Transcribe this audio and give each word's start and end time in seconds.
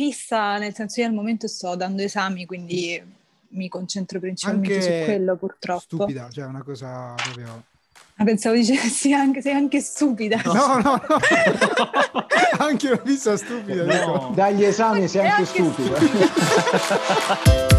fissa, 0.00 0.56
nel 0.56 0.74
senso 0.74 1.00
io 1.00 1.06
al 1.06 1.12
momento 1.12 1.46
sto 1.46 1.74
dando 1.74 2.00
esami, 2.00 2.46
quindi 2.46 3.02
mi 3.48 3.68
concentro 3.68 4.18
principalmente 4.18 4.74
anche 4.76 5.00
su 5.00 5.04
quello 5.04 5.36
purtroppo. 5.36 5.80
Stupida, 5.80 6.30
cioè 6.30 6.46
una 6.46 6.62
cosa 6.62 7.14
proprio... 7.22 7.64
Ah, 8.16 8.24
pensavo 8.24 8.54
dicessi 8.54 9.12
anche, 9.12 9.42
sei 9.42 9.52
anche 9.52 9.80
stupida. 9.80 10.40
No, 10.42 10.52
no, 10.52 10.80
no. 10.80 11.02
anche 12.58 12.86
una 12.86 13.02
fissa 13.04 13.36
stupida. 13.36 13.84
No. 13.84 14.32
Dagli 14.34 14.64
esami 14.64 15.06
sei 15.06 15.28
anche, 15.28 15.42
anche 15.42 15.62
stupida. 15.62 15.96
stupida. 15.96 17.68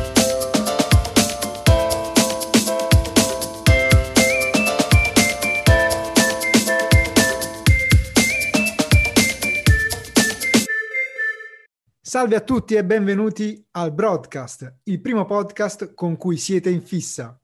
Salve 12.12 12.36
a 12.36 12.42
tutti 12.42 12.76
e 12.76 12.84
benvenuti 12.84 13.66
al 13.72 13.94
Broadcast, 13.94 14.80
il 14.84 15.00
primo 15.00 15.24
podcast 15.24 15.94
con 15.94 16.18
cui 16.18 16.36
siete 16.36 16.70
in 16.70 16.82
fissa. 16.82 17.40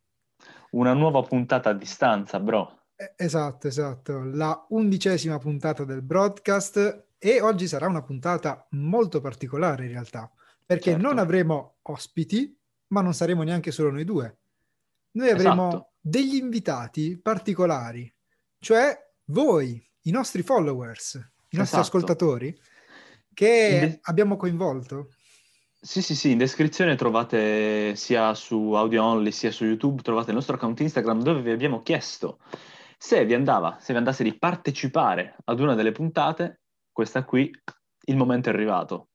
Una 0.71 0.91
nuova 0.91 1.21
puntata 1.21 1.69
a 1.69 1.73
distanza, 1.73 2.37
bro. 2.41 2.87
Eh, 2.97 3.13
esatto, 3.15 3.67
esatto, 3.67 4.23
la 4.25 4.65
undicesima 4.67 5.37
puntata 5.37 5.85
del 5.85 6.01
Broadcast 6.01 7.05
e 7.17 7.39
oggi 7.39 7.65
sarà 7.65 7.87
una 7.87 8.03
puntata 8.03 8.67
molto 8.71 9.21
particolare 9.21 9.85
in 9.85 9.91
realtà, 9.91 10.29
perché 10.65 10.91
certo. 10.91 11.07
non 11.07 11.17
avremo 11.17 11.77
ospiti, 11.83 12.53
ma 12.87 12.99
non 12.99 13.13
saremo 13.13 13.43
neanche 13.43 13.71
solo 13.71 13.91
noi 13.91 14.03
due. 14.03 14.39
Noi 15.11 15.29
avremo 15.29 15.67
esatto. 15.69 15.91
degli 16.01 16.35
invitati 16.35 17.17
particolari, 17.17 18.13
cioè 18.59 18.93
voi, 19.27 19.81
i 20.01 20.11
nostri 20.11 20.43
followers, 20.43 21.13
i 21.13 21.55
nostri 21.55 21.79
esatto. 21.79 21.79
ascoltatori 21.79 22.59
che 23.37 23.77
de- 23.79 23.99
abbiamo 24.01 24.35
coinvolto. 24.35 25.09
Sì, 25.79 26.01
sì, 26.01 26.15
sì, 26.15 26.31
in 26.31 26.39
descrizione 26.39 26.95
trovate 26.95 27.95
sia 27.95 28.33
su 28.33 28.71
Audio 28.71 29.03
Only 29.03 29.31
sia 29.31 29.51
su 29.51 29.63
YouTube, 29.63 30.01
trovate 30.01 30.31
il 30.31 30.35
nostro 30.35 30.55
account 30.55 30.79
Instagram 30.79 31.21
dove 31.21 31.43
vi 31.43 31.51
abbiamo 31.51 31.83
chiesto 31.83 32.39
se 32.97 33.23
vi 33.25 33.35
andava, 33.35 33.77
se 33.79 33.93
vi 33.93 33.99
andasse 33.99 34.23
di 34.23 34.35
partecipare 34.35 35.35
ad 35.45 35.59
una 35.59 35.75
delle 35.75 35.91
puntate, 35.91 36.61
questa 36.91 37.23
qui, 37.25 37.51
il 38.05 38.17
momento 38.17 38.49
è 38.49 38.53
arrivato. 38.53 39.09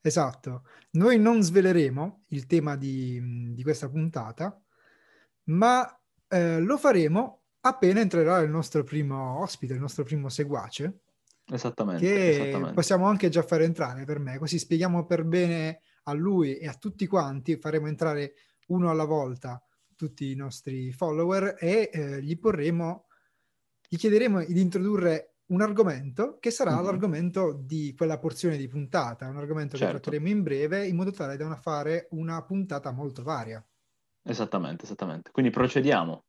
Esatto, 0.00 0.62
noi 0.92 1.18
non 1.18 1.42
sveleremo 1.42 2.26
il 2.28 2.46
tema 2.46 2.76
di, 2.76 3.52
di 3.52 3.62
questa 3.64 3.88
puntata, 3.88 4.62
ma 5.46 6.00
eh, 6.28 6.60
lo 6.60 6.78
faremo 6.78 7.42
appena 7.62 7.98
entrerà 7.98 8.38
il 8.38 8.50
nostro 8.50 8.84
primo 8.84 9.40
ospite, 9.40 9.74
il 9.74 9.80
nostro 9.80 10.04
primo 10.04 10.28
seguace, 10.28 11.00
Esattamente, 11.52 12.04
che 12.04 12.30
esattamente. 12.30 12.74
possiamo 12.74 13.06
anche 13.06 13.28
già 13.28 13.42
fare 13.42 13.64
entrare 13.64 14.04
per 14.04 14.18
me, 14.18 14.38
così 14.38 14.58
spieghiamo 14.58 15.04
per 15.04 15.24
bene 15.24 15.82
a 16.04 16.12
lui 16.12 16.56
e 16.56 16.66
a 16.66 16.74
tutti 16.74 17.06
quanti, 17.06 17.56
faremo 17.56 17.88
entrare 17.88 18.34
uno 18.68 18.90
alla 18.90 19.04
volta 19.04 19.62
tutti 19.94 20.30
i 20.30 20.34
nostri 20.34 20.90
follower 20.92 21.56
e 21.58 21.90
eh, 21.92 22.22
gli 22.22 22.38
porremo, 22.38 23.06
gli 23.86 23.96
chiederemo 23.96 24.44
di 24.44 24.60
introdurre 24.60 25.34
un 25.46 25.60
argomento 25.60 26.38
che 26.40 26.50
sarà 26.50 26.74
mm-hmm. 26.74 26.84
l'argomento 26.84 27.52
di 27.52 27.94
quella 27.94 28.18
porzione 28.18 28.56
di 28.56 28.66
puntata, 28.66 29.28
un 29.28 29.36
argomento 29.36 29.76
certo. 29.76 29.94
che 29.94 30.00
tratteremo 30.00 30.28
in 30.28 30.42
breve 30.42 30.86
in 30.86 30.96
modo 30.96 31.10
tale 31.10 31.36
da 31.36 31.54
fare 31.56 32.08
una 32.12 32.42
puntata 32.42 32.90
molto 32.90 33.22
varia. 33.22 33.64
Esattamente, 34.22 34.84
esattamente. 34.84 35.30
Quindi 35.30 35.50
procediamo. 35.50 36.24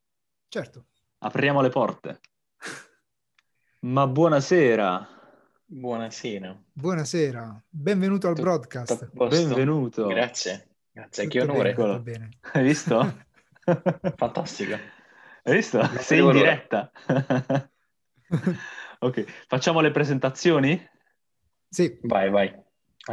Certo. 0.47 0.87
Apriamo 1.19 1.61
le 1.61 1.69
porte. 1.69 2.19
Ma 3.80 4.05
buonasera. 4.08 5.12
Buonasera. 5.75 6.55
Buonasera, 6.71 7.63
benvenuto 7.67 8.27
al 8.27 8.35
broadcast. 8.35 9.09
Benvenuto. 9.11 10.05
Grazie, 10.05 10.67
grazie, 10.91 11.27
che 11.27 11.41
onore. 11.41 11.73
Bene, 11.73 11.99
bene. 11.99 12.30
Hai 12.52 12.61
visto? 12.61 13.25
Fantastico. 14.15 14.77
Hai 15.41 15.55
visto? 15.55 15.80
Non 15.80 15.98
Sei 15.98 16.20
in 16.20 16.31
diretta. 16.31 16.92
ok, 18.99 19.45
facciamo 19.48 19.81
le 19.81 19.89
presentazioni? 19.89 20.80
Sì. 21.67 21.98
Vai, 22.03 22.30
vai. 22.30 22.55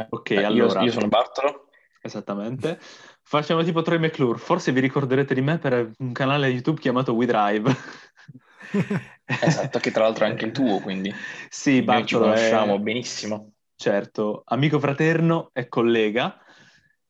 Ok, 0.09 0.29
eh, 0.29 0.43
allora... 0.43 0.81
Io, 0.81 0.85
io 0.85 0.91
sono 0.91 1.07
Bartolo. 1.07 1.69
Esattamente. 1.99 2.77
Facciamo 3.23 3.63
tipo 3.63 3.81
Troy 3.81 3.97
McClure. 3.97 4.37
Forse 4.37 4.71
vi 4.71 4.81
ricorderete 4.81 5.33
di 5.33 5.41
me 5.41 5.57
per 5.57 5.93
un 5.97 6.11
canale 6.11 6.47
YouTube 6.47 6.79
chiamato 6.79 7.13
WeDrive. 7.13 7.75
Esatto, 9.25 9.79
che 9.79 9.91
tra 9.91 10.03
l'altro 10.03 10.25
è 10.25 10.29
anche 10.29 10.45
il 10.45 10.51
tuo, 10.51 10.79
quindi 10.79 11.13
sì, 11.49 11.81
Bartolo 11.81 12.05
ci 12.05 12.15
conosciamo 12.15 12.75
è... 12.75 12.79
benissimo. 12.79 13.53
Certo, 13.75 14.43
amico 14.45 14.79
fraterno 14.79 15.49
e 15.53 15.67
collega 15.67 16.39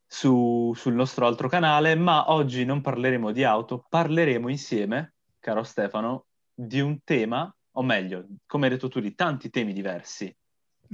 su, 0.06 0.74
sul 0.76 0.94
nostro 0.94 1.26
altro 1.26 1.50
canale, 1.50 1.96
ma 1.96 2.32
oggi 2.32 2.64
non 2.66 2.82
parleremo 2.82 3.32
di 3.32 3.44
auto, 3.44 3.86
parleremo 3.90 4.50
insieme, 4.50 5.14
caro 5.40 5.64
Stefano, 5.64 6.26
di 6.54 6.80
un 6.80 7.00
tema, 7.04 7.54
o 7.72 7.84
meglio, 7.84 8.26
come 8.46 8.66
hai 8.66 8.72
detto 8.72 8.88
tu, 8.88 9.00
di 9.00 9.16
tanti 9.16 9.50
temi 9.50 9.74
diversi. 9.74 10.34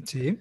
Sì, 0.03 0.39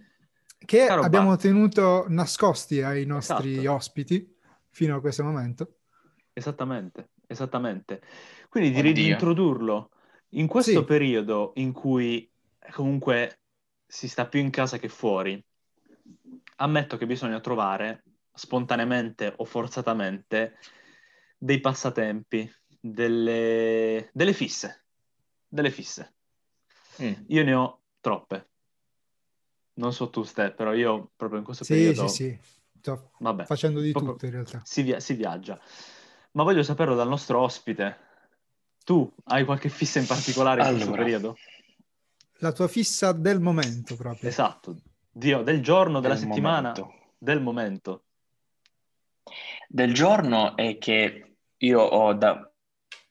che 0.59 0.87
caro 0.87 1.03
abbiamo 1.03 1.29
Bart. 1.29 1.41
tenuto 1.41 2.07
nascosti 2.09 2.83
ai 2.83 3.05
nostri 3.05 3.59
esatto. 3.59 3.73
ospiti 3.73 4.37
fino 4.71 4.97
a 4.97 5.01
questo 5.01 5.25
momento. 5.25 5.79
Esattamente, 6.33 7.11
esattamente. 7.27 8.03
Quindi 8.49 8.71
direi 8.71 8.91
Oddio. 8.91 9.03
di 9.03 9.11
introdurlo 9.11 9.91
in 10.37 10.47
questo 10.47 10.81
sì. 10.81 10.85
periodo 10.85 11.53
in 11.57 11.73
cui 11.73 12.31
comunque 12.71 13.41
si 13.87 14.09
sta 14.09 14.27
più 14.27 14.41
in 14.41 14.51
casa 14.51 14.79
che 14.79 14.89
fuori, 14.89 15.43
ammetto 16.57 16.97
che 16.97 17.07
bisogna 17.07 17.41
trovare 17.41 18.03
spontaneamente 18.33 19.33
o 19.37 19.45
forzatamente 19.45 20.59
dei 21.39 21.61
passatempi, 21.61 22.51
delle, 22.81 24.11
delle 24.13 24.33
fisse, 24.33 24.85
delle 25.47 25.71
fisse. 25.71 26.15
Mm. 27.03 27.13
Io 27.29 27.45
ne 27.45 27.55
ho 27.55 27.83
troppe. 28.01 28.49
Non 29.75 29.93
so 29.93 30.09
tu, 30.09 30.23
Ste, 30.23 30.53
però 30.53 30.73
io 30.73 31.11
proprio 31.17 31.39
in 31.39 31.45
questo 31.45 31.65
sì, 31.65 31.75
periodo... 31.75 32.09
Sì, 32.09 32.15
sì, 32.15 32.39
sto 32.79 33.11
Vabbè, 33.19 33.45
facendo 33.45 33.81
di 33.81 33.93
tutto 33.93 34.25
in 34.25 34.33
realtà. 34.33 34.63
Si, 34.65 34.83
via- 34.83 35.01
si 35.01 35.15
viaggia. 35.15 35.61
Ma 36.33 36.43
voglio 36.43 36.63
saperlo 36.63 36.95
dal 36.95 37.09
nostro 37.09 37.41
ospite, 37.41 38.06
tu 38.87 39.13
hai 39.25 39.45
qualche 39.45 39.69
fissa 39.69 39.99
in 39.99 40.07
particolare 40.07 40.61
in 40.61 40.67
allora, 40.69 40.85
questo 40.85 41.03
periodo? 41.03 41.37
La 42.39 42.53
tua 42.53 42.69
fissa 42.69 43.11
del 43.11 43.41
momento 43.41 43.97
proprio. 43.97 44.29
Esatto, 44.29 44.77
Dio, 45.11 45.43
del 45.43 45.61
giorno, 45.61 45.99
della 45.99 46.15
del 46.15 46.23
settimana, 46.23 46.73
momento. 46.73 46.95
del 47.19 47.41
momento. 47.41 48.05
Del 49.67 49.93
giorno 49.93 50.57
è 50.57 50.79
che 50.79 51.39
io 51.57 51.81
ho 51.81 52.13
da 52.13 52.49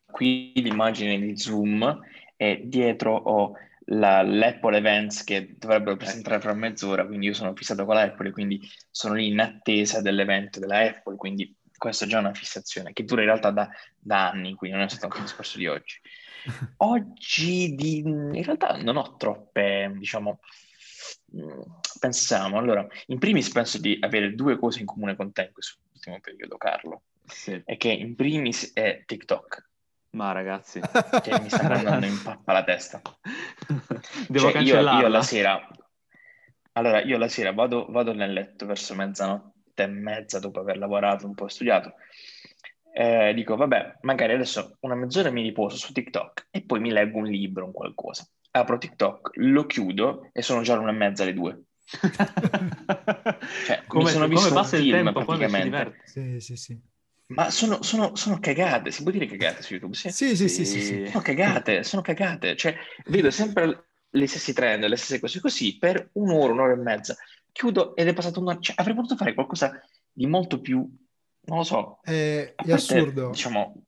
qui 0.09 0.53
l'immagine 0.55 1.19
di 1.19 1.37
Zoom 1.37 1.99
e 2.37 2.61
dietro 2.63 3.13
ho 3.13 3.51
la, 3.87 4.21
l'Apple 4.21 4.77
Events 4.77 5.25
che 5.25 5.55
dovrebbero 5.57 5.97
presentare 5.97 6.39
fra 6.39 6.53
mezz'ora, 6.53 7.05
quindi 7.05 7.25
io 7.25 7.33
sono 7.33 7.53
fissato 7.53 7.83
con 7.83 7.95
l'Apple, 7.95 8.31
quindi 8.31 8.61
sono 8.89 9.15
lì 9.15 9.27
in 9.27 9.41
attesa 9.41 9.99
dell'evento 10.01 10.61
della 10.61 10.79
Apple, 10.79 11.17
quindi 11.17 11.53
questa 11.77 12.05
è 12.05 12.07
già 12.07 12.19
una 12.19 12.33
fissazione 12.33 12.93
che 12.93 13.03
dura 13.03 13.21
in 13.21 13.27
realtà 13.27 13.51
da, 13.51 13.69
da 13.99 14.29
anni, 14.29 14.53
quindi 14.53 14.77
non 14.77 14.85
è 14.85 14.89
stato 14.89 15.07
ecco. 15.07 15.17
un 15.17 15.23
discorso 15.23 15.57
di 15.57 15.67
oggi. 15.67 15.99
Oggi 16.77 17.73
di, 17.73 17.97
in 17.97 18.43
realtà 18.43 18.77
non 18.77 18.97
ho 18.97 19.15
troppe, 19.17 19.91
diciamo, 19.95 20.39
mm, 21.35 21.61
pensiamo, 21.99 22.59
allora, 22.59 22.85
in 23.07 23.17
primis 23.17 23.49
penso 23.49 23.79
di 23.79 23.97
avere 23.99 24.35
due 24.35 24.57
cose 24.59 24.79
in 24.79 24.85
comune 24.85 25.15
con 25.15 25.31
te 25.31 25.45
in 25.45 25.51
questo 25.51 25.79
ultimo 25.91 26.19
periodo, 26.19 26.57
Carlo. 26.57 27.01
Sì. 27.25 27.59
E 27.65 27.77
che 27.77 27.89
in 27.89 28.15
primis 28.15 28.73
è 28.73 29.03
TikTok. 29.05 29.69
Ma 30.11 30.31
ragazzi, 30.31 30.79
che 31.23 31.41
mi 31.41 31.49
sta 31.49 31.67
andando 31.67 32.05
in 32.05 32.21
pappa 32.21 32.53
la 32.53 32.63
testa. 32.63 33.01
Devo 34.29 34.51
cioè, 34.51 34.61
io, 34.61 34.79
io 34.79 35.07
la 35.07 35.23
sera, 35.23 35.67
allora 36.73 37.01
io 37.01 37.17
la 37.17 37.27
sera 37.27 37.51
vado, 37.51 37.87
vado 37.89 38.13
nel 38.13 38.31
letto 38.31 38.67
verso 38.67 38.93
mezzanotte 38.93 39.54
e 39.83 39.87
mezza 39.87 40.39
dopo 40.39 40.59
aver 40.59 40.77
lavorato, 40.77 41.25
un 41.25 41.35
po' 41.35 41.47
studiato, 41.47 41.95
eh, 42.97 43.33
dico, 43.33 43.57
vabbè, 43.57 43.97
magari 44.03 44.33
adesso 44.33 44.77
una 44.79 44.95
mezz'ora 44.95 45.29
mi 45.29 45.41
riposo 45.41 45.75
su 45.75 45.91
TikTok 45.91 46.47
e 46.49 46.61
poi 46.61 46.79
mi 46.79 46.91
leggo 46.91 47.17
un 47.17 47.25
libro, 47.25 47.65
un 47.65 47.73
qualcosa. 47.73 48.25
Apro 48.51 48.77
TikTok, 48.77 49.31
lo 49.33 49.65
chiudo 49.65 50.29
e 50.31 50.41
sono 50.41 50.61
già 50.61 50.75
l'una 50.75 50.91
e 50.91 50.93
mezza 50.93 51.23
alle 51.23 51.33
due. 51.33 51.61
cioè, 53.65 53.83
come, 53.85 54.11
sono 54.11 54.29
visto 54.29 54.47
come 54.47 54.61
passa 54.61 54.77
un 54.77 54.81
film, 54.81 54.95
il 54.95 55.03
tempo, 55.03 55.25
praticamente. 55.25 56.01
Sì, 56.05 56.39
sì, 56.39 56.55
sì. 56.55 56.79
Ma 57.27 57.49
sono, 57.49 57.83
sono, 57.83 58.15
sono, 58.15 58.39
cagate, 58.39 58.91
si 58.91 59.03
può 59.03 59.11
dire 59.11 59.25
cagate 59.25 59.61
su 59.61 59.73
YouTube? 59.73 59.93
Sì, 59.93 60.09
sì, 60.09 60.35
sì. 60.37 60.47
sì, 60.47 60.63
sì, 60.63 60.79
sì. 60.79 61.05
Sono 61.07 61.21
cagate, 61.21 61.83
sono 61.83 62.01
cagate. 62.01 62.55
Cioè, 62.55 62.77
vedo 63.07 63.29
sempre 63.29 63.87
le 64.09 64.27
stesse 64.27 64.53
trend, 64.53 64.85
le 64.85 64.95
stesse 64.95 65.19
cose 65.19 65.41
così 65.41 65.77
per 65.77 66.11
un'ora, 66.13 66.53
un'ora 66.53 66.71
e 66.71 66.77
mezza 66.77 67.17
chiudo 67.55 67.95
ed 67.95 68.09
è 68.09 68.13
passato 68.13 68.41
un 68.41 68.49
anno. 68.49 68.59
Cioè, 68.59 68.75
avrei 68.77 68.93
potuto 68.93 69.15
fare 69.15 69.33
qualcosa 69.33 69.71
di 70.11 70.27
molto 70.27 70.59
più, 70.59 70.77
non 71.45 71.57
lo 71.57 71.63
so. 71.63 71.99
È, 72.03 72.53
è 72.53 72.71
assurdo. 72.73 73.29
Diciamo, 73.29 73.85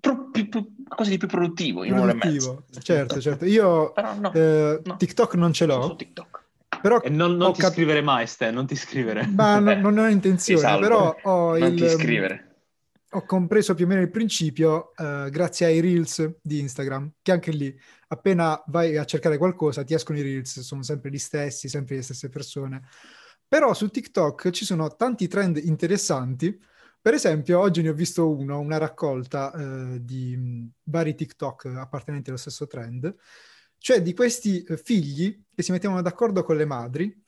pro, 0.00 0.28
più, 0.30 0.48
più, 0.48 0.74
qualcosa 0.84 1.10
di 1.10 1.16
più 1.16 1.28
produttivo 1.28 1.84
in 1.84 1.94
produttivo. 1.94 2.64
Certo, 2.80 3.20
certo. 3.20 3.44
Io 3.44 3.92
no, 3.96 4.32
eh, 4.32 4.80
no, 4.84 4.96
TikTok 4.96 5.34
non 5.34 5.52
ce 5.52 5.66
l'ho. 5.66 5.94
TikTok. 5.94 6.46
Però 6.82 7.00
e 7.00 7.08
non, 7.08 7.36
non 7.36 7.52
ti 7.52 7.60
cap- 7.60 7.72
scrivere 7.72 8.02
mai, 8.02 8.26
Stan, 8.26 8.52
non 8.52 8.66
ti 8.66 8.74
scrivere. 8.74 9.24
Ma 9.28 9.60
non, 9.60 9.78
non 9.80 9.98
ho 9.98 10.08
intenzione, 10.08 10.78
però 10.80 11.16
ho 11.22 11.56
non 11.56 11.72
il... 11.72 11.80
ti 11.80 11.88
scrivere. 11.88 12.47
Ho 13.12 13.24
compreso 13.24 13.74
più 13.74 13.86
o 13.86 13.88
meno 13.88 14.02
il 14.02 14.10
principio 14.10 14.92
uh, 14.94 15.30
grazie 15.30 15.64
ai 15.64 15.80
Reels 15.80 16.40
di 16.42 16.58
Instagram, 16.60 17.14
che 17.22 17.32
anche 17.32 17.50
lì, 17.50 17.74
appena 18.08 18.62
vai 18.66 18.98
a 18.98 19.06
cercare 19.06 19.38
qualcosa, 19.38 19.82
ti 19.82 19.94
escono 19.94 20.18
i 20.18 20.22
Reels, 20.22 20.60
sono 20.60 20.82
sempre 20.82 21.10
gli 21.10 21.18
stessi, 21.18 21.70
sempre 21.70 21.96
le 21.96 22.02
stesse 22.02 22.28
persone. 22.28 22.82
Però 23.48 23.72
su 23.72 23.88
TikTok 23.88 24.50
ci 24.50 24.66
sono 24.66 24.94
tanti 24.94 25.26
trend 25.26 25.56
interessanti. 25.56 26.60
Per 27.00 27.14
esempio, 27.14 27.60
oggi 27.60 27.80
ne 27.80 27.88
ho 27.88 27.94
visto 27.94 28.30
uno, 28.30 28.60
una 28.60 28.76
raccolta 28.76 29.52
uh, 29.54 29.98
di 29.98 30.36
mh, 30.36 30.72
vari 30.84 31.14
TikTok 31.14 31.64
appartenenti 31.64 32.28
allo 32.28 32.38
stesso 32.38 32.66
trend, 32.66 33.14
cioè 33.78 34.02
di 34.02 34.12
questi 34.12 34.62
uh, 34.68 34.76
figli 34.76 35.44
che 35.54 35.62
si 35.62 35.72
mettevano 35.72 36.02
d'accordo 36.02 36.42
con 36.42 36.56
le 36.56 36.66
madri 36.66 37.24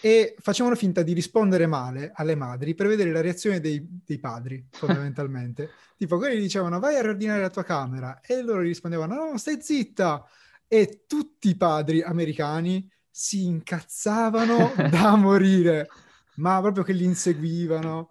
e 0.00 0.36
facevano 0.38 0.74
finta 0.74 1.02
di 1.02 1.12
rispondere 1.12 1.66
male 1.66 2.12
alle 2.14 2.34
madri 2.34 2.74
per 2.74 2.86
vedere 2.86 3.10
la 3.10 3.20
reazione 3.20 3.60
dei, 3.60 3.84
dei 4.04 4.18
padri, 4.18 4.66
fondamentalmente. 4.70 5.70
tipo, 5.96 6.18
quelli 6.18 6.40
dicevano 6.40 6.78
vai 6.78 6.96
a 6.96 7.02
riordinare 7.02 7.40
la 7.40 7.50
tua 7.50 7.64
camera 7.64 8.20
e 8.20 8.42
loro 8.42 8.60
rispondevano 8.60 9.14
no, 9.14 9.38
stai 9.38 9.60
zitta! 9.60 10.26
E 10.68 11.04
tutti 11.06 11.48
i 11.48 11.56
padri 11.56 12.02
americani 12.02 12.90
si 13.08 13.44
incazzavano 13.44 14.74
da 14.90 15.14
morire, 15.14 15.88
ma 16.36 16.60
proprio 16.60 16.82
che 16.82 16.92
li 16.92 17.04
inseguivano, 17.04 18.10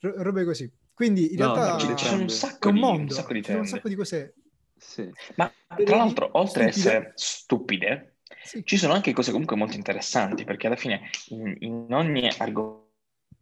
r- 0.00 0.14
robe 0.18 0.44
così. 0.44 0.70
Quindi 0.92 1.32
in 1.32 1.38
no, 1.38 1.54
realtà 1.54 1.94
c'è 1.94 2.12
un 2.12 2.28
sacco, 2.28 2.70
di, 2.70 2.78
mondo, 2.78 3.02
un 3.02 3.08
sacco 3.10 3.32
di, 3.32 3.42
un 3.48 3.66
sacco 3.66 3.88
di 3.88 3.94
cose. 3.96 4.34
Sì. 4.76 5.10
Ma 5.36 5.50
tra 5.84 5.96
l'altro, 5.96 6.28
oltre 6.32 6.64
ad 6.64 6.68
essere 6.68 7.12
stupide, 7.16 8.13
sì. 8.44 8.64
Ci 8.64 8.76
sono 8.76 8.92
anche 8.92 9.12
cose 9.12 9.30
comunque 9.30 9.56
molto 9.56 9.76
interessanti, 9.76 10.44
perché 10.44 10.66
alla 10.66 10.76
fine 10.76 11.10
in, 11.28 11.56
in 11.60 11.86
ogni 11.90 12.28
argomento, 12.38 12.84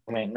in 0.06 0.36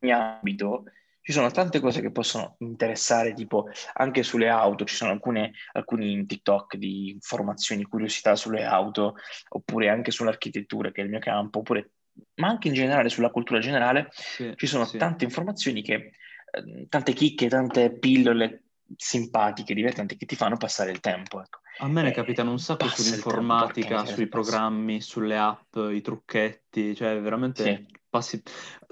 ogni 0.00 0.12
ambito, 0.12 0.84
ci 1.20 1.32
sono 1.32 1.50
tante 1.50 1.80
cose 1.80 2.00
che 2.00 2.12
possono 2.12 2.54
interessare, 2.60 3.34
tipo 3.34 3.68
anche 3.94 4.22
sulle 4.22 4.48
auto, 4.48 4.84
ci 4.84 4.94
sono 4.94 5.10
alcune, 5.10 5.52
alcuni 5.72 6.24
TikTok 6.24 6.76
di 6.76 7.10
informazioni, 7.10 7.82
curiosità 7.82 8.36
sulle 8.36 8.62
auto, 8.62 9.16
oppure 9.48 9.88
anche 9.88 10.12
sull'architettura, 10.12 10.92
che 10.92 11.00
è 11.00 11.04
il 11.04 11.10
mio 11.10 11.18
campo, 11.18 11.58
oppure, 11.58 11.90
ma 12.36 12.46
anche 12.46 12.68
in 12.68 12.74
generale 12.74 13.08
sulla 13.08 13.30
cultura 13.30 13.58
generale, 13.58 14.08
sì, 14.12 14.52
ci 14.54 14.66
sono 14.66 14.84
sì. 14.84 14.98
tante 14.98 15.24
informazioni 15.24 15.82
che, 15.82 15.94
eh, 15.94 16.86
tante 16.88 17.12
chicche, 17.12 17.48
tante 17.48 17.98
pillole 17.98 18.62
simpatiche, 18.94 19.74
divertenti, 19.74 20.16
che 20.16 20.26
ti 20.26 20.36
fanno 20.36 20.56
passare 20.56 20.92
il 20.92 21.00
tempo. 21.00 21.40
Ecco. 21.40 21.58
A 21.78 21.88
me 21.88 22.02
ne 22.02 22.10
capitano 22.10 22.50
un 22.50 22.58
sacco 22.58 22.88
sull'informatica, 22.88 24.06
sui 24.06 24.28
programmi, 24.28 25.02
sulle 25.02 25.36
app, 25.36 25.76
i 25.76 26.00
trucchetti, 26.00 26.94
cioè 26.94 27.20
veramente 27.20 27.62
sì. 27.62 27.98
passi... 28.08 28.42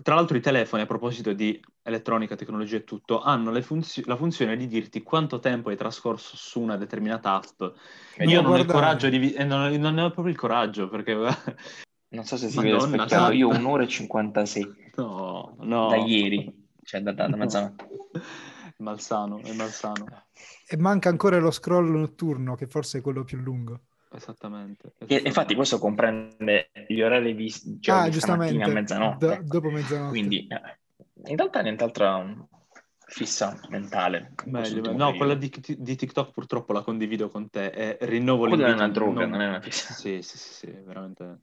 Tra 0.03 0.15
l'altro 0.15 0.37
i 0.37 0.41
telefoni, 0.41 0.83
a 0.83 0.87
proposito 0.87 1.33
di 1.33 1.59
elettronica, 1.83 2.37
tecnologia 2.37 2.77
e 2.77 2.85
tutto, 2.85 3.23
hanno 3.23 3.59
funzio- 3.63 4.03
la 4.05 4.17
funzione 4.17 4.57
di 4.57 4.67
dirti 4.67 5.03
quanto 5.03 5.39
tempo 5.39 5.71
hai 5.71 5.77
trascorso 5.77 6.37
su 6.37 6.61
una 6.61 6.77
determinata 6.77 7.35
app. 7.35 7.63
E 8.17 8.27
io 8.27 8.43
non 8.43 8.53
ho 8.53 8.59
il 8.59 8.67
coraggio 8.67 9.09
di... 9.09 9.17
Vi- 9.17 9.45
non, 9.45 9.73
non, 9.73 9.95
ne 9.95 10.03
ho 10.03 10.11
proprio 10.11 10.35
il 10.35 10.39
coraggio, 10.39 10.89
perché... 10.89 11.15
non 12.09 12.25
so 12.25 12.37
se 12.37 12.51
si 12.51 12.57
Madonna, 12.57 12.77
vede 12.77 12.87
specchiato, 12.87 13.33
io 13.33 13.49
un'ora 13.49 13.83
e 13.83 13.89
56. 13.89 14.91
No, 14.97 15.57
no. 15.61 15.89
Da 15.89 15.97
ieri, 15.97 16.69
cioè 16.83 17.01
da, 17.01 17.13
da, 17.13 17.29
da 17.29 17.37
mezzanotte. 17.37 17.89
No. 18.13 18.21
Malsano, 18.79 19.39
è 19.41 19.53
malsano. 19.53 20.07
E 20.67 20.77
manca 20.77 21.09
ancora 21.09 21.39
lo 21.39 21.51
scroll 21.51 21.91
notturno, 21.91 22.55
che 22.55 22.67
forse 22.67 22.99
è 22.99 23.01
quello 23.01 23.25
più 23.25 23.39
lungo. 23.39 23.81
Esattamente. 24.15 24.89
esattamente. 24.89 25.25
E, 25.25 25.27
infatti 25.27 25.55
questo 25.55 25.79
comprende 25.79 26.71
gli 26.87 27.01
orari 27.01 27.35
di, 27.35 27.53
cioè, 27.81 27.97
ah, 27.97 28.09
giustamente, 28.09 28.63
a 28.63 28.69
mezzanotte. 28.69 29.27
Do, 29.27 29.43
dopo 29.45 29.71
mezzanotte. 29.71 30.11
Quindi 30.11 30.47
eh, 30.47 30.79
in 31.31 31.37
realtà 31.37 31.61
nient'altra 31.61 32.25
fissa 33.07 33.59
mentale. 33.69 34.33
Meglio, 34.47 34.93
no, 34.93 35.15
quella 35.15 35.35
di, 35.35 35.53
di, 35.79 35.97
TikTok 35.97 36.33
purtroppo 36.33 36.73
la 36.73 36.83
condivido 36.83 37.29
con 37.29 37.51
te, 37.51 37.71
è 37.71 37.99
rinnovo 38.03 38.49
Quella 38.49 38.69
è 38.69 38.73
una 38.73 38.89
droga, 38.89 39.21
non... 39.21 39.31
non 39.31 39.41
è 39.41 39.49
una 39.49 39.61
fissa. 39.61 39.93
Sì, 39.93 40.23
sì, 40.23 40.39
sì, 40.39 40.53
sì, 40.53 40.67
veramente. 40.85 41.39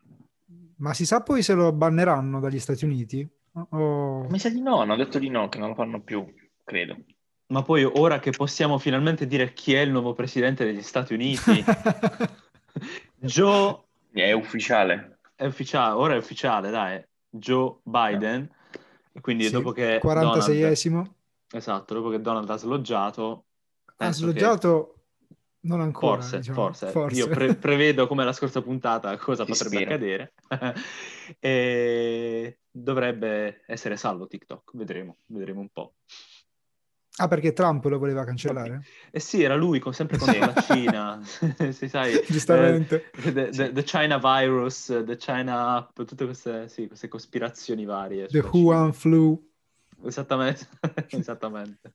Ma 0.77 0.93
si 0.93 1.05
sa 1.05 1.21
poi 1.21 1.43
se 1.43 1.53
lo 1.53 1.71
banneranno 1.71 2.39
dagli 2.39 2.59
Stati 2.59 2.85
Uniti? 2.85 3.27
O... 3.53 4.27
Mi 4.29 4.39
sa 4.39 4.49
di 4.49 4.61
no, 4.61 4.79
hanno 4.79 4.95
detto 4.95 5.19
di 5.19 5.29
no, 5.29 5.49
che 5.49 5.59
non 5.59 5.69
lo 5.69 5.75
fanno 5.75 6.01
più, 6.01 6.25
credo. 6.63 6.97
Ma 7.51 7.63
poi 7.63 7.83
ora 7.83 8.19
che 8.19 8.31
possiamo 8.31 8.77
finalmente 8.77 9.27
dire 9.27 9.51
chi 9.51 9.73
è 9.73 9.81
il 9.81 9.91
nuovo 9.91 10.13
presidente 10.13 10.63
degli 10.63 10.81
Stati 10.81 11.13
Uniti, 11.13 11.63
Joe... 13.19 13.77
È 14.09 14.31
ufficiale. 14.31 15.19
È 15.35 15.45
ufficiale, 15.45 15.95
ora 15.95 16.13
è 16.13 16.17
ufficiale, 16.17 16.69
dai. 16.69 17.03
Joe 17.29 17.79
Biden. 17.83 18.49
E 19.11 19.19
quindi 19.19 19.45
sì, 19.45 19.51
dopo 19.51 19.73
che... 19.73 19.99
46esimo. 20.01 20.89
Donald... 20.89 21.13
Esatto, 21.51 21.93
dopo 21.93 22.09
che 22.09 22.21
Donald 22.21 22.49
ha 22.49 22.57
sloggiato... 22.57 23.45
Ha 23.97 24.11
sloggiato... 24.13 24.93
Che... 24.93 24.99
Non 25.63 25.81
ancora. 25.81 26.21
Forse, 26.21 26.37
diciamo. 26.37 26.55
forse. 26.55 26.87
forse. 26.87 27.17
Io 27.17 27.27
pre- 27.27 27.55
prevedo 27.55 28.07
come 28.07 28.23
la 28.23 28.33
scorsa 28.33 28.61
puntata 28.61 29.15
cosa 29.17 29.43
Ti 29.43 29.51
potrebbe 29.51 29.75
spero. 29.75 29.91
accadere. 29.93 30.33
e 31.39 32.59
dovrebbe 32.71 33.61
essere 33.67 33.97
salvo 33.97 34.25
TikTok, 34.25 34.71
vedremo, 34.73 35.17
vedremo 35.27 35.59
un 35.59 35.69
po'. 35.69 35.93
Ah, 37.21 37.27
perché 37.27 37.53
Trump 37.53 37.85
lo 37.85 37.99
voleva 37.99 38.23
cancellare? 38.23 38.81
Eh 39.11 39.19
sì, 39.19 39.43
era 39.43 39.55
lui, 39.55 39.77
con, 39.77 39.93
sempre 39.93 40.17
contro 40.17 40.39
la 40.39 40.59
Cina. 40.59 41.19
si 41.71 41.87
sai, 41.87 42.19
Giustamente. 42.27 43.11
Eh, 43.13 43.31
the, 43.31 43.49
the, 43.49 43.71
the, 43.71 43.83
China 43.83 44.17
virus, 44.17 44.87
the 45.05 45.17
China 45.17 45.75
App, 45.75 46.01
tutte 46.01 46.25
queste, 46.25 46.67
sì, 46.67 46.87
queste 46.87 47.07
cospirazioni 47.07 47.85
varie. 47.85 48.25
The 48.25 48.39
Wuhan 48.39 48.91
flu. 48.91 49.39
Esattamente. 50.03 50.67
Esattamente. 51.09 51.93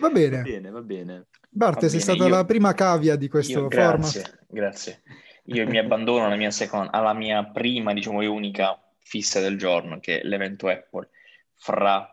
Va 0.00 0.10
bene. 0.10 0.36
Va 0.38 0.42
bene, 0.42 0.70
va 0.70 0.82
bene. 0.82 1.26
Bart, 1.48 1.84
sei 1.86 2.00
stata 2.00 2.24
io, 2.24 2.30
la 2.30 2.44
prima 2.44 2.74
cavia 2.74 3.14
di 3.14 3.28
questo 3.28 3.60
io, 3.60 3.68
grazie, 3.68 4.22
format. 4.22 4.46
Grazie. 4.48 5.02
Io 5.44 5.68
mi 5.68 5.78
abbandono 5.78 6.24
alla 6.24 6.34
mia, 6.34 6.50
seconda, 6.50 6.90
alla 6.90 7.12
mia 7.12 7.44
prima, 7.44 7.92
diciamo, 7.92 8.22
e 8.22 8.26
unica 8.26 8.76
fissa 8.98 9.38
del 9.38 9.56
giorno, 9.56 10.00
che 10.00 10.20
è 10.20 10.24
l'evento 10.24 10.66
Apple, 10.66 11.08
fra 11.54 12.12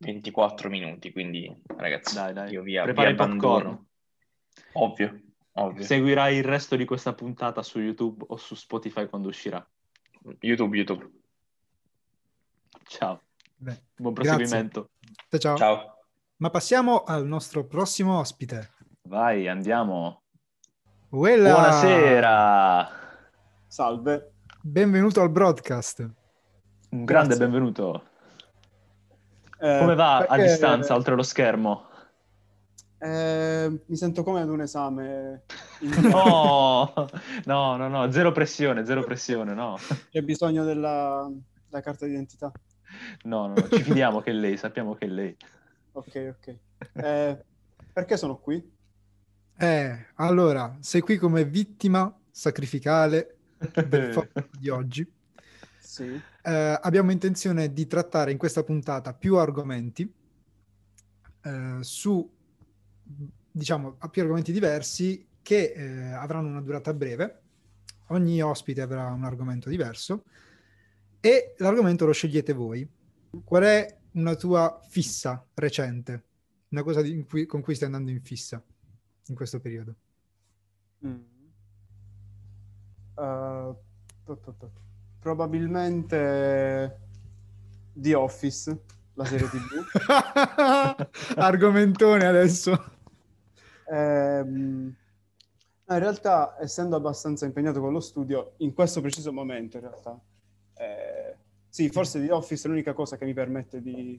24 0.00 0.68
minuti, 0.68 1.12
quindi 1.12 1.54
ragazzi, 1.66 2.14
dai, 2.14 2.32
dai. 2.32 2.50
io 2.50 2.62
vi, 2.62 2.80
Prepara 2.80 3.08
vi 3.08 3.14
abbandono. 3.14 3.86
Ovvio, 4.72 5.20
ovvio. 5.52 5.82
Seguirai 5.82 6.36
il 6.36 6.44
resto 6.44 6.76
di 6.76 6.84
questa 6.84 7.14
puntata 7.14 7.62
su 7.62 7.80
YouTube 7.80 8.24
o 8.28 8.36
su 8.36 8.54
Spotify 8.54 9.08
quando 9.08 9.28
uscirà. 9.28 9.66
YouTube, 10.40 10.76
YouTube. 10.76 11.10
Ciao. 12.84 13.22
Beh, 13.56 13.82
Buon 13.96 14.14
proseguimento. 14.14 14.90
Ciao. 15.38 15.56
Ciao. 15.56 15.98
Ma 16.36 16.50
passiamo 16.50 17.02
al 17.02 17.26
nostro 17.26 17.66
prossimo 17.66 18.18
ospite. 18.18 18.74
Vai, 19.02 19.48
andiamo. 19.48 20.22
Uella. 21.10 21.52
Buonasera. 21.52 22.90
Salve. 23.66 24.32
Benvenuto 24.60 25.20
al 25.20 25.30
broadcast. 25.30 26.00
Un 26.90 27.04
grande 27.04 27.36
Grazie. 27.36 27.46
benvenuto. 27.46 28.02
Eh, 29.60 29.78
come 29.80 29.94
va 29.94 30.24
perché... 30.26 30.42
a 30.42 30.46
distanza, 30.46 30.94
oltre 30.94 31.14
lo 31.14 31.22
schermo? 31.22 31.86
Eh, 32.98 33.82
mi 33.86 33.96
sento 33.96 34.22
come 34.22 34.40
ad 34.40 34.48
un 34.48 34.60
esame. 34.60 35.44
no, 36.02 36.92
no, 37.44 37.76
no, 37.76 37.88
no, 37.88 38.10
zero 38.10 38.32
pressione, 38.32 38.84
zero 38.84 39.04
pressione, 39.04 39.54
no. 39.54 39.76
C'è 40.10 40.22
bisogno 40.22 40.64
della, 40.64 41.30
della 41.68 41.82
carta 41.82 42.06
d'identità. 42.06 42.50
No, 43.24 43.48
no, 43.48 43.54
no, 43.54 43.68
ci 43.68 43.82
fidiamo 43.82 44.20
che 44.20 44.30
è 44.30 44.34
lei, 44.34 44.56
sappiamo 44.56 44.94
che 44.94 45.06
è 45.06 45.08
lei. 45.08 45.36
Ok, 45.92 46.36
ok. 46.38 46.56
Eh, 46.94 47.44
perché 47.92 48.16
sono 48.16 48.38
qui? 48.38 48.76
Eh, 49.56 50.06
allora, 50.14 50.76
sei 50.80 51.00
qui 51.00 51.16
come 51.16 51.44
vittima 51.44 52.12
sacrificale 52.30 53.36
del 53.88 54.28
di 54.58 54.68
oggi. 54.68 55.12
Sì. 55.78 56.20
Eh, 56.48 56.78
abbiamo 56.80 57.10
intenzione 57.10 57.74
di 57.74 57.86
trattare 57.86 58.32
in 58.32 58.38
questa 58.38 58.64
puntata 58.64 59.12
più 59.12 59.36
argomenti 59.36 60.10
eh, 61.42 61.76
su, 61.80 62.26
diciamo, 63.50 63.98
più 64.10 64.22
argomenti 64.22 64.50
diversi 64.50 65.28
che 65.42 65.74
eh, 65.76 66.12
avranno 66.12 66.48
una 66.48 66.62
durata 66.62 66.94
breve. 66.94 67.42
Ogni 68.06 68.40
ospite 68.40 68.80
avrà 68.80 69.08
un 69.08 69.24
argomento 69.24 69.68
diverso 69.68 70.24
e 71.20 71.54
l'argomento 71.58 72.06
lo 72.06 72.12
scegliete 72.12 72.54
voi. 72.54 72.88
Qual 73.44 73.62
è 73.64 73.98
una 74.12 74.34
tua 74.34 74.80
fissa 74.88 75.46
recente? 75.52 76.24
Una 76.68 76.82
cosa 76.82 77.02
cui, 77.28 77.44
con 77.44 77.60
cui 77.60 77.74
stai 77.74 77.88
andando 77.88 78.10
in 78.10 78.22
fissa 78.22 78.64
in 79.26 79.34
questo 79.34 79.60
periodo? 79.60 79.94
Mm. 81.04 81.20
Uh, 83.16 83.76
Probabilmente 85.28 87.00
The 87.92 88.14
Office, 88.14 88.84
la 89.12 89.26
serie 89.26 89.46
TV. 89.46 89.84
Argomentone 91.36 92.24
adesso. 92.24 92.72
Ehm, 93.90 94.96
in 95.86 95.98
realtà, 95.98 96.56
essendo 96.58 96.96
abbastanza 96.96 97.44
impegnato 97.44 97.78
con 97.78 97.92
lo 97.92 98.00
studio, 98.00 98.54
in 98.58 98.72
questo 98.72 99.02
preciso 99.02 99.30
momento, 99.30 99.76
in 99.76 99.82
realtà, 99.82 100.18
eh, 100.78 101.36
sì, 101.68 101.90
forse 101.90 102.24
The 102.24 102.32
Office 102.32 102.66
è 102.66 102.70
l'unica 102.70 102.94
cosa 102.94 103.18
che 103.18 103.26
mi 103.26 103.34
permette 103.34 103.82
di, 103.82 104.18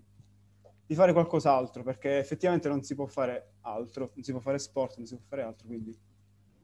di, 0.85 0.93
fare 0.93 1.11
qualcos'altro, 1.11 1.81
perché 1.81 2.19
effettivamente 2.19 2.69
non 2.69 2.83
si 2.83 2.93
può 2.93 3.07
fare 3.07 3.53
altro, 3.61 4.11
non 4.13 4.23
si 4.23 4.29
può 4.29 4.41
fare 4.41 4.59
sport, 4.59 4.97
non 4.97 5.07
si 5.07 5.15
può 5.15 5.25
fare 5.27 5.41
altro, 5.41 5.65
quindi 5.65 5.97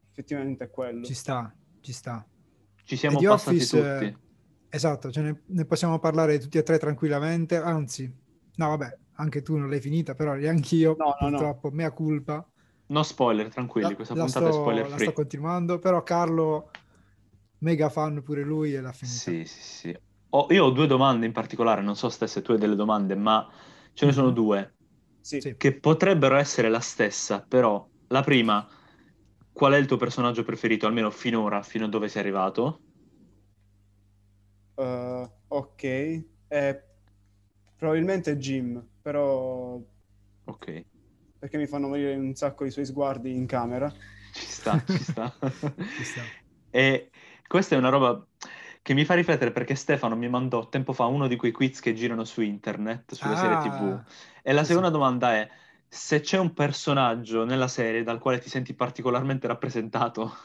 effettivamente 0.08 0.62
è 0.62 0.70
quello. 0.70 1.04
Ci 1.04 1.14
sta, 1.14 1.52
ci 1.80 1.92
sta. 1.92 2.24
Ci 2.84 2.94
siamo 2.94 3.18
The 3.18 3.26
passati 3.26 3.56
Office, 3.56 3.98
tutti. 3.98 4.24
Esatto, 4.76 5.10
cioè 5.10 5.22
ne, 5.22 5.42
ne, 5.46 5.64
possiamo 5.64 5.98
parlare 5.98 6.38
tutti 6.38 6.58
e 6.58 6.62
tre 6.62 6.78
tranquillamente, 6.78 7.56
anzi, 7.56 8.12
no 8.56 8.68
vabbè, 8.68 8.98
anche 9.14 9.40
tu 9.40 9.56
non 9.56 9.70
l'hai 9.70 9.80
finita, 9.80 10.14
però 10.14 10.34
neanch'io, 10.34 10.96
no, 10.98 11.16
no, 11.18 11.28
purtroppo, 11.28 11.68
no. 11.70 11.74
mea 11.74 11.90
culpa. 11.92 12.46
No 12.88 13.02
spoiler, 13.02 13.48
tranquilli, 13.48 13.94
questa 13.94 14.14
la 14.14 14.24
puntata 14.24 14.50
sto, 14.50 14.58
è 14.58 14.60
spoiler 14.60 14.84
free. 14.84 14.98
La 14.98 15.02
sto 15.04 15.12
continuando, 15.14 15.78
però 15.78 16.02
Carlo, 16.02 16.70
mega 17.60 17.88
fan 17.88 18.22
pure 18.22 18.42
lui 18.42 18.74
e 18.74 18.82
l'ha 18.82 18.92
finita. 18.92 19.18
Sì, 19.18 19.44
sì, 19.46 19.60
sì. 19.62 19.98
Oh, 20.28 20.46
io 20.50 20.64
ho 20.66 20.70
due 20.70 20.86
domande 20.86 21.24
in 21.24 21.32
particolare, 21.32 21.80
non 21.80 21.96
so 21.96 22.10
se 22.10 22.42
tu 22.42 22.52
hai 22.52 22.58
delle 22.58 22.76
domande, 22.76 23.14
ma 23.14 23.48
ce 23.94 24.04
ne 24.04 24.12
sono 24.12 24.28
mhm. 24.28 24.34
due. 24.34 24.74
Sì. 25.22 25.54
Che 25.56 25.78
potrebbero 25.80 26.36
essere 26.36 26.68
la 26.68 26.80
stessa, 26.80 27.40
però 27.40 27.88
la 28.08 28.22
prima, 28.22 28.68
qual 29.50 29.72
è 29.72 29.78
il 29.78 29.86
tuo 29.86 29.96
personaggio 29.96 30.44
preferito, 30.44 30.86
almeno 30.86 31.10
finora, 31.10 31.62
fino 31.62 31.86
a 31.86 31.88
dove 31.88 32.08
sei 32.08 32.20
arrivato? 32.20 32.80
Uh, 34.76 35.28
ok, 35.48 35.82
eh, 36.48 36.82
probabilmente 37.76 38.36
Jim, 38.38 38.86
però... 39.02 39.80
Ok 40.44 40.84
perché 41.46 41.58
mi 41.58 41.66
fanno 41.66 41.88
morire 41.88 42.14
un 42.14 42.34
sacco 42.34 42.64
i 42.64 42.70
suoi 42.70 42.84
sguardi 42.84 43.32
in 43.32 43.46
camera. 43.46 43.92
Ci 44.32 44.46
sta, 44.46 44.82
ci 44.84 44.98
sta. 44.98 45.32
ci 45.40 46.04
sta. 46.04 46.22
E 46.70 47.10
questa 47.46 47.74
è 47.74 47.78
una 47.78 47.88
roba 47.88 48.26
che 48.82 48.94
mi 48.94 49.04
fa 49.04 49.14
riflettere 49.14 49.52
perché 49.52 49.74
Stefano 49.74 50.16
mi 50.16 50.28
mandò 50.28 50.68
tempo 50.68 50.92
fa 50.92 51.06
uno 51.06 51.28
di 51.28 51.36
quei 51.36 51.52
quiz 51.52 51.80
che 51.80 51.94
girano 51.94 52.24
su 52.24 52.40
internet, 52.40 53.14
sulle 53.14 53.34
ah, 53.34 53.36
serie 53.36 53.58
tv. 53.58 54.04
E 54.42 54.52
la 54.52 54.64
seconda 54.64 54.88
sì. 54.88 54.94
domanda 54.94 55.34
è 55.34 55.48
se 55.88 56.20
c'è 56.20 56.38
un 56.38 56.52
personaggio 56.52 57.44
nella 57.44 57.68
serie 57.68 58.02
dal 58.02 58.18
quale 58.18 58.38
ti 58.38 58.48
senti 58.48 58.74
particolarmente 58.74 59.46
rappresentato. 59.46 60.36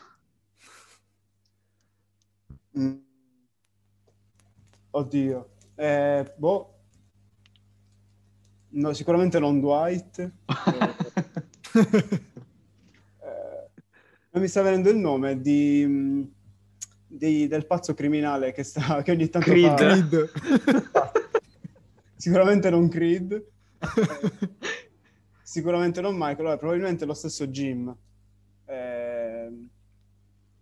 Mm. 2.77 3.09
Oddio. 4.91 5.49
Eh, 5.75 6.33
boh, 6.35 6.81
No, 8.73 8.93
sicuramente 8.93 9.37
non 9.39 9.59
Dwight. 9.59 10.19
eh, 10.21 10.31
non 14.29 14.41
mi 14.41 14.47
sta 14.47 14.61
venendo 14.61 14.89
il 14.89 14.95
nome 14.97 15.41
di, 15.41 16.25
di, 17.05 17.47
del 17.47 17.65
pazzo 17.65 17.93
criminale 17.93 18.53
che, 18.53 18.63
sta, 18.63 19.01
che 19.03 19.11
ogni 19.11 19.27
tanto 19.27 19.49
Creed. 19.49 19.67
fa... 19.67 19.75
Creed. 19.75 20.31
sicuramente 22.15 22.69
non 22.69 22.87
Creed. 22.87 23.45
Sicuramente 25.43 25.99
non 25.99 26.15
Michael, 26.17 26.57
probabilmente 26.57 27.03
lo 27.03 27.13
stesso 27.13 27.47
Jim. 27.47 27.93
Eh, 28.63 29.67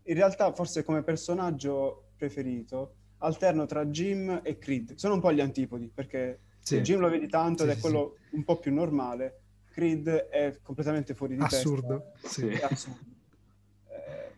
in 0.02 0.16
realtà 0.16 0.52
forse 0.52 0.84
come 0.84 1.04
personaggio 1.04 2.06
preferito 2.18 2.96
alterno 3.20 3.66
tra 3.66 3.86
Jim 3.86 4.42
e 4.44 4.58
Creed. 4.58 4.96
Sono 4.96 5.16
un 5.16 5.20
po' 5.20 5.32
gli 5.32 5.42
antipodi 5.42 5.90
perché 5.94 6.40
sì. 6.60 6.82
Jim 6.82 7.00
lo 7.00 7.10
vedi 7.10 7.28
tanto 7.28 7.64
sì, 7.64 7.70
ed 7.70 7.78
è 7.78 7.80
quello 7.80 8.16
sì. 8.30 8.36
un 8.36 8.44
po' 8.44 8.58
più 8.60 8.74
normale. 8.74 9.42
Creed 9.72 10.08
è 10.08 10.58
completamente 10.62 11.14
fuori 11.14 11.36
di 11.36 11.42
assurdo. 11.42 12.12
testa. 12.22 12.28
Sì. 12.28 12.48
È 12.48 12.64
assurdo. 12.64 13.00
Eh, 13.88 14.32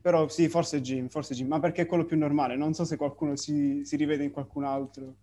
però 0.00 0.28
sì, 0.28 0.48
forse 0.48 0.80
Jim, 0.80 1.08
forse 1.08 1.34
Jim, 1.34 1.48
ma 1.48 1.60
perché 1.60 1.82
è 1.82 1.86
quello 1.86 2.04
più 2.04 2.16
normale. 2.16 2.56
Non 2.56 2.74
so 2.74 2.84
se 2.84 2.96
qualcuno 2.96 3.36
si, 3.36 3.82
si 3.84 3.96
rivede 3.96 4.24
in 4.24 4.30
qualcun 4.30 4.64
altro. 4.64 5.14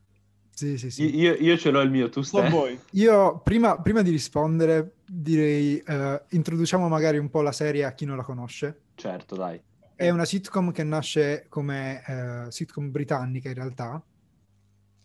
Sì, 0.52 0.78
sì, 0.78 0.92
sì. 0.92 1.16
Io, 1.16 1.36
io 1.36 1.58
ce 1.58 1.70
l'ho 1.70 1.80
il 1.80 1.90
mio, 1.90 2.10
tu 2.10 2.22
stai. 2.22 2.50
Voi. 2.50 2.78
Io, 2.92 3.40
prima, 3.40 3.80
prima, 3.80 4.02
di 4.02 4.10
rispondere, 4.10 4.96
direi 5.06 5.82
uh, 5.88 6.20
introduciamo 6.30 6.90
magari 6.90 7.18
un 7.18 7.30
po' 7.30 7.42
la 7.42 7.54
serie 7.54 7.86
a 7.86 7.94
chi 7.94 8.04
non 8.04 8.18
la 8.18 8.24
conosce. 8.24 8.82
Certo, 8.96 9.38
dai. 9.38 9.62
È 10.00 10.10
una 10.10 10.24
sitcom 10.24 10.72
che 10.72 10.86
nasce 10.86 11.48
come 11.50 12.02
uh, 12.08 12.50
sitcom 12.50 12.90
britannica 12.90 13.50
in 13.50 13.56
realtà, 13.56 14.02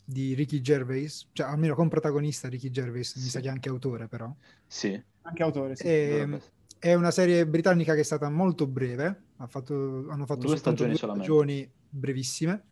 di 0.04 0.34
Ricky 0.34 0.60
Gervais, 0.60 1.30
cioè 1.32 1.48
almeno 1.48 1.74
con 1.74 1.88
protagonista 1.88 2.48
Ricky 2.48 2.70
Gervais, 2.70 3.10
sì. 3.10 3.18
mi 3.18 3.28
sa 3.28 3.40
che 3.40 3.48
è 3.48 3.50
anche 3.50 3.68
autore 3.68 4.06
però. 4.06 4.32
Sì. 4.64 5.02
Anche 5.22 5.42
autore, 5.42 5.74
sì. 5.74 5.82
E, 5.82 6.18
ehm, 6.20 6.40
è 6.78 6.94
una 6.94 7.10
serie 7.10 7.44
britannica 7.44 7.94
che 7.94 8.02
è 8.02 8.04
stata 8.04 8.30
molto 8.30 8.68
breve, 8.68 9.22
ha 9.38 9.48
fatto, 9.48 10.06
hanno 10.10 10.26
fatto 10.26 10.46
due 10.46 10.56
stagioni, 10.56 10.90
due 10.90 10.98
stagioni 10.98 11.68
brevissime, 11.88 12.66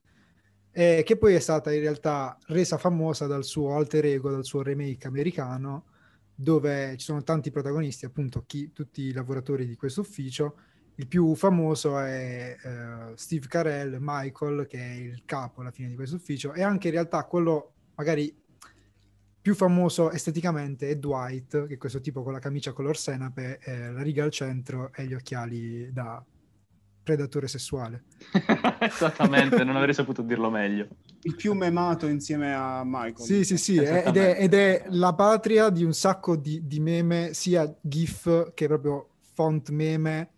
e 0.70 1.02
che 1.04 1.16
poi 1.16 1.34
è 1.34 1.40
stata 1.40 1.72
in 1.72 1.80
realtà 1.80 2.38
resa 2.46 2.78
famosa 2.78 3.26
dal 3.26 3.42
suo 3.42 3.74
alter 3.74 4.04
ego, 4.04 4.30
dal 4.30 4.44
suo 4.44 4.62
remake 4.62 5.08
americano, 5.08 5.86
dove 6.32 6.96
ci 6.98 7.04
sono 7.04 7.24
tanti 7.24 7.50
protagonisti, 7.50 8.04
appunto 8.04 8.44
chi, 8.46 8.70
tutti 8.70 9.02
i 9.02 9.12
lavoratori 9.12 9.66
di 9.66 9.74
questo 9.74 10.02
ufficio, 10.02 10.54
il 10.96 11.06
più 11.06 11.34
famoso 11.34 11.98
è 11.98 12.56
uh, 12.62 13.12
Steve 13.14 13.46
Carell, 13.46 13.96
Michael, 14.00 14.66
che 14.66 14.78
è 14.78 14.92
il 14.92 15.22
capo 15.24 15.60
alla 15.60 15.70
fine 15.70 15.88
di 15.88 15.94
questo 15.94 16.16
ufficio, 16.16 16.52
e 16.52 16.62
anche 16.62 16.88
in 16.88 16.94
realtà 16.94 17.24
quello 17.24 17.72
magari 17.94 18.34
più 19.40 19.54
famoso 19.54 20.10
esteticamente 20.12 20.88
è 20.88 20.96
Dwight, 20.96 21.66
che 21.66 21.74
è 21.74 21.78
questo 21.78 22.00
tipo 22.00 22.22
con 22.22 22.32
la 22.32 22.38
camicia 22.38 22.72
color 22.72 22.96
senape, 22.96 23.58
eh, 23.60 23.90
la 23.90 24.02
riga 24.02 24.22
al 24.22 24.30
centro 24.30 24.92
e 24.94 25.04
gli 25.04 25.14
occhiali 25.14 25.92
da 25.92 26.24
predatore 27.02 27.48
sessuale. 27.48 28.04
Esattamente, 28.78 29.64
non 29.64 29.76
avrei 29.76 29.94
saputo 29.94 30.22
dirlo 30.22 30.48
meglio. 30.50 30.86
Il 31.22 31.34
più 31.34 31.54
memato 31.54 32.06
insieme 32.06 32.54
a 32.54 32.82
Michael. 32.84 33.26
Sì, 33.26 33.44
sì, 33.44 33.56
sì, 33.56 33.76
ed 33.76 34.16
è, 34.16 34.36
ed 34.38 34.54
è, 34.54 34.84
la 34.90 35.12
patria 35.14 35.70
di 35.70 35.82
un 35.82 35.92
sacco 35.92 36.36
di, 36.36 36.64
di 36.64 36.78
meme, 36.78 37.34
sia 37.34 37.72
GIF 37.80 38.52
che 38.54 38.66
proprio 38.68 39.08
font 39.34 39.70
meme, 39.70 40.30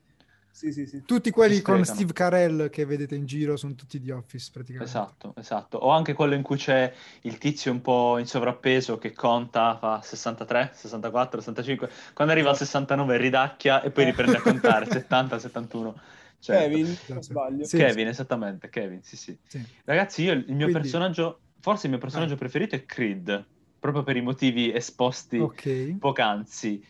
sì, 0.54 0.72
sì, 0.72 0.86
sì. 0.86 1.02
Tutti 1.04 1.32
quelli 1.32 1.60
con 1.62 1.84
Steve 1.84 2.12
Carell 2.12 2.70
che 2.70 2.84
vedete 2.86 3.16
in 3.16 3.26
giro 3.26 3.56
sono 3.56 3.74
tutti 3.74 3.98
di 3.98 4.12
Office 4.12 4.50
praticamente. 4.52 4.88
Esatto, 4.88 5.34
esatto. 5.36 5.78
O 5.78 5.90
anche 5.90 6.12
quello 6.12 6.34
in 6.34 6.42
cui 6.42 6.56
c'è 6.56 6.94
il 7.22 7.38
tizio 7.38 7.72
un 7.72 7.80
po' 7.80 8.18
in 8.18 8.26
sovrappeso 8.26 8.96
che 8.96 9.12
conta, 9.12 9.76
fa 9.76 10.00
63, 10.00 10.70
64, 10.72 11.40
65. 11.40 11.90
Quando 12.14 12.32
arriva 12.32 12.50
al 12.50 12.56
69 12.56 13.16
ridacchia 13.16 13.82
e 13.82 13.90
poi 13.90 14.04
riprende 14.04 14.36
a 14.36 14.42
contare 14.42 14.86
70, 14.88 15.40
71. 15.40 16.00
Certo. 16.38 16.68
Kevin, 16.68 16.96
non 17.08 17.22
sbaglio. 17.24 17.64
Sì, 17.64 17.76
Kevin, 17.76 18.04
sì. 18.04 18.10
esattamente, 18.10 18.68
Kevin, 18.68 19.02
sì, 19.02 19.16
sì, 19.16 19.36
sì. 19.48 19.60
Ragazzi, 19.84 20.22
io 20.22 20.34
il 20.34 20.44
mio 20.46 20.66
Quindi... 20.66 20.72
personaggio, 20.72 21.40
forse 21.58 21.86
il 21.86 21.92
mio 21.92 22.00
personaggio 22.00 22.34
ah. 22.34 22.36
preferito 22.36 22.76
è 22.76 22.84
Creed, 22.84 23.44
proprio 23.80 24.04
per 24.04 24.14
i 24.16 24.22
motivi 24.22 24.72
esposti 24.72 25.36
okay. 25.36 25.96
poc'anzi 25.96 26.80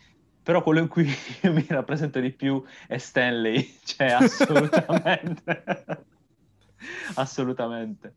però 0.44 0.62
quello 0.62 0.80
in 0.80 0.88
cui 0.88 1.10
io 1.40 1.52
mi 1.54 1.64
rappresento 1.68 2.20
di 2.20 2.30
più 2.30 2.62
è 2.86 2.98
Stanley, 2.98 3.76
cioè 3.82 4.08
assolutamente. 4.08 5.64
assolutamente. 7.16 8.14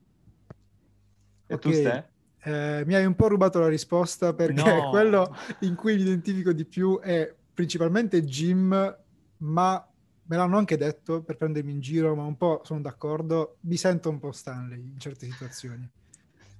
E 1.48 1.54
okay. 1.54 1.72
tu 1.72 1.78
stai? 1.78 2.04
Eh, 2.44 2.84
mi 2.86 2.96
hai 2.96 3.06
un 3.06 3.16
po' 3.16 3.30
rubato 3.30 3.60
la 3.60 3.70
risposta 3.70 4.34
perché 4.34 4.74
no. 4.74 4.90
quello 4.90 5.36
in 5.62 5.76
cui 5.76 5.96
mi 5.96 6.02
identifico 6.02 6.52
di 6.52 6.66
più 6.66 7.00
è 7.00 7.34
principalmente 7.54 8.22
Jim, 8.24 8.98
ma 9.38 9.90
me 10.24 10.36
l'hanno 10.36 10.58
anche 10.58 10.76
detto 10.76 11.24
per 11.24 11.38
prendermi 11.38 11.72
in 11.72 11.80
giro, 11.80 12.14
ma 12.14 12.24
un 12.24 12.36
po' 12.36 12.62
sono 12.66 12.82
d'accordo, 12.82 13.56
mi 13.62 13.78
sento 13.78 14.10
un 14.10 14.20
po' 14.20 14.34
Stanley 14.34 14.80
in 14.80 15.00
certe 15.00 15.30
situazioni. 15.30 15.90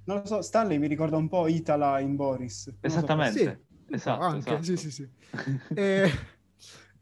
Non 0.04 0.16
lo 0.16 0.26
so, 0.26 0.40
Stanley 0.40 0.78
mi 0.78 0.86
ricorda 0.86 1.18
un 1.18 1.28
po' 1.28 1.46
Itala 1.46 2.00
in 2.00 2.16
Boris. 2.16 2.72
Esattamente. 2.80 3.44
So. 3.44 3.50
Sì, 3.50 3.67
Esatto, 3.90 4.22
anche, 4.22 4.38
esatto. 4.38 4.62
sì, 4.62 4.76
sì, 4.76 4.90
sì. 4.90 5.08
e, 5.74 6.10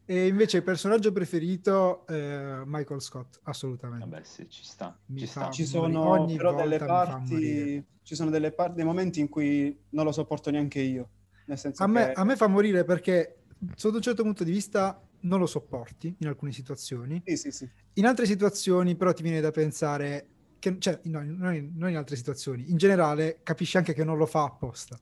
e, 0.05 0.27
invece 0.27 0.57
il 0.57 0.63
personaggio 0.63 1.11
preferito, 1.11 2.05
eh, 2.07 2.61
Michael 2.65 3.01
Scott, 3.01 3.39
assolutamente. 3.43 4.05
Vabbè, 4.05 4.23
sì, 4.23 4.49
ci 4.49 4.63
sta. 4.63 4.97
Ci, 5.15 5.25
sta. 5.27 5.49
ci 5.49 5.65
sono 5.65 6.25
però 6.35 6.55
delle 6.55 6.77
parti, 6.77 7.83
ci 8.03 8.15
sono 8.15 8.29
delle 8.29 8.51
parti, 8.51 8.75
dei 8.75 8.85
momenti 8.85 9.19
in 9.19 9.29
cui 9.29 9.77
non 9.89 10.05
lo 10.05 10.11
sopporto 10.11 10.49
neanche 10.49 10.79
io. 10.79 11.09
Nel 11.45 11.57
senso 11.57 11.83
a, 11.83 11.85
che... 11.85 11.91
me, 11.91 12.11
a 12.13 12.23
me 12.23 12.35
fa 12.35 12.47
morire 12.47 12.83
perché 12.83 13.43
sotto 13.75 13.97
un 13.97 14.01
certo 14.01 14.23
punto 14.23 14.43
di 14.43 14.51
vista 14.51 15.01
non 15.21 15.39
lo 15.39 15.45
sopporti 15.45 16.15
in 16.19 16.27
alcune 16.27 16.51
situazioni. 16.51 17.21
Sì, 17.25 17.37
sì, 17.37 17.51
sì. 17.51 17.69
In 17.93 18.05
altre 18.05 18.25
situazioni 18.25 18.95
però 18.95 19.11
ti 19.11 19.23
viene 19.23 19.41
da 19.41 19.51
pensare 19.51 20.27
che, 20.59 20.77
cioè, 20.79 20.99
no, 21.03 21.21
non 21.23 21.89
in 21.89 21.97
altre 21.97 22.15
situazioni, 22.15 22.69
in 22.69 22.77
generale 22.77 23.39
capisci 23.43 23.77
anche 23.77 23.93
che 23.93 24.03
non 24.03 24.17
lo 24.17 24.25
fa 24.25 24.43
apposta 24.43 24.97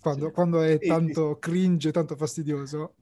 quando, 0.00 0.26
sì. 0.26 0.32
quando 0.32 0.60
è 0.62 0.78
tanto 0.78 1.38
cringe, 1.38 1.90
tanto 1.90 2.16
fastidioso. 2.16 2.94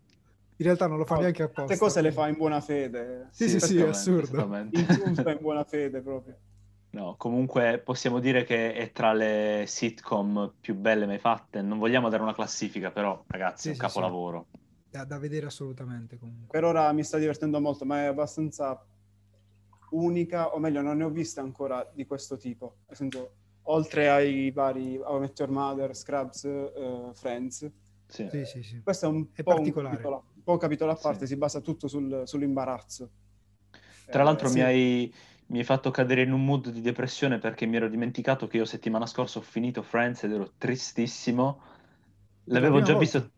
In 0.59 0.65
realtà 0.65 0.87
non 0.87 0.97
lo 0.97 1.05
fa 1.05 1.17
no, 1.17 1.21
neanche 1.21 1.43
apposta. 1.43 1.65
Queste 1.65 1.85
cose 1.85 2.01
le 2.01 2.13
fa 2.13 2.29
in 2.29 2.37
buona 2.37 2.61
fede. 2.61 3.29
Sì, 3.31 3.49
sì, 3.49 3.61
sì, 3.61 3.79
è 3.79 3.89
assurdo. 3.89 4.69
Insulta 4.71 5.31
in 5.31 5.39
buona 5.41 5.65
fede 5.65 6.01
proprio. 6.01 6.39
No, 6.91 7.15
comunque 7.19 7.79
possiamo 7.85 8.21
dire 8.21 8.45
che 8.45 8.73
è 8.73 8.91
tra 8.91 9.13
le 9.13 9.65
sitcom 9.67 10.55
più 10.59 10.75
belle 10.75 11.05
mai 11.05 11.19
fatte. 11.19 11.61
Non 11.61 11.79
vogliamo 11.79 12.09
dare 12.09 12.23
una 12.23 12.33
classifica, 12.33 12.91
però, 12.91 13.23
ragazzi, 13.27 13.63
sì, 13.63 13.69
è 13.69 13.73
un 13.73 13.77
capolavoro. 13.77 14.47
Sì. 14.51 14.59
da, 14.97 15.05
da 15.05 15.19
vedere 15.19 15.47
assolutamente 15.47 16.19
comunque. 16.19 16.47
Per 16.49 16.65
ora 16.65 16.91
mi 16.93 17.05
sta 17.05 17.19
divertendo 17.19 17.61
molto, 17.61 17.85
ma 17.85 18.03
è 18.03 18.05
abbastanza 18.07 18.83
unica, 19.91 20.55
o 20.55 20.59
meglio, 20.59 20.81
non 20.81 20.97
ne 20.97 21.05
ho 21.05 21.11
viste 21.11 21.41
ancora 21.41 21.89
di 21.93 22.07
questo 22.07 22.37
tipo. 22.37 22.77
Nel 22.87 22.97
senso, 22.97 23.31
oltre 23.67 24.09
ai 24.09 24.51
vari 24.51 24.99
How 24.99 25.17
I 25.17 25.21
Met 25.21 25.39
Your 25.39 25.51
Mother, 25.53 25.95
Scrubs, 25.97 26.43
uh, 26.45 27.13
Friends. 27.15 27.71
Sì. 28.09 28.29
Sì, 28.29 28.45
sì, 28.45 28.63
sì. 28.63 28.83
Questo 28.83 29.07
è 29.07 29.09
un 29.09 29.29
È 29.33 29.43
po' 29.43 29.59
un 29.59 29.73
particolare. 29.73 29.83
capitolo, 29.89 30.25
un 30.37 30.43
po' 30.43 30.57
capitolo 30.57 30.93
a 30.93 30.97
parte, 30.97 31.27
Sì. 31.27 31.27
si 31.27 31.37
basa 31.37 31.61
tutto 31.61 31.89
sul- 31.89 32.23
sull'imbarazzo. 32.25 33.11
Tra 34.09 34.23
Eh, 34.23 34.23
l'altro 34.23 34.49
sì. 34.49 34.61
mi, 34.61 34.63
hai, 34.63 35.13
mi 35.47 35.59
hai 35.59 35.65
fatto 35.65 35.91
cadere 35.91 36.23
in 36.23 36.33
un 36.33 36.45
mood 36.45 36.71
di 36.71 36.81
depressione 36.81 37.39
perché 37.39 37.67
mi 37.67 37.77
ero 37.77 37.89
dimenticato 37.89 38.47
che 38.47 38.57
io 38.59 38.65
settimana 38.65 39.07
scorsa 39.07 39.39
ho 39.39 39.43
finito 39.43 39.83
Friends 39.83 40.23
ed 40.25 40.33
ero 40.33 40.53
tristissimo. 40.57 41.61
L'avevo 42.45 42.81
già 42.83 42.95
volta? 42.95 42.97
visto. 42.97 43.33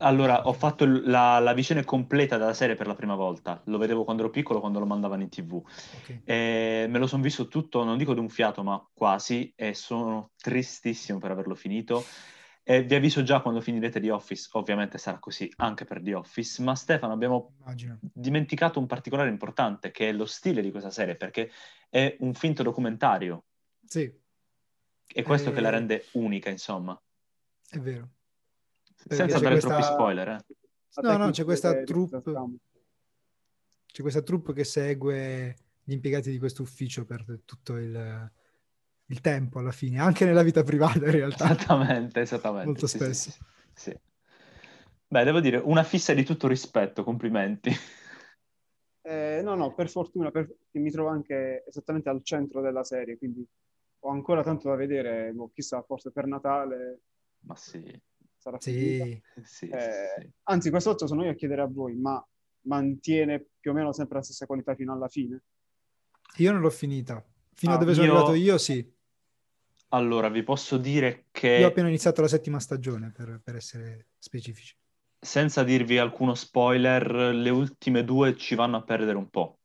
Allora, 0.00 0.46
ho 0.46 0.52
fatto 0.52 0.84
la, 0.86 1.38
la 1.40 1.52
visione 1.52 1.84
completa 1.84 2.36
della 2.36 2.54
serie 2.54 2.76
per 2.76 2.86
la 2.86 2.94
prima 2.94 3.16
volta. 3.16 3.60
Lo 3.66 3.78
vedevo 3.78 4.04
quando 4.04 4.22
ero 4.22 4.30
piccolo, 4.30 4.60
quando 4.60 4.78
lo 4.78 4.86
mandavano 4.86 5.22
in 5.22 5.28
TV. 5.28 5.60
Ok. 5.90 6.22
E 6.24 6.86
me 6.88 6.98
lo 6.98 7.06
sono 7.08 7.22
visto 7.22 7.48
tutto, 7.48 7.82
non 7.82 7.98
dico 7.98 8.14
d'un 8.14 8.28
fiato, 8.28 8.62
ma 8.62 8.80
quasi, 8.92 9.52
e 9.56 9.74
sono 9.74 10.30
tristissimo 10.36 11.18
per 11.18 11.32
averlo 11.32 11.54
finito. 11.56 12.04
E 12.62 12.84
vi 12.84 12.94
avviso 12.94 13.22
già 13.22 13.40
quando 13.40 13.60
finirete 13.60 13.98
The 14.00 14.10
Office, 14.10 14.48
ovviamente 14.52 14.98
sarà 14.98 15.18
così 15.18 15.50
anche 15.56 15.84
per 15.84 16.00
The 16.02 16.14
Office, 16.14 16.62
ma 16.62 16.74
Stefano 16.76 17.12
abbiamo 17.14 17.54
Immagino. 17.58 17.98
dimenticato 18.00 18.78
un 18.78 18.86
particolare 18.86 19.30
importante, 19.30 19.90
che 19.90 20.10
è 20.10 20.12
lo 20.12 20.26
stile 20.26 20.60
di 20.62 20.70
questa 20.70 20.90
serie, 20.90 21.16
perché 21.16 21.50
è 21.88 22.16
un 22.20 22.34
finto 22.34 22.62
documentario, 22.62 23.46
Sì, 23.84 24.12
e 25.12 25.22
questo 25.22 25.50
Eh, 25.50 25.52
che 25.54 25.60
la 25.60 25.70
rende 25.70 26.04
unica, 26.12 26.50
insomma. 26.50 26.96
è 27.70 27.78
vero. 27.78 28.10
Senza 29.06 29.38
dare 29.38 29.54
questa- 29.54 29.68
troppi 29.68 29.82
spoiler, 29.82 30.28
eh. 30.28 30.44
No, 31.02 31.16
no, 31.16 31.30
c'è 31.30 31.44
questa 31.44 31.82
troupe-. 31.82 32.22
C'è 33.86 34.02
questa 34.02 34.22
troupe 34.22 34.52
che 34.52 34.64
segue 34.64 35.56
gli 35.82 35.92
impiegati 35.92 36.30
di 36.30 36.38
questo 36.38 36.62
ufficio 36.62 37.04
per 37.04 37.24
tutto 37.44 37.76
il, 37.76 38.30
il 39.06 39.20
tempo 39.20 39.58
alla 39.58 39.72
fine, 39.72 39.98
anche 40.00 40.24
nella 40.24 40.42
vita 40.42 40.62
privata 40.62 40.98
in 40.98 41.10
realtà. 41.10 41.44
Esattamente, 41.50 42.20
esattamente. 42.20 42.66
Molto 42.66 42.86
Sì, 42.86 42.98
spesso. 42.98 43.30
sì, 43.30 43.38
sì. 43.72 43.98
Beh, 45.10 45.24
devo 45.24 45.40
dire, 45.40 45.56
una 45.56 45.84
fissa 45.84 46.12
di 46.12 46.22
tutto 46.22 46.48
rispetto, 46.48 47.02
complimenti. 47.02 47.70
Eh, 49.02 49.40
no, 49.42 49.54
no, 49.54 49.74
per 49.74 49.88
fortuna, 49.88 50.30
per- 50.30 50.54
che 50.70 50.78
mi 50.78 50.90
trovo 50.90 51.08
anche 51.08 51.64
esattamente 51.66 52.10
al 52.10 52.22
centro 52.22 52.60
della 52.60 52.84
serie, 52.84 53.16
quindi 53.16 53.46
ho 54.00 54.10
ancora 54.10 54.42
tanto 54.42 54.68
da 54.68 54.74
vedere, 54.76 55.32
boh, 55.32 55.50
chissà, 55.54 55.82
forse 55.82 56.10
per 56.12 56.26
Natale 56.26 57.00
Ma 57.40 57.56
sì, 57.56 57.82
sarà 58.50 58.58
finita. 58.72 59.04
Sì, 59.04 59.22
sì, 59.44 59.66
Eh, 59.68 60.20
sì. 60.22 60.30
Anzi, 60.44 60.70
questa 60.70 60.90
volta 60.90 61.06
sono 61.06 61.24
io 61.24 61.30
a 61.30 61.34
chiedere 61.34 61.60
a 61.62 61.66
voi, 61.66 61.94
ma 61.96 62.24
mantiene 62.62 63.44
più 63.60 63.70
o 63.70 63.74
meno 63.74 63.92
sempre 63.92 64.16
la 64.18 64.22
stessa 64.24 64.46
qualità 64.46 64.74
fino 64.74 64.92
alla 64.92 65.08
fine? 65.08 65.42
io 66.38 66.52
non 66.52 66.60
l'ho 66.60 66.70
finita. 66.70 67.22
Fino 67.54 67.72
Ah, 67.72 67.76
a 67.76 67.78
dove 67.78 67.92
sono 67.94 68.06
io- 68.06 68.14
arrivato 68.14 68.34
io, 68.34 68.58
sì. 68.58 68.96
Allora, 69.90 70.28
vi 70.28 70.42
posso 70.42 70.76
dire 70.76 71.26
che... 71.30 71.58
Io 71.58 71.66
ho 71.66 71.68
appena 71.68 71.88
iniziato 71.88 72.20
la 72.20 72.28
settima 72.28 72.60
stagione, 72.60 73.10
per, 73.10 73.40
per 73.42 73.56
essere 73.56 74.08
specifici. 74.18 74.74
senza 75.20 75.62
dirvi 75.64 75.98
alcuno 75.98 76.34
spoiler, 76.34 77.10
le 77.34 77.50
ultime 77.50 78.04
due 78.04 78.36
ci 78.36 78.54
vanno 78.54 78.76
a 78.78 78.82
perdere 78.82 79.16
un 79.16 79.28
po'. 79.28 79.58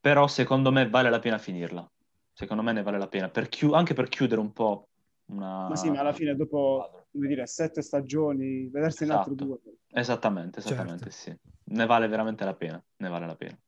Però 0.00 0.26
secondo 0.28 0.70
me 0.72 0.88
vale 0.88 1.10
la 1.10 1.18
pena 1.18 1.38
finirla. 1.38 1.86
Secondo 2.32 2.62
me 2.62 2.72
ne 2.72 2.82
vale 2.82 2.98
la 2.98 3.08
pena, 3.08 3.28
per 3.30 3.48
chiu- 3.48 3.72
anche 3.74 3.94
per 3.94 4.08
chiudere 4.08 4.40
un 4.40 4.52
po' 4.52 4.88
una... 5.26 5.68
Ma 5.68 5.76
sì, 5.76 5.90
ma 5.90 6.00
alla 6.00 6.12
fine 6.12 6.34
dopo, 6.36 7.06
come 7.10 7.26
dire, 7.26 7.46
sette 7.46 7.82
stagioni, 7.82 8.68
vedersi 8.68 9.04
in 9.04 9.10
altre 9.10 9.32
Esatto. 9.34 9.60
due. 9.62 9.76
Esattamente, 9.88 10.58
esattamente, 10.58 11.10
Certo. 11.10 11.16
sì. 11.16 11.52
Ne 11.66 11.86
vale 11.86 12.08
veramente 12.08 12.44
la 12.44 12.54
pena, 12.54 12.82
ne 12.96 13.08
vale 13.08 13.26
la 13.26 13.36
pena. 13.36 13.58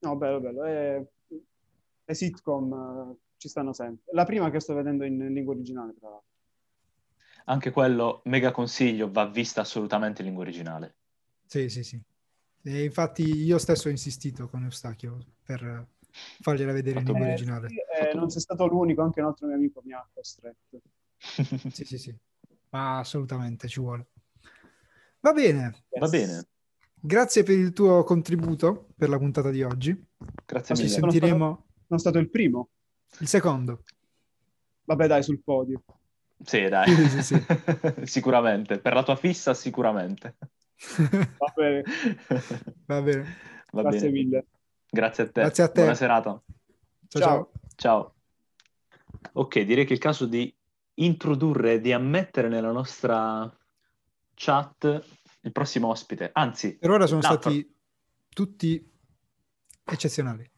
No, 0.00 0.16
bello, 0.16 0.40
bello. 0.40 0.64
E, 0.64 1.06
le 2.04 2.14
sitcom 2.14 2.72
eh, 2.72 3.16
ci 3.36 3.48
stanno 3.48 3.72
sempre. 3.72 4.12
La 4.12 4.24
prima 4.24 4.50
che 4.50 4.60
sto 4.60 4.74
vedendo 4.74 5.04
in 5.04 5.32
lingua 5.32 5.54
originale, 5.54 5.94
tra 5.98 6.08
l'altro. 6.08 6.28
Anche 7.44 7.70
quello, 7.70 8.20
mega 8.24 8.50
consiglio, 8.50 9.10
va 9.10 9.26
vista 9.26 9.60
assolutamente 9.60 10.20
in 10.20 10.26
lingua 10.26 10.44
originale. 10.44 10.96
Sì, 11.46 11.68
sì, 11.68 11.82
sì. 11.82 12.00
E 12.64 12.84
infatti 12.84 13.22
io 13.22 13.58
stesso 13.58 13.88
ho 13.88 13.90
insistito 13.90 14.48
con 14.48 14.62
Eustachio 14.62 15.18
per 15.44 15.86
fargliela 16.40 16.72
vedere 16.72 16.98
in 16.98 17.04
lingua 17.04 17.20
bene. 17.24 17.34
originale. 17.34 17.68
sì, 17.68 17.76
eh, 17.76 18.14
non 18.14 18.30
sei 18.30 18.40
stato 18.40 18.66
l'unico, 18.66 19.02
anche 19.02 19.20
un 19.20 19.26
altro 19.26 19.46
mio 19.46 19.56
amico 19.56 19.80
mi 19.84 19.92
ha 19.92 20.06
costretto. 20.12 20.80
Sì, 21.72 21.84
sì, 21.84 21.98
sì. 21.98 22.14
Ma 22.70 22.98
assolutamente 22.98 23.68
ci 23.68 23.80
vuole. 23.80 24.06
Va 25.20 25.32
bene. 25.32 25.84
Va 25.98 26.08
bene, 26.08 26.46
Grazie 27.04 27.42
per 27.42 27.58
il 27.58 27.72
tuo 27.72 28.04
contributo 28.04 28.88
per 28.96 29.08
la 29.08 29.18
puntata 29.18 29.50
di 29.50 29.62
oggi. 29.62 29.90
grazie 30.46 30.74
sì, 30.74 30.82
Ci 30.82 30.88
sì. 30.88 31.00
mille. 31.00 31.00
Sono 31.00 31.10
sentiremo 31.10 31.66
Sono 31.86 31.98
stato 31.98 32.18
il 32.18 32.30
primo. 32.30 32.68
il 33.18 33.28
secondo. 33.28 33.82
Vabbè, 34.84 35.06
dai, 35.06 35.22
sul 35.22 35.42
podio. 35.42 35.82
Sì, 36.44 36.68
dai. 36.68 36.88
Sì, 37.08 37.22
sì, 37.22 37.36
sicuramente. 38.06 38.78
Per 38.78 38.92
la 38.94 39.02
tua 39.02 39.16
fissa, 39.16 39.54
sicuramente. 39.54 40.36
Va 41.38 41.52
bene, 41.54 41.82
Va 42.86 43.02
bene. 43.02 43.24
Va 43.72 43.82
grazie 43.82 44.10
bene. 44.10 44.12
mille. 44.12 44.46
Grazie 44.94 45.24
a 45.24 45.30
te. 45.30 45.40
Grazie 45.40 45.64
a 45.64 45.68
te. 45.68 45.80
Buona 45.80 45.94
serata. 45.94 46.42
Ciao, 47.08 47.22
Ciao. 47.22 47.50
ciao. 47.76 48.14
Ok, 49.32 49.60
direi 49.60 49.84
che 49.84 49.92
è 49.92 49.94
il 49.94 49.98
caso 49.98 50.26
di 50.26 50.54
introdurre 50.96 51.74
e 51.74 51.80
di 51.80 51.92
ammettere 51.94 52.48
nella 52.48 52.72
nostra 52.72 53.50
chat 54.34 55.02
il 55.40 55.50
prossimo 55.50 55.88
ospite. 55.88 56.28
Anzi, 56.34 56.76
Per 56.76 56.90
ora 56.90 57.06
sono 57.06 57.22
la 57.22 57.28
stati 57.28 57.74
tutti 58.28 58.86
eccezionali. 59.82 60.48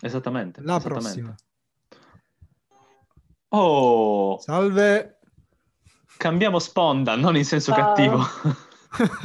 Esattamente. 0.00 0.62
La 0.62 0.78
esattamente. 0.78 1.08
prossima. 1.08 1.34
Oh, 3.50 4.40
Salve. 4.40 5.20
cambiamo 6.16 6.58
sponda, 6.58 7.14
non 7.14 7.36
in 7.36 7.44
senso 7.44 7.72
Ciao. 7.72 7.84
cattivo. 7.94 8.18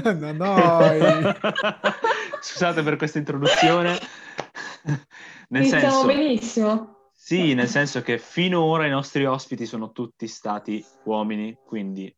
no, 0.14 0.32
no. 0.34 1.34
Scusate 2.42 2.84
per 2.84 2.96
questa 2.98 3.18
introduzione. 3.18 3.98
Nel 5.50 5.62
Iniziamo 5.62 5.90
senso, 5.90 6.06
benissimo. 6.06 6.98
sì, 7.14 7.54
nel 7.54 7.68
senso 7.68 8.02
che 8.02 8.18
finora 8.18 8.86
i 8.86 8.90
nostri 8.90 9.26
ospiti 9.26 9.66
sono 9.66 9.92
tutti 9.92 10.28
stati 10.28 10.84
uomini, 11.04 11.58
quindi 11.66 12.14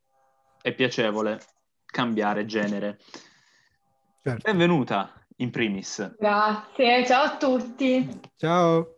è 0.62 0.74
piacevole 0.74 1.40
cambiare 1.86 2.46
genere. 2.46 3.00
Certo. 4.22 4.42
Benvenuta 4.50 5.12
in 5.38 5.50
primis. 5.52 6.16
Grazie, 6.18 7.06
ciao 7.06 7.24
a 7.24 7.38
tutti. 7.38 8.20
Ciao. 8.38 8.98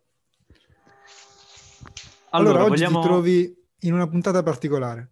Allora, 2.29 2.59
Allora, 2.59 2.63
oggi 2.63 2.69
vogliamo... 2.83 3.01
ti 3.01 3.07
trovi 3.07 3.55
in 3.81 3.93
una 3.93 4.07
puntata 4.07 4.43
particolare. 4.43 5.11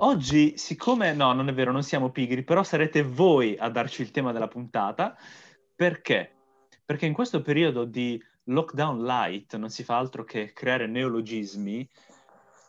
Oggi, 0.00 0.58
siccome 0.58 1.12
no, 1.12 1.32
non 1.32 1.48
è 1.48 1.54
vero, 1.54 1.70
non 1.70 1.84
siamo 1.84 2.10
pigri, 2.10 2.42
però 2.42 2.62
sarete 2.64 3.02
voi 3.02 3.56
a 3.56 3.68
darci 3.70 4.02
il 4.02 4.10
tema 4.10 4.32
della 4.32 4.48
puntata. 4.48 5.16
Perché? 5.74 6.37
Perché 6.88 7.04
in 7.04 7.12
questo 7.12 7.42
periodo 7.42 7.84
di 7.84 8.18
lockdown 8.44 9.04
light 9.04 9.56
non 9.56 9.68
si 9.68 9.84
fa 9.84 9.98
altro 9.98 10.24
che 10.24 10.54
creare 10.54 10.86
neologismi, 10.86 11.86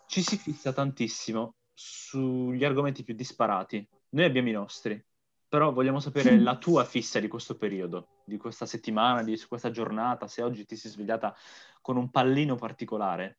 ci 0.08 0.22
si 0.22 0.36
fissa 0.36 0.74
tantissimo 0.74 1.54
sugli 1.74 2.66
argomenti 2.66 3.06
più 3.06 3.14
disparati. 3.14 3.88
Noi 4.10 4.26
abbiamo 4.26 4.50
i 4.50 4.52
nostri, 4.52 5.02
però 5.48 5.72
vogliamo 5.72 6.02
sapere 6.02 6.36
la 6.44 6.58
tua 6.58 6.84
fissa 6.84 7.22
di 7.22 7.30
questo 7.30 7.56
periodo, 7.56 8.08
di 8.26 8.36
questa 8.36 8.66
settimana, 8.66 9.24
di 9.24 9.42
questa 9.48 9.72
giornata, 9.72 10.28
se 10.28 10.42
oggi 10.42 10.66
ti 10.66 10.76
sei 10.76 10.92
svegliata 10.92 11.34
con 11.80 11.96
un 11.96 12.10
pallino 12.10 12.56
particolare. 12.56 13.38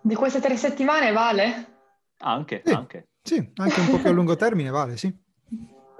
Di 0.00 0.16
queste 0.16 0.40
tre 0.40 0.56
settimane 0.56 1.12
vale? 1.12 1.76
Anche, 2.22 2.62
Sì. 2.64 2.72
anche. 2.72 3.08
Sì, 3.22 3.52
anche 3.54 3.78
un 3.78 3.88
po' 3.88 3.98
più 4.00 4.10
a 4.10 4.12
lungo 4.12 4.34
termine, 4.34 4.70
vale, 4.70 4.96
sì. 4.96 5.16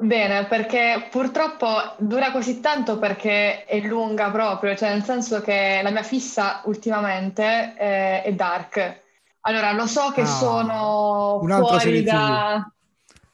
Bene, 0.01 0.47
perché 0.47 1.09
purtroppo 1.11 1.69
dura 1.99 2.31
così 2.31 2.61
tanto 2.61 2.99
perché 2.99 3.65
è 3.65 3.81
lunga 3.81 4.31
proprio, 4.31 4.75
cioè 4.75 4.91
nel 4.93 5.05
senso 5.05 5.41
che 5.43 5.81
la 5.83 5.91
mia 5.91 6.03
fissa 6.03 6.63
ultimamente 6.65 7.75
è, 7.75 8.23
è 8.23 8.33
Dark. 8.33 9.03
Allora, 9.43 9.73
lo 9.73 9.87
so 9.87 10.11
che 10.11 10.23
Ah, 10.23 10.27
sono 10.27 11.41
fuori 11.43 12.03
da... 12.03 12.67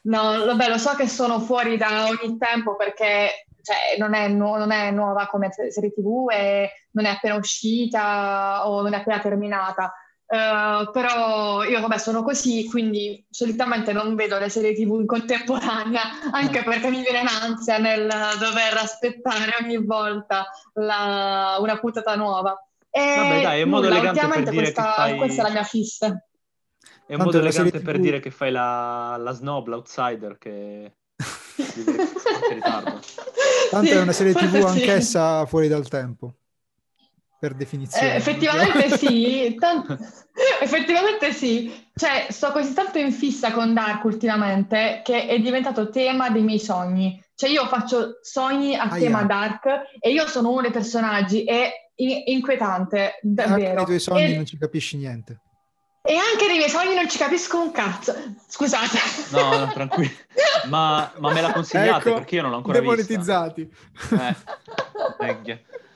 No, 0.01 0.45
vabbè, 0.45 0.69
lo 0.69 0.77
so 0.77 0.95
che 0.95 1.07
sono 1.07 1.39
fuori 1.39 1.77
da 1.77 2.05
ogni 2.05 2.37
tempo 2.37 2.75
perché 2.75 3.47
cioè, 3.61 3.97
non, 3.97 4.13
è 4.13 4.27
nu- 4.29 4.55
non 4.55 4.71
è 4.71 4.91
nuova 4.91 5.27
come 5.27 5.51
se- 5.51 5.71
serie 5.71 5.91
TV 5.91 6.29
e 6.31 6.71
non 6.91 7.05
è 7.05 7.09
appena 7.09 7.35
uscita 7.35 8.67
o 8.67 8.81
non 8.81 8.93
è 8.93 8.97
appena 8.97 9.19
terminata. 9.19 9.93
Eh, 10.29 10.89
però 10.91 11.63
io 11.63 11.79
vabbè 11.79 11.97
sono 11.97 12.21
così, 12.21 12.65
quindi 12.65 13.25
solitamente 13.29 13.93
non 13.93 14.13
vedo 14.15 14.37
le 14.37 14.49
serie 14.49 14.73
TV 14.73 14.99
in 14.99 15.05
contemporanea, 15.05 16.01
anche 16.31 16.63
perché 16.63 16.89
mi 16.89 17.01
viene 17.01 17.21
un'ansia 17.21 17.77
nel 17.77 18.07
dover 18.37 18.77
aspettare 18.77 19.55
ogni 19.61 19.77
volta 19.77 20.47
la- 20.73 21.57
una 21.59 21.79
puntata 21.79 22.15
nuova. 22.15 22.61
E 22.89 23.15
Vabbè, 23.15 23.41
dai, 23.41 23.59
è 23.61 23.63
un 23.63 23.69
modo 23.69 23.87
nulla, 23.87 23.99
elegante 23.99 24.27
per 24.27 24.49
dire 24.49 24.51
che 24.51 24.73
questa, 24.73 24.93
fai- 24.93 25.17
questa 25.17 25.41
è 25.41 25.45
la 25.45 25.51
mia 25.51 25.63
fissa. 25.63 26.07
È 26.07 27.13
un 27.13 27.19
Tanto 27.19 27.23
modo 27.23 27.39
elegante 27.39 27.79
per 27.79 27.95
TV 27.95 28.01
dire 28.01 28.19
che 28.19 28.31
fai 28.31 28.51
la, 28.51 29.15
la 29.17 29.31
snob, 29.31 29.67
l'outsider, 29.67 30.37
che 30.37 30.97
Tanto 33.69 33.87
sì, 33.87 33.93
è 33.93 34.01
una 34.01 34.11
serie 34.11 34.33
tv 34.33 34.65
anch'essa 34.65 35.41
sì. 35.41 35.47
fuori 35.47 35.67
dal 35.67 35.87
tempo, 35.87 36.35
per 37.39 37.53
definizione. 37.53 38.13
Eh, 38.13 38.15
effettivamente 38.15 38.89
sì, 38.97 39.55
tanto... 39.59 39.97
effettivamente 40.61 41.31
sì. 41.33 41.85
Cioè, 41.93 42.27
sto 42.29 42.51
così 42.51 42.73
tanto 42.73 42.97
in 42.97 43.11
fissa 43.11 43.51
con 43.51 43.73
Dark 43.73 44.03
ultimamente 44.03 45.01
che 45.03 45.27
è 45.27 45.39
diventato 45.39 45.89
tema 45.89 46.29
dei 46.29 46.43
miei 46.43 46.59
sogni. 46.59 47.23
Cioè, 47.35 47.49
io 47.49 47.67
faccio 47.67 48.19
sogni 48.21 48.75
a 48.75 48.83
ah, 48.83 48.97
tema 48.97 49.19
yeah. 49.19 49.27
Dark 49.27 49.65
e 49.99 50.11
io 50.11 50.27
sono 50.27 50.51
uno 50.51 50.61
dei 50.61 50.71
personaggi, 50.71 51.43
è 51.43 51.71
inquietante, 51.95 53.19
davvero. 53.21 53.53
Anche 53.55 53.73
nei 53.73 53.85
tuoi 53.85 53.99
sogni 53.99 54.33
e... 54.33 54.35
non 54.35 54.45
ci 54.45 54.57
capisci 54.57 54.97
niente. 54.97 55.41
E 56.07 56.15
anche 56.15 56.47
nei 56.47 56.55
miei 56.55 56.69
sogni 56.69 56.95
non 56.95 57.09
ci 57.09 57.17
capisco 57.17 57.61
un 57.61 57.71
cazzo. 57.71 58.15
Scusate. 58.47 58.97
No, 59.31 59.57
no 59.57 59.71
tranquillo. 59.73 60.15
Ma, 60.69 61.11
ma, 61.17 61.33
me 61.33 61.41
la 61.41 61.51
consigliate 61.51 62.07
ecco, 62.09 62.19
perché 62.19 62.35
io 62.35 62.43
non 62.43 62.51
l'ho 62.51 62.57
ancora 62.57 62.79
demonetizzati. 62.79 63.69
vista. 63.69 64.29
Eh, 65.19 65.63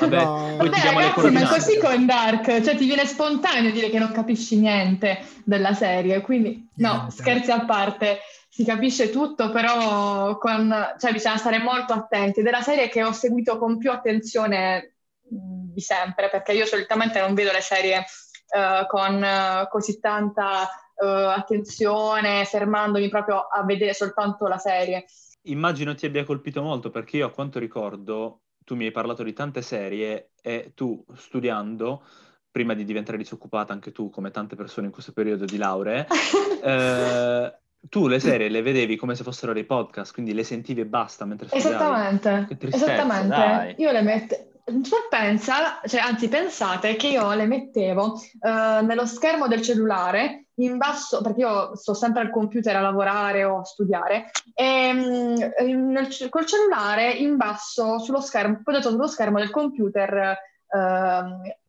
Vabbè, 0.00 0.24
no. 0.24 0.54
poi 0.56 0.68
Vabbè, 0.68 0.92
ragazzi, 0.92 1.30
ma 1.30 1.48
così 1.48 1.78
con 1.78 2.06
Dark, 2.06 2.62
cioè 2.62 2.76
ti 2.76 2.86
viene 2.86 3.06
spontaneo 3.06 3.70
dire 3.70 3.90
che 3.90 3.98
non 3.98 4.12
capisci 4.12 4.58
niente 4.58 5.24
della 5.44 5.74
serie, 5.74 6.20
quindi 6.20 6.68
no, 6.76 6.92
niente. 6.92 7.10
scherzi 7.12 7.50
a 7.50 7.64
parte, 7.64 8.20
si 8.48 8.64
capisce 8.64 9.10
tutto, 9.10 9.50
però 9.50 10.36
con, 10.38 10.94
cioè, 10.98 11.12
bisogna 11.12 11.36
stare 11.38 11.58
molto 11.58 11.92
attenti. 11.92 12.40
Ed 12.40 12.46
è 12.46 12.50
la 12.50 12.62
serie 12.62 12.88
che 12.88 13.02
ho 13.02 13.12
seguito 13.12 13.58
con 13.58 13.78
più 13.78 13.90
attenzione 13.90 14.94
di 15.22 15.80
sempre, 15.80 16.28
perché 16.28 16.52
io 16.52 16.66
solitamente 16.66 17.20
non 17.20 17.34
vedo 17.34 17.50
le 17.50 17.62
serie 17.62 17.98
uh, 17.98 18.86
con 18.86 19.22
uh, 19.22 19.68
così 19.68 19.98
tanta 19.98 20.68
uh, 20.94 21.04
attenzione, 21.04 22.44
fermandomi 22.44 23.08
proprio 23.08 23.38
a 23.38 23.64
vedere 23.64 23.94
soltanto 23.94 24.46
la 24.46 24.58
serie. 24.58 25.06
Immagino 25.46 25.94
ti 25.94 26.06
abbia 26.06 26.24
colpito 26.24 26.62
molto 26.62 26.90
perché 26.90 27.16
io 27.16 27.26
a 27.26 27.32
quanto 27.32 27.58
ricordo 27.58 28.41
tu 28.72 28.78
mi 28.78 28.86
hai 28.86 28.90
parlato 28.90 29.22
di 29.22 29.34
tante 29.34 29.60
serie 29.60 30.30
e 30.40 30.72
tu 30.74 31.04
studiando, 31.14 32.06
prima 32.50 32.72
di 32.72 32.86
diventare 32.86 33.18
disoccupata 33.18 33.74
anche 33.74 33.92
tu 33.92 34.08
come 34.08 34.30
tante 34.30 34.56
persone 34.56 34.86
in 34.86 34.92
questo 34.94 35.12
periodo 35.12 35.44
di 35.44 35.58
lauree, 35.58 36.06
eh, 36.64 37.58
tu 37.90 38.06
le 38.06 38.18
serie 38.18 38.48
le 38.48 38.62
vedevi 38.62 38.96
come 38.96 39.14
se 39.14 39.24
fossero 39.24 39.52
dei 39.52 39.64
podcast, 39.64 40.14
quindi 40.14 40.32
le 40.32 40.42
sentivi 40.42 40.80
e 40.80 40.86
basta 40.86 41.26
mentre 41.26 41.48
studiavi. 41.48 41.74
Esattamente, 41.74 42.56
esattamente. 42.60 43.28
Dai. 43.28 43.74
Io 43.76 43.92
le 43.92 44.00
metto 44.00 44.36
tu 44.64 44.96
pensa, 45.10 45.80
cioè, 45.84 46.00
anzi 46.00 46.28
pensate 46.28 46.96
che 46.96 47.08
io 47.08 47.34
le 47.34 47.46
mettevo 47.46 48.14
uh, 48.14 48.84
nello 48.86 49.04
schermo 49.04 49.48
del 49.48 49.60
cellulare 49.60 50.46
in 50.56 50.76
basso, 50.76 51.22
perché 51.22 51.40
io 51.40 51.76
sto 51.76 51.94
sempre 51.94 52.22
al 52.22 52.30
computer 52.30 52.76
a 52.76 52.80
lavorare 52.80 53.44
o 53.44 53.60
a 53.60 53.64
studiare, 53.64 54.30
e 54.54 54.90
um, 54.90 55.90
nel, 55.90 56.28
col 56.28 56.46
cellulare 56.46 57.10
in 57.12 57.36
basso 57.36 57.98
sullo 57.98 58.20
schermo, 58.20 58.60
protetto 58.62 58.90
sullo 58.90 59.06
schermo 59.06 59.38
del 59.38 59.50
computer 59.50 60.36
uh, 60.66 60.78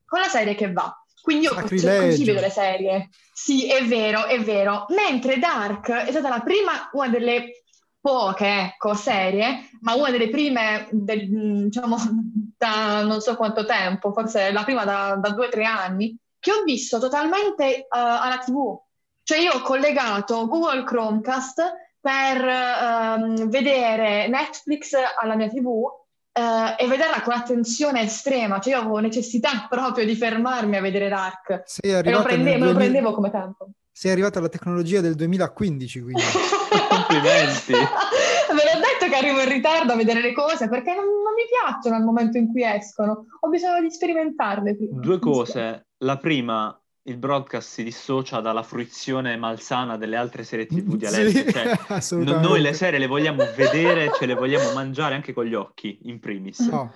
con 0.06 0.19
la 0.19 0.28
serie 0.28 0.56
che 0.56 0.72
va. 0.72 0.96
Quindi 1.22 1.46
io 1.46 1.54
così 1.54 2.26
vedo 2.26 2.41
le 2.41 2.50
serie. 2.50 3.10
Sì, 3.34 3.69
è 3.69 3.86
vero, 3.86 4.26
è 4.26 4.41
vero. 4.41 4.86
Mentre 4.89 5.39
Dark 5.39 5.89
è 5.89 6.12
stata 6.12 6.28
la 6.28 6.41
prima, 6.41 6.89
una 6.91 7.08
delle 7.08 7.63
poche, 8.02 8.74
ecco, 8.74 8.93
serie, 8.93 9.69
ma 9.80 9.96
una 9.96 10.12
delle 10.12 10.30
prime, 10.30 10.89
del, 10.91 11.69
diciamo, 11.69 11.96
da 12.58 13.04
non 13.04 13.22
so 13.22 13.38
quanto 13.38 13.65
tempo, 13.65 14.12
forse 14.12 14.52
la 14.52 14.65
prima 14.65 14.84
da, 14.84 15.15
da 15.15 15.30
due 15.30 15.46
o 15.46 15.50
tre 15.50 15.63
anni, 15.63 16.13
che 16.43 16.51
ho 16.51 16.63
visto 16.63 16.99
totalmente 16.99 17.88
uh, 17.89 17.97
alla 17.97 18.38
TV. 18.43 18.77
Cioè 19.23 19.38
io 19.38 19.53
ho 19.53 19.62
collegato 19.62 20.45
Google 20.45 20.84
Chromecast 20.84 21.62
per 22.01 22.43
uh, 22.43 23.47
vedere 23.47 24.27
Netflix 24.27 24.91
alla 25.21 25.38
mia 25.38 25.47
TV 25.47 25.67
uh, 25.67 25.89
e 26.77 26.86
vederla 26.86 27.21
con 27.21 27.32
attenzione 27.32 28.01
estrema, 28.01 28.60
cioè 28.60 28.73
io 28.73 28.79
avevo 28.82 28.99
necessità 28.99 29.67
proprio 29.69 30.03
di 30.03 30.15
fermarmi 30.17 30.75
a 30.75 30.82
vedere 30.82 31.08
Dark. 31.08 31.63
Sei 31.65 31.91
e 31.91 32.12
lo 32.12 32.21
prende- 32.21 32.58
me 32.58 32.65
lo 32.65 32.73
prendevo 32.73 33.13
come 33.13 33.32
tempo. 33.32 33.69
Sei 33.89 34.12
arrivata 34.12 34.39
alla 34.39 34.49
tecnologia 34.49 34.99
del 34.99 35.15
2015, 35.15 36.01
quindi. 36.01 36.21
Complimenti. 36.89 37.71
Ve 37.71 38.63
l'ho 38.73 38.82
detto 38.82 39.10
che 39.10 39.15
arrivo 39.15 39.39
in 39.39 39.47
ritardo 39.47 39.93
a 39.93 39.95
vedere 39.95 40.19
le 40.19 40.34
cose 40.34 40.67
perché 40.67 40.93
non, 40.93 41.06
non 41.06 41.34
mi 41.36 41.45
piacciono 41.47 41.95
al 41.95 42.03
momento 42.03 42.38
in 42.38 42.51
cui 42.51 42.65
escono. 42.65 43.27
Ho 43.39 43.47
bisogno 43.47 43.79
di 43.79 43.89
sperimentarle 43.89 44.75
prima. 44.75 44.99
Due 44.99 45.19
cose. 45.19 45.86
La 46.04 46.18
prima, 46.18 46.78
il 47.04 47.18
broadcast 47.18 47.70
si 47.70 47.84
dissocia 47.84 48.42
dalla 48.42 48.63
fruizione 48.63 49.38
malsana 49.38 49.98
delle 49.98 50.18
altre 50.18 50.44
serie 50.44 50.66
TV 50.66 50.96
di 50.96 51.06
Alessio. 51.06 51.46
Sì, 51.46 51.52
cioè, 51.52 52.39
noi 52.39 52.62
le 52.62 52.74
serie 52.74 53.00
le 53.00 53.08
vogliamo 53.08 53.44
vedere, 53.56 54.12
ce 54.13 54.26
le 54.26 54.36
vogliamo 54.36 54.74
mangiare 54.74 55.16
anche 55.16 55.34
con 55.34 55.46
gli 55.46 55.54
occhi, 55.54 56.00
in 56.04 56.20
primis. 56.20 56.60
No. 56.60 56.94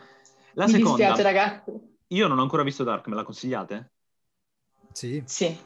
La 0.53 0.65
Mi 0.65 0.71
seconda, 0.71 0.95
dispiace, 0.95 1.21
ragazzi. 1.23 1.71
Io 2.07 2.27
non 2.27 2.37
ho 2.37 2.41
ancora 2.41 2.63
visto 2.63 2.83
Dark, 2.83 3.07
me 3.07 3.15
la 3.15 3.23
consigliate? 3.23 3.91
Sì. 4.91 5.21
Sì, 5.25 5.57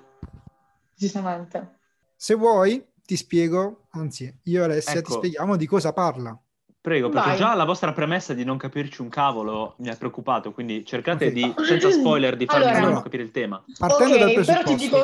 giustamente. 0.95 1.80
Se 2.15 2.36
vuoi, 2.36 2.84
ti 3.04 3.15
spiego, 3.15 3.88
anzi, 3.91 4.39
io 4.43 4.62
e 4.62 4.63
Alessia 4.65 4.99
ecco. 4.99 5.01
ti 5.01 5.12
spieghiamo 5.13 5.56
di 5.56 5.65
cosa 5.65 5.93
parla. 5.93 6.39
Prego, 6.81 7.09
perché 7.09 7.29
Vai. 7.29 7.37
già 7.37 7.53
la 7.53 7.63
vostra 7.63 7.93
premessa 7.93 8.33
di 8.33 8.43
non 8.43 8.57
capirci 8.57 9.01
un 9.01 9.09
cavolo 9.09 9.75
mi 9.77 9.89
ha 9.89 9.95
preoccupato, 9.95 10.51
quindi 10.51 10.83
cercate 10.83 11.27
okay. 11.27 11.31
di, 11.31 11.53
senza 11.63 11.91
spoiler, 11.93 12.35
di 12.35 12.47
farmi 12.47 12.65
allora, 12.65 13.03
capire 13.03 13.21
il 13.21 13.29
tema. 13.29 13.63
Partendo 13.77 14.17
dal 14.17 14.43
però 14.43 14.63
ti 14.63 14.75
dico 14.75 15.03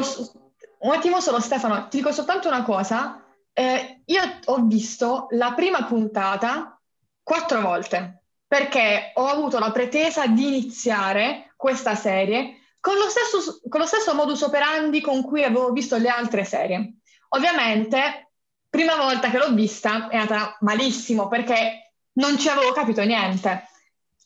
un 0.80 0.92
attimo 0.92 1.20
solo 1.20 1.40
Stefano, 1.40 1.88
ti 1.88 1.98
dico 1.98 2.12
soltanto 2.12 2.48
una 2.48 2.64
cosa. 2.64 3.24
Eh, 3.54 4.02
io 4.06 4.22
ho 4.46 4.62
visto 4.64 5.28
la 5.32 5.54
prima 5.54 5.84
puntata 5.84 6.80
quattro 7.22 7.62
volte 7.62 8.24
perché 8.48 9.12
ho 9.14 9.28
avuto 9.28 9.60
la 9.60 9.72
pretesa 9.72 10.26
di 10.26 10.48
iniziare 10.48 11.54
questa 11.56 11.94
serie 11.94 12.62
con 12.80 12.96
lo 12.96 13.10
stesso, 13.10 13.60
con 13.68 13.82
lo 13.82 13.86
stesso 13.86 14.16
modus 14.16 14.42
operandi 14.42 15.02
con 15.02 15.22
cui 15.22 15.44
avevo 15.44 15.72
visto 15.72 15.98
le 15.98 16.08
altre 16.08 16.44
serie. 16.44 16.96
Ovviamente, 17.30 18.27
prima 18.70 18.96
volta 18.96 19.30
che 19.30 19.38
l'ho 19.38 19.54
vista 19.54 20.10
è 20.10 20.18
andata 20.18 20.58
malissimo 20.62 21.28
perché 21.28 21.94
non 22.14 22.38
ci 22.38 22.50
avevo 22.50 22.72
capito 22.72 23.04
niente. 23.04 23.68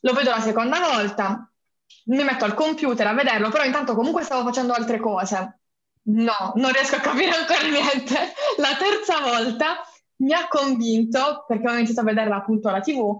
Lo 0.01 0.13
vedo 0.13 0.29
la 0.31 0.39
seconda 0.39 0.79
volta, 0.79 1.51
mi 2.05 2.23
metto 2.23 2.45
al 2.45 2.53
computer 2.53 3.05
a 3.07 3.13
vederlo, 3.13 3.49
però 3.49 3.63
intanto 3.63 3.95
comunque 3.95 4.23
stavo 4.23 4.43
facendo 4.43 4.73
altre 4.73 4.99
cose. 4.99 5.59
No, 6.03 6.53
non 6.55 6.71
riesco 6.71 6.95
a 6.95 6.99
capire 6.99 7.35
ancora 7.35 7.67
niente. 7.67 8.33
La 8.57 8.75
terza 8.75 9.19
volta 9.19 9.81
mi 10.17 10.33
ha 10.33 10.47
convinto, 10.47 11.45
perché 11.47 11.67
ho 11.67 11.73
iniziato 11.73 12.01
a 12.01 12.05
vederla 12.05 12.37
appunto 12.37 12.69
alla 12.69 12.79
TV, 12.79 13.17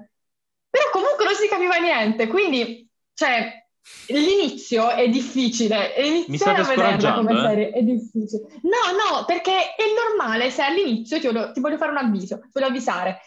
però 0.70 0.90
comunque 0.92 1.26
non 1.26 1.36
si 1.36 1.48
capiva 1.48 1.76
niente, 1.78 2.28
quindi, 2.28 2.90
cioè, 3.14 3.61
L'inizio 4.08 4.90
è 4.90 5.10
difficile, 5.10 5.94
iniziare 5.98 6.62
a 6.62 6.64
vederla 6.64 7.14
come 7.14 7.32
eh? 7.32 7.42
serie 7.42 7.70
è 7.72 7.82
difficile. 7.82 8.44
No, 8.62 8.92
no, 8.92 9.26
perché 9.26 9.76
è 9.76 9.84
normale 9.96 10.52
se 10.52 10.62
all'inizio, 10.62 11.20
ti 11.20 11.28
voglio, 11.28 11.52
ti 11.52 11.60
voglio 11.60 11.78
fare 11.78 11.92
un 11.92 11.98
avviso, 11.98 12.40
ti 12.40 12.50
voglio 12.54 12.68
avvisare, 12.68 13.22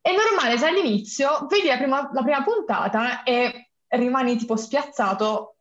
è 0.00 0.10
normale 0.14 0.56
se 0.56 0.66
all'inizio 0.66 1.46
vedi 1.48 1.66
la 1.66 1.76
prima, 1.76 2.10
la 2.12 2.22
prima 2.22 2.42
puntata 2.42 3.22
e 3.22 3.70
rimani 3.88 4.36
tipo 4.36 4.56
spiazzato 4.56 5.56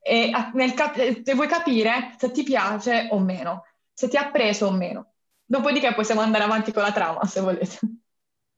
e, 0.00 0.30
nel 0.54 0.74
cap- 0.74 0.96
e 0.96 1.34
vuoi 1.34 1.48
capire 1.48 2.14
se 2.18 2.30
ti 2.30 2.42
piace 2.42 3.08
o 3.10 3.18
meno, 3.18 3.64
se 3.92 4.08
ti 4.08 4.16
ha 4.16 4.30
preso 4.30 4.66
o 4.66 4.70
meno. 4.70 5.12
Dopodiché 5.44 5.92
possiamo 5.94 6.20
andare 6.20 6.44
avanti 6.44 6.72
con 6.72 6.82
la 6.82 6.92
trama 6.92 7.24
se 7.24 7.40
volete. 7.40 7.78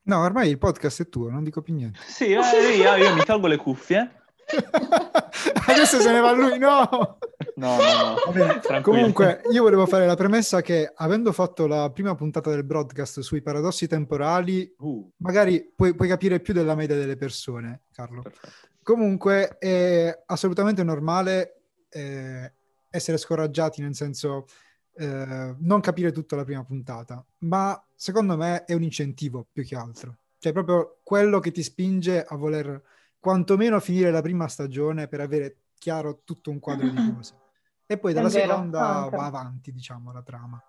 No, 0.05 0.19
ormai 0.21 0.51
il 0.51 0.59
podcast 0.59 1.03
è 1.03 1.09
tuo, 1.09 1.31
non 1.31 1.43
dico 1.43 1.63
più 1.63 1.75
niente. 1.75 2.01
Sì, 2.07 2.33
eh, 2.33 2.77
io, 2.77 2.95
io 2.97 3.15
mi 3.15 3.23
tolgo 3.25 3.47
le 3.47 3.57
cuffie 3.57 4.22
Adesso 5.67 6.01
se 6.01 6.13
ne 6.13 6.21
va 6.21 6.33
lui, 6.33 6.59
no! 6.59 7.19
No, 7.57 7.77
no, 7.77 8.33
no. 8.33 8.81
Comunque, 8.83 9.43
io 9.51 9.63
volevo 9.63 9.87
fare 9.87 10.07
la 10.07 10.15
premessa 10.15 10.61
che, 10.61 10.91
avendo 10.95 11.33
fatto 11.33 11.67
la 11.67 11.91
prima 11.91 12.15
puntata 12.15 12.51
del 12.51 12.65
broadcast 12.65 13.21
sui 13.21 13.43
paradossi 13.43 13.87
temporali, 13.87 14.75
uh. 14.79 15.11
magari 15.19 15.73
puoi, 15.75 15.95
puoi, 15.95 16.09
capire 16.09 16.41
più 16.41 16.55
della 16.55 16.75
media 16.75 16.97
delle 16.97 17.17
persone, 17.17 17.83
Carlo. 17.93 18.23
Perfetto. 18.23 18.49
Comunque, 18.83 19.59
è 19.59 20.23
assolutamente 20.27 20.83
normale 20.83 21.63
eh, 21.91 22.53
essere 22.91 23.17
scoraggiati, 23.17 23.81
nel 23.81 23.95
senso 23.95 24.47
eh, 24.95 25.55
non 25.59 25.81
capire 25.81 26.13
tutta 26.13 26.37
la 26.37 26.45
prima 26.45 26.65
puntata, 26.65 27.25
ma 27.39 27.83
secondo 27.95 28.37
me 28.37 28.65
è 28.65 28.75
un 28.75 28.83
incentivo 28.83 29.47
più 29.51 29.65
che 29.65 29.77
altro. 29.77 30.17
Cioè, 30.39 30.53
proprio 30.53 30.99
quello 31.05 31.39
che 31.39 31.53
ti 31.53 31.63
spinge 31.63 32.25
a 32.25 32.35
voler 32.37 32.83
quantomeno 33.23 33.79
finire 33.79 34.11
la 34.11 34.21
prima 34.21 34.49
stagione 34.49 35.07
per 35.07 35.21
avere 35.21 35.59
chiaro 35.79 36.23
tutto 36.25 36.51
un 36.51 36.59
quadro 36.59 36.89
di 36.89 37.15
cose. 37.15 37.39
E 37.87 37.97
poi 37.97 38.13
dalla 38.13 38.29
seconda 38.29 39.09
va 39.09 39.27
avanti, 39.27 39.71
diciamo, 39.71 40.13
la 40.13 40.23
trama. 40.23 40.61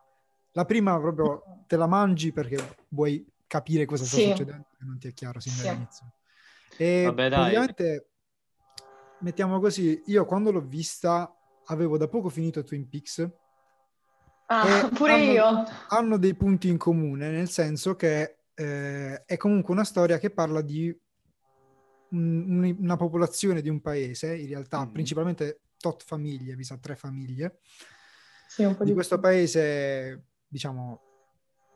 La 0.51 0.63
prima 0.63 0.99
proprio 0.99 1.63
te 1.65 1.77
la 1.77 1.87
mangi 1.87 2.31
perché 2.31 2.75
vuoi 2.89 3.27
capire 3.47 3.85
cosa 3.85 4.05
sta 4.05 4.17
sì. 4.17 4.27
succedendo 4.29 4.67
che 4.77 4.85
non 4.85 4.99
ti 4.99 5.07
è 5.07 5.13
chiaro 5.13 5.39
sin 5.39 5.51
sì. 5.51 5.63
dall'inizio. 5.63 6.13
E 6.77 7.05
Vabbè, 7.05 7.29
praticamente, 7.29 8.09
mettiamo 9.21 9.59
così, 9.59 10.03
io 10.05 10.23
quando 10.25 10.51
l'ho 10.51 10.61
vista 10.61 11.35
avevo 11.65 11.97
da 11.97 12.07
poco 12.07 12.29
finito 12.29 12.63
Twin 12.63 12.87
Peaks. 12.87 13.27
Ah, 14.45 14.89
pure 14.93 15.13
hanno, 15.13 15.23
io. 15.23 15.65
Hanno 15.87 16.17
dei 16.17 16.35
punti 16.35 16.67
in 16.67 16.77
comune, 16.77 17.31
nel 17.31 17.49
senso 17.49 17.95
che 17.95 18.41
eh, 18.53 19.23
è 19.25 19.37
comunque 19.37 19.73
una 19.73 19.83
storia 19.83 20.19
che 20.19 20.29
parla 20.29 20.61
di 20.61 20.95
un, 22.13 22.75
una 22.79 22.95
popolazione 22.95 23.61
di 23.61 23.69
un 23.69 23.81
paese, 23.81 24.35
in 24.35 24.47
realtà 24.47 24.85
mm. 24.85 24.91
principalmente 24.91 25.61
tot 25.77 26.03
famiglie, 26.03 26.55
vi 26.55 26.63
sa, 26.63 26.77
tre 26.77 26.95
famiglie, 26.95 27.59
sì, 28.47 28.65
di, 28.65 28.75
di 28.85 28.93
questo 28.93 29.19
paese, 29.19 30.27
diciamo, 30.47 31.01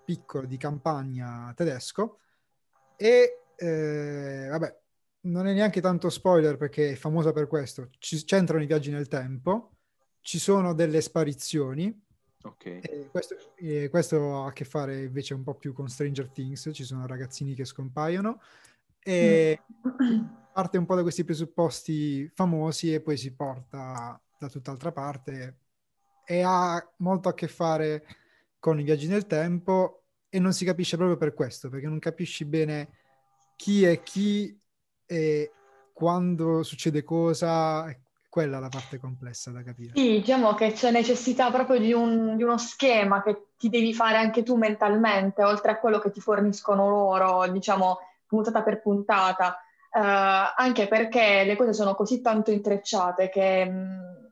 piccolo, 0.06 0.47
di 0.47 0.58
campagna 0.58 1.52
tedesco, 1.56 2.19
e 2.95 3.43
eh, 3.56 4.47
vabbè, 4.50 4.80
non 5.21 5.47
è 5.47 5.54
neanche 5.54 5.82
tanto 5.82 6.10
spoiler 6.10 6.56
perché 6.56 6.91
è 6.91 6.95
famosa 6.95 7.34
per 7.34 7.47
questo, 7.47 7.89
ci, 7.97 8.23
c'entrano 8.23 8.63
i 8.63 8.67
viaggi 8.67 8.91
nel 8.91 9.08
tempo, 9.08 9.71
ci 10.21 10.39
sono 10.39 10.73
delle 10.73 11.02
sparizioni, 11.02 12.06
Okay. 12.39 12.80
E 12.80 13.10
questo, 13.12 13.36
e 13.56 13.89
questo, 13.89 14.43
ha 14.43 14.47
a 14.47 14.54
che 14.54 14.63
fare 14.63 15.04
invece 15.04 15.34
un 15.34 15.43
po' 15.43 15.56
più 15.56 15.73
con 15.73 15.89
Stranger 15.89 16.30
Things, 16.30 16.69
ci 16.71 16.86
sono 16.86 17.06
ragazzini 17.06 17.54
che 17.54 17.65
scompaiono 17.65 18.39
e 19.08 19.62
mm. 19.88 20.26
parte 20.52 20.78
un 20.78 20.86
po' 20.86 20.96
da 20.96 21.02
questi 21.02 21.24
presupposti 21.24 22.30
famosi 22.34 22.93
e 22.93 23.00
poi 23.00 23.15
si 23.15 23.34
porta 23.34 24.22
da 24.38 24.50
tutt'altra 24.50 24.91
parte 24.91 25.60
e 26.26 26.41
ha 26.41 26.86
molto 26.98 27.30
a 27.30 27.34
che 27.34 27.48
fare 27.48 28.04
con 28.60 28.80
i 28.80 28.84
viaggi 28.84 29.08
nel 29.08 29.26
tempo 29.26 30.04
e 30.28 30.39
non 30.39 30.52
si 30.52 30.65
capisce 30.65 30.98
proprio 30.98 31.15
per 31.15 31.34
questo, 31.34 31.70
perché 31.70 31.88
non 31.88 32.00
capisci 32.00 32.43
bene 32.43 32.89
chi 33.56 33.86
è 33.86 34.04
chi 34.04 34.60
e 35.06 35.52
quando 35.93 36.63
succede 36.63 37.04
cosa 37.04 37.89
quella 38.28 38.60
la 38.60 38.67
parte 38.67 39.00
complessa 39.00 39.52
da 39.52 39.63
capire. 39.63 39.93
Sì, 39.96 40.20
diciamo 40.20 40.54
che 40.54 40.74
c'è 40.74 40.91
necessità 40.91 41.50
proprio 41.50 41.80
di, 41.80 41.93
un, 41.93 42.36
di, 42.36 42.43
uno 42.43 42.58
schema 42.58 43.24
che 43.24 43.52
ti 43.58 43.70
devi 43.70 43.93
fare 43.93 44.17
anche 44.17 44.43
tu 44.43 44.58
mentalmente, 44.58 45.43
oltre 45.43 45.72
a 45.72 45.80
quello 45.80 46.00
che 46.00 46.12
ti 46.12 46.20
forniscono 46.20 46.89
loro, 46.89 47.50
diciamo, 47.50 48.00
puntata 48.28 48.62
per 48.62 48.82
puntata, 48.82 49.58
uh, 49.92 50.54
anche 50.56 50.88
perché 50.88 51.44
le 51.46 51.56
cose 51.56 51.74
sono 51.74 51.96
così 51.96 52.22
tanto 52.22 52.52
intrecciate 52.52 53.30
che... 53.30 53.66
Mh, 53.66 53.72
mm, 53.72 54.26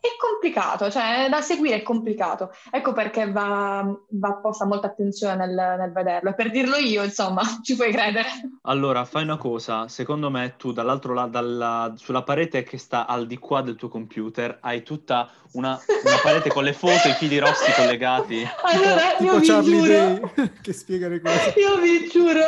è 0.00 0.16
complicato, 0.16 0.90
cioè 0.90 1.26
da 1.28 1.40
seguire 1.40 1.76
è 1.76 1.82
complicato. 1.82 2.52
Ecco 2.70 2.92
perché 2.92 3.30
va, 3.30 3.84
va 4.10 4.32
posta 4.34 4.64
molta 4.64 4.86
attenzione 4.86 5.46
nel, 5.46 5.76
nel, 5.78 5.92
vederlo. 5.92 6.30
E 6.30 6.34
per 6.34 6.50
dirlo 6.50 6.76
io, 6.76 7.02
insomma, 7.02 7.42
ci 7.62 7.74
puoi 7.74 7.90
credere. 7.90 8.26
Allora, 8.62 9.04
fai 9.04 9.24
una 9.24 9.36
cosa. 9.36 9.88
Secondo 9.88 10.30
me 10.30 10.54
tu 10.56 10.72
dall'altro 10.72 11.14
lato, 11.14 11.30
dalla, 11.30 11.92
sulla 11.96 12.22
parete 12.22 12.62
che 12.62 12.78
sta 12.78 13.06
al 13.06 13.26
di 13.26 13.38
qua 13.38 13.60
del 13.60 13.74
tuo 13.74 13.88
computer, 13.88 14.58
hai 14.60 14.82
tutta 14.82 15.28
una, 15.52 15.78
una 16.04 16.18
parete 16.22 16.48
con 16.48 16.62
le 16.62 16.72
foto 16.72 17.08
e 17.08 17.10
i 17.10 17.14
fili 17.14 17.38
rossi 17.38 17.72
collegati. 17.72 18.46
Allora, 18.62 19.16
tipo, 19.16 19.34
io 19.34 19.40
tipo 19.40 19.60
vi 19.60 19.70
giuro... 19.70 20.32
che 20.62 20.72
spiega 20.72 21.08
le 21.08 21.20
cose. 21.20 21.54
Io 21.56 21.76
vi 21.78 22.08
giuro 22.08 22.42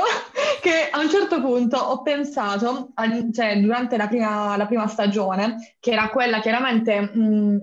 che 0.60 0.90
a 0.90 0.98
un 1.00 1.10
certo 1.10 1.40
punto 1.40 1.76
ho 1.76 2.02
pensato, 2.02 2.92
cioè 3.32 3.60
durante 3.60 3.96
la 3.96 4.06
prima, 4.06 4.56
la 4.56 4.66
prima 4.66 4.86
stagione, 4.86 5.74
che 5.80 5.92
era 5.92 6.08
quella 6.08 6.40
chiaramente 6.40 7.00
mh, 7.00 7.60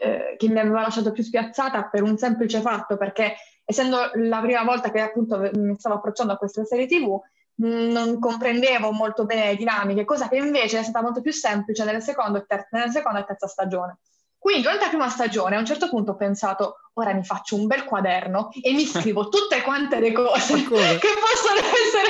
eh, 0.00 0.34
che 0.38 0.48
mi 0.48 0.58
aveva 0.58 0.80
lasciato 0.80 1.12
più 1.12 1.22
spiazzata 1.22 1.84
per 1.84 2.02
un 2.02 2.16
semplice 2.16 2.60
fatto, 2.60 2.96
perché 2.96 3.34
essendo 3.64 4.10
la 4.14 4.40
prima 4.40 4.64
volta 4.64 4.90
che 4.90 5.00
appunto 5.00 5.50
mi 5.54 5.76
stavo 5.78 5.96
approcciando 5.96 6.32
a 6.32 6.36
questa 6.36 6.64
serie 6.64 6.86
tv, 6.86 7.20
non 7.56 8.18
comprendevo 8.18 8.90
molto 8.90 9.26
bene 9.26 9.46
le 9.46 9.56
dinamiche, 9.56 10.04
cosa 10.04 10.28
che 10.28 10.36
invece 10.36 10.78
è 10.78 10.82
stata 10.82 11.02
molto 11.02 11.20
più 11.20 11.32
semplice 11.32 11.84
nella 11.84 12.00
seconda 12.00 12.42
terza, 12.46 12.68
nella 12.70 12.90
seconda 12.90 13.20
e 13.20 13.24
terza 13.24 13.46
stagione. 13.46 13.98
Quindi 14.40 14.62
durante 14.62 14.84
la 14.84 14.88
prima 14.88 15.08
stagione 15.10 15.56
a 15.56 15.58
un 15.58 15.66
certo 15.66 15.90
punto 15.90 16.12
ho 16.12 16.16
pensato, 16.16 16.76
ora 16.94 17.12
mi 17.12 17.22
faccio 17.22 17.56
un 17.56 17.66
bel 17.66 17.84
quaderno 17.84 18.48
e 18.62 18.72
mi 18.72 18.86
scrivo 18.86 19.28
tutte 19.28 19.60
quante 19.60 20.00
le 20.00 20.12
cose 20.12 20.54
che 20.54 20.64
possono 20.64 21.58
essere 21.60 22.08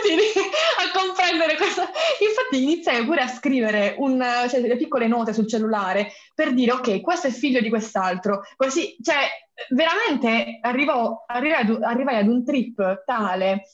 utili 0.00 0.24
a 0.34 0.98
comprendere 0.98 1.54
cosa. 1.58 1.82
Infatti 1.82 2.62
iniziai 2.62 3.04
pure 3.04 3.20
a 3.20 3.28
scrivere 3.28 3.94
un, 3.98 4.24
cioè, 4.48 4.62
delle 4.62 4.78
piccole 4.78 5.06
note 5.06 5.34
sul 5.34 5.46
cellulare 5.46 6.12
per 6.34 6.54
dire, 6.54 6.72
ok, 6.72 7.02
questo 7.02 7.26
è 7.26 7.30
figlio 7.30 7.60
di 7.60 7.68
quest'altro. 7.68 8.40
Così, 8.56 8.96
cioè, 9.02 9.28
veramente 9.68 10.58
arrivo, 10.62 11.24
arrivai, 11.26 11.60
ad, 11.60 11.82
arrivai 11.82 12.16
ad 12.16 12.28
un 12.28 12.42
trip 12.42 13.04
tale 13.04 13.64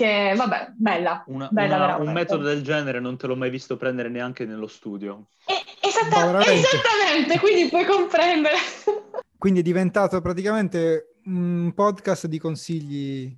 che 0.00 0.32
vabbè, 0.34 0.72
bella. 0.76 1.22
Una, 1.26 1.48
bella 1.50 1.76
una, 1.76 1.96
un 1.96 2.12
metodo 2.12 2.44
del 2.44 2.62
genere 2.62 3.00
non 3.00 3.18
te 3.18 3.26
l'ho 3.26 3.36
mai 3.36 3.50
visto 3.50 3.76
prendere 3.76 4.08
neanche 4.08 4.46
nello 4.46 4.66
studio. 4.66 5.28
E, 5.44 5.54
esatta, 5.86 6.40
esattamente, 6.40 7.38
quindi 7.38 7.68
puoi 7.68 7.84
comprendere. 7.84 8.56
Quindi 9.40 9.60
è 9.60 9.62
diventato 9.62 10.20
praticamente 10.20 11.16
un 11.24 11.72
podcast 11.74 12.26
di 12.26 12.38
consigli. 12.38 13.34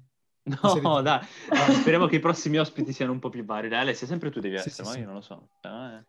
No, 0.82 1.00
dai, 1.00 1.20
speriamo 1.78 2.06
che 2.06 2.16
i 2.16 2.20
prossimi 2.20 2.58
ospiti 2.58 2.92
siano 2.92 3.12
un 3.12 3.20
po' 3.20 3.28
più 3.28 3.44
vari. 3.44 3.68
Dai, 3.68 3.82
Alessia, 3.82 4.08
sempre 4.08 4.30
tu 4.30 4.40
devi 4.40 4.56
essere, 4.56 4.70
sì, 4.70 4.82
ma 4.82 4.90
sì, 4.90 4.98
io 4.98 5.04
non 5.04 5.14
lo 5.14 5.20
so. 5.20 5.48
Eh. 5.62 6.04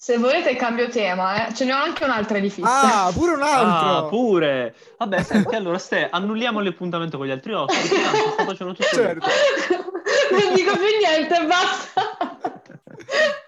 Se 0.00 0.16
volete 0.16 0.54
cambio 0.54 0.88
tema, 0.88 1.48
eh. 1.48 1.54
ce 1.54 1.64
ne 1.64 1.72
ho 1.72 1.76
anche 1.76 2.04
un'altra 2.04 2.38
di 2.38 2.48
fissa. 2.50 3.06
Ah, 3.06 3.12
pure 3.12 3.32
un 3.32 3.42
altro! 3.42 3.88
Ah, 3.96 4.04
pure! 4.04 4.72
Vabbè, 4.96 5.24
senti, 5.24 5.56
allora, 5.56 5.76
Ste, 5.76 6.08
annulliamo 6.08 6.60
l'appuntamento 6.60 7.16
con 7.16 7.26
gli 7.26 7.32
altri 7.32 7.52
ospiti, 7.52 7.96
sto 8.32 8.44
facendo 8.44 8.74
tutto 8.74 8.86
certo. 8.94 9.26
Non 10.30 10.54
dico 10.54 10.72
più 10.76 10.86
niente, 11.00 11.46
basta! 11.46 12.02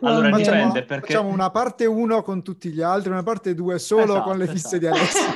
Allora, 0.00 0.30
facciamo, 0.30 0.56
dipende 0.56 0.84
perché... 0.84 1.12
Facciamo 1.12 1.30
una 1.30 1.50
parte 1.50 1.84
1 1.86 2.22
con 2.22 2.42
tutti 2.42 2.70
gli 2.70 2.80
altri, 2.80 3.10
una 3.10 3.22
parte 3.22 3.54
2 3.54 3.78
solo 3.78 4.02
esatto, 4.02 4.22
con 4.22 4.38
le 4.38 4.46
fisse 4.46 4.76
esatto. 4.76 4.78
di 4.78 4.86
Alessio. 4.86 5.32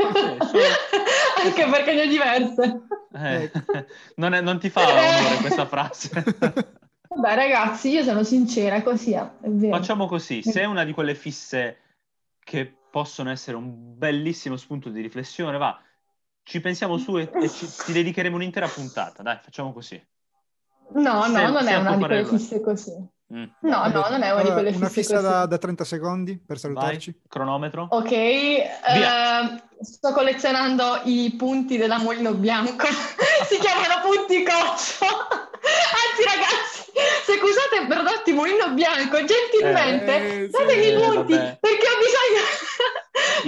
Anche 1.45 1.69
perché 1.69 1.95
ne 1.95 2.03
ho 2.03 2.07
diverse. 2.07 2.81
Eh, 3.15 3.51
non, 4.17 4.35
è, 4.35 4.41
non 4.41 4.59
ti 4.59 4.71
fa 4.71 4.89
onore 4.89 5.37
questa 5.41 5.67
frase. 5.67 6.81
Vabbè, 7.15 7.35
ragazzi, 7.35 7.91
io 7.91 8.03
sono 8.03 8.23
sincera, 8.23 8.83
così 8.83 9.13
è, 9.13 9.21
è 9.21 9.49
vero. 9.49 9.77
Facciamo 9.77 10.07
così: 10.07 10.43
se 10.43 10.61
è 10.61 10.65
una 10.65 10.85
di 10.85 10.93
quelle 10.93 11.15
fisse 11.15 11.79
che 12.43 12.75
possono 12.91 13.31
essere 13.31 13.57
un 13.57 13.97
bellissimo 13.97 14.57
spunto 14.57 14.89
di 14.89 15.01
riflessione, 15.01 15.59
va, 15.59 15.79
ci 16.43 16.61
pensiamo 16.61 16.99
su 16.99 17.19
e, 17.19 17.31
e 17.33 17.49
ci, 17.49 17.67
ti 17.85 17.93
dedicheremo 17.93 18.37
un'intera 18.37 18.67
puntata. 18.67 19.23
Dai, 19.23 19.39
facciamo 19.43 19.73
così. 19.73 20.03
No, 20.95 21.23
se, 21.23 21.31
no, 21.31 21.51
non 21.51 21.67
è 21.67 21.77
una 21.77 21.97
di 21.97 22.05
quelle 22.05 22.25
fisse 22.25 22.61
così. 22.61 23.11
Mm. 23.33 23.45
No, 23.61 23.89
no, 23.89 24.09
non 24.11 24.23
è 24.23 24.31
una 24.31 24.43
di 24.43 24.51
quelle 24.51 24.71
fisse 24.73 24.79
Una 24.79 24.89
fissa 24.91 25.21
da, 25.21 25.47
da, 25.47 25.57
30 25.57 25.85
secondi 25.85 26.39
per 26.39 26.59
salutarci. 26.59 27.11
Vai, 27.13 27.21
cronometro. 27.29 27.87
Ok, 27.91 28.11
eh, 28.13 28.69
sto 29.81 30.13
collezionando 30.13 31.01
i 31.05 31.35
punti 31.37 31.79
della 31.79 31.99
Molino 31.99 32.35
Bianco. 32.35 32.87
si 33.49 33.59
chiamano 33.59 34.03
punti 34.03 34.43
coccio. 34.43 35.07
Anzi, 35.63 36.25
ragazzi, 36.25 36.62
se 37.33 37.45
usate 37.45 37.87
prodotti 37.87 38.33
Mulino 38.33 38.73
Bianco, 38.75 39.25
gentilmente 39.25 40.45
eh, 40.45 40.49
datemi 40.49 40.89
i 40.89 40.95
punti 40.95 41.35
vabbè. 41.35 41.59
perché 41.61 41.87
ho 41.89 41.99
bisogno. 41.99 42.43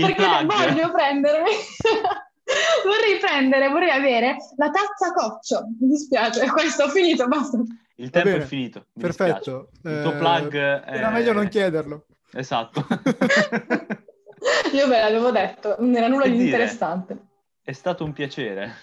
perché 0.14 0.44
voglio 0.46 0.90
prendermi. 0.90 1.50
vorrei 2.84 3.18
prendere, 3.18 3.68
vorrei 3.68 3.90
avere 3.90 4.36
la 4.56 4.70
tazza 4.70 5.12
coccio. 5.12 5.66
Mi 5.80 5.88
dispiace, 5.88 6.48
questo 6.50 6.84
ho 6.84 6.88
finito, 6.88 7.26
basta. 7.26 7.58
Il 7.96 8.10
tempo 8.10 8.30
è 8.30 8.40
finito. 8.40 8.86
Perfetto. 8.98 9.70
Il 9.82 10.00
tuo 10.02 10.16
plug 10.16 10.54
eh, 10.54 10.82
è... 10.82 10.96
Era 10.96 11.10
meglio 11.10 11.32
non 11.32 11.48
chiederlo. 11.48 12.06
Esatto. 12.32 12.86
Io 14.72 14.88
ve 14.88 15.00
l'avevo 15.00 15.30
detto, 15.30 15.76
non 15.78 15.94
era 15.94 16.08
nulla 16.08 16.24
che 16.24 16.30
di 16.30 16.36
dire, 16.36 16.50
interessante. 16.50 17.16
È 17.62 17.72
stato 17.72 18.04
un 18.04 18.12
piacere. 18.12 18.74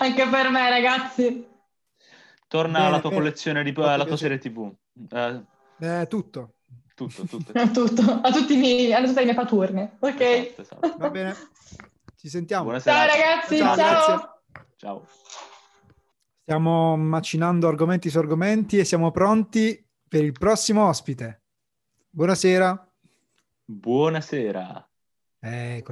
Anche 0.00 0.26
per 0.26 0.50
me, 0.50 0.68
ragazzi. 0.68 1.50
Torna 2.52 2.80
bene, 2.80 2.86
alla 2.86 3.00
tua 3.00 3.08
bene. 3.08 3.22
collezione, 3.22 3.62
di, 3.62 3.72
alla 3.74 4.04
tua 4.04 4.16
serie 4.18 4.36
TV. 4.36 4.70
Eh, 5.10 5.42
eh, 5.80 6.06
tutto. 6.06 6.56
Tutto, 6.94 7.24
tutto. 7.24 7.50
tutto. 7.72 8.20
A, 8.22 8.30
tutti 8.30 8.52
i 8.52 8.56
miei, 8.58 8.92
a 8.92 9.02
tutte 9.02 9.20
le 9.20 9.24
mie 9.24 9.34
paturne. 9.34 9.96
Ok. 10.00 10.20
Esatto, 10.20 10.60
esatto. 10.60 10.94
Va 10.98 11.08
bene. 11.08 11.34
Ci 12.14 12.28
sentiamo. 12.28 12.64
Buonasera. 12.64 12.94
Ciao 12.94 13.06
ragazzi, 13.06 13.56
ciao. 13.56 13.76
Ciao. 13.76 14.42
ciao. 14.76 15.06
Stiamo 16.42 16.94
macinando 16.98 17.68
argomenti 17.68 18.10
su 18.10 18.18
argomenti 18.18 18.76
e 18.76 18.84
siamo 18.84 19.10
pronti 19.10 19.82
per 20.06 20.22
il 20.22 20.32
prossimo 20.32 20.86
ospite. 20.86 21.44
Buonasera. 22.10 22.92
Buonasera. 23.64 24.90
Eh, 25.40 25.82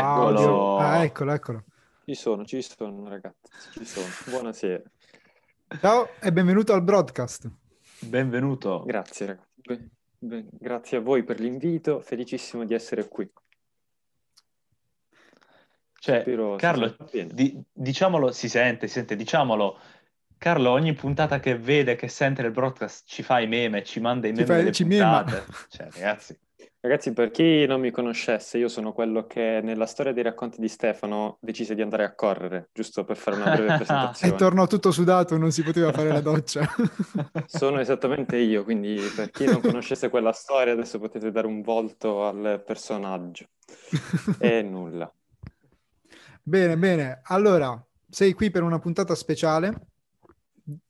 audio. 0.00 0.76
Ah, 0.76 1.02
eccolo, 1.02 1.32
eccolo. 1.32 1.64
Ci 2.04 2.14
sono, 2.14 2.44
ci 2.44 2.62
sono 2.62 3.08
ragazzi, 3.08 3.50
ci 3.72 3.84
sono. 3.84 4.06
Buonasera. 4.26 4.80
Ciao 5.76 6.08
e 6.20 6.32
benvenuto 6.32 6.72
al 6.72 6.82
broadcast. 6.82 7.48
Benvenuto. 8.00 8.84
Grazie 8.86 9.26
ragazzi. 9.26 9.48
Beh, 9.54 9.88
beh, 10.18 10.44
grazie 10.52 10.96
a 10.96 11.00
voi 11.00 11.22
per 11.22 11.40
l'invito, 11.40 12.00
felicissimo 12.00 12.64
di 12.64 12.72
essere 12.72 13.06
qui. 13.06 13.30
Cioè, 16.00 16.22
Spero 16.22 16.56
Carlo, 16.56 16.96
di, 17.32 17.62
diciamolo, 17.70 18.32
si 18.32 18.48
sente, 18.48 18.86
si 18.86 18.94
sente, 18.94 19.14
diciamolo. 19.14 19.78
Carlo, 20.38 20.70
ogni 20.70 20.94
puntata 20.94 21.38
che 21.38 21.58
vede, 21.58 21.96
che 21.96 22.08
sente 22.08 22.40
nel 22.40 22.50
broadcast, 22.50 23.06
ci 23.06 23.22
fa 23.22 23.38
i 23.38 23.46
meme, 23.46 23.84
ci 23.84 24.00
manda 24.00 24.26
i 24.26 24.32
meme 24.32 24.72
ci 24.72 24.84
delle 24.84 25.00
puntate. 25.00 25.44
Cioè, 25.68 25.88
ragazzi, 25.92 26.38
Ragazzi, 26.80 27.12
per 27.12 27.32
chi 27.32 27.66
non 27.66 27.80
mi 27.80 27.90
conoscesse, 27.90 28.56
io 28.56 28.68
sono 28.68 28.92
quello 28.92 29.26
che 29.26 29.60
nella 29.64 29.86
storia 29.86 30.12
dei 30.12 30.22
racconti 30.22 30.60
di 30.60 30.68
Stefano 30.68 31.38
decise 31.40 31.74
di 31.74 31.82
andare 31.82 32.04
a 32.04 32.14
correre, 32.14 32.68
giusto 32.72 33.02
per 33.02 33.16
fare 33.16 33.36
una 33.36 33.50
breve 33.50 33.74
presentazione. 33.82 34.32
e 34.32 34.36
tornò 34.36 34.66
tutto 34.68 34.92
sudato, 34.92 35.36
non 35.36 35.50
si 35.50 35.64
poteva 35.64 35.92
fare 35.92 36.10
la 36.10 36.20
doccia. 36.20 36.68
sono 37.46 37.80
esattamente 37.80 38.36
io, 38.36 38.62
quindi 38.62 38.96
per 39.16 39.30
chi 39.30 39.46
non 39.46 39.60
conoscesse 39.60 40.08
quella 40.08 40.30
storia, 40.30 40.72
adesso 40.72 41.00
potete 41.00 41.32
dare 41.32 41.48
un 41.48 41.62
volto 41.62 42.24
al 42.24 42.62
personaggio. 42.64 43.46
E 44.38 44.62
nulla. 44.62 45.12
Bene, 46.40 46.78
bene. 46.78 47.20
Allora, 47.24 47.84
sei 48.08 48.34
qui 48.34 48.52
per 48.52 48.62
una 48.62 48.78
puntata 48.78 49.16
speciale 49.16 49.88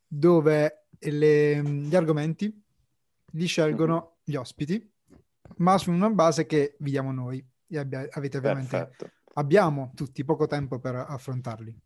dove 0.07 0.85
le, 0.99 1.63
gli 1.63 1.97
argomenti 1.97 2.63
li 3.33 3.47
scelgono 3.47 4.17
gli 4.23 4.35
ospiti 4.35 4.97
ma 5.57 5.79
su 5.79 5.91
una 5.91 6.11
base 6.11 6.47
che 6.47 6.77
vi 6.79 6.91
diamo 6.91 7.13
noi 7.13 7.45
e 7.69 7.79
abbia, 7.79 8.07
avete 8.11 8.39
ovviamente 8.39 8.77
Perfetto. 8.77 9.11
abbiamo 9.35 9.93
tutti 9.95 10.25
poco 10.25 10.47
tempo 10.47 10.79
per 10.79 10.95
affrontarli. 10.95 11.77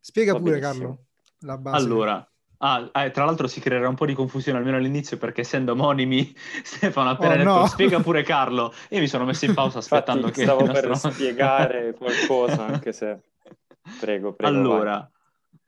Spiega 0.00 0.32
Va 0.32 0.38
pure 0.38 0.58
benissimo. 0.58 0.86
Carlo 0.86 1.06
la 1.40 1.58
base. 1.58 1.84
Allora, 1.84 2.30
ah, 2.58 2.90
eh, 2.94 3.10
tra 3.10 3.24
l'altro 3.24 3.46
si 3.46 3.60
creerà 3.60 3.88
un 3.88 3.94
po' 3.94 4.06
di 4.06 4.14
confusione 4.14 4.58
almeno 4.58 4.76
all'inizio 4.76 5.16
perché 5.16 5.42
essendo 5.42 5.72
omonimi 5.72 6.34
Stefano 6.62 7.10
ha 7.10 7.12
appena 7.12 7.34
oh, 7.34 7.36
detto 7.36 7.50
no. 7.50 7.66
spiega 7.66 8.00
pure 8.00 8.22
Carlo. 8.24 8.72
Io 8.90 9.00
mi 9.00 9.08
sono 9.08 9.24
messo 9.24 9.44
in 9.44 9.54
pausa 9.54 9.78
aspettando 9.78 10.28
Infatti, 10.28 10.40
che 10.40 10.46
stavo 10.46 10.72
per 10.72 10.96
spiegare 10.96 11.94
qualcosa 11.94 12.66
anche 12.66 12.92
se 12.92 13.20
prego, 14.00 14.32
prego. 14.34 14.56
Allora, 14.56 14.92
vai. 14.92 15.60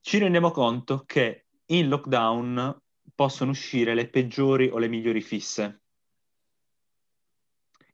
ci 0.00 0.18
rendiamo 0.18 0.50
conto 0.50 1.02
che 1.06 1.46
in 1.66 1.88
lockdown 1.88 2.80
possono 3.14 3.50
uscire 3.50 3.94
le 3.94 4.08
peggiori 4.08 4.68
o 4.68 4.78
le 4.78 4.88
migliori 4.88 5.20
fisse 5.20 5.80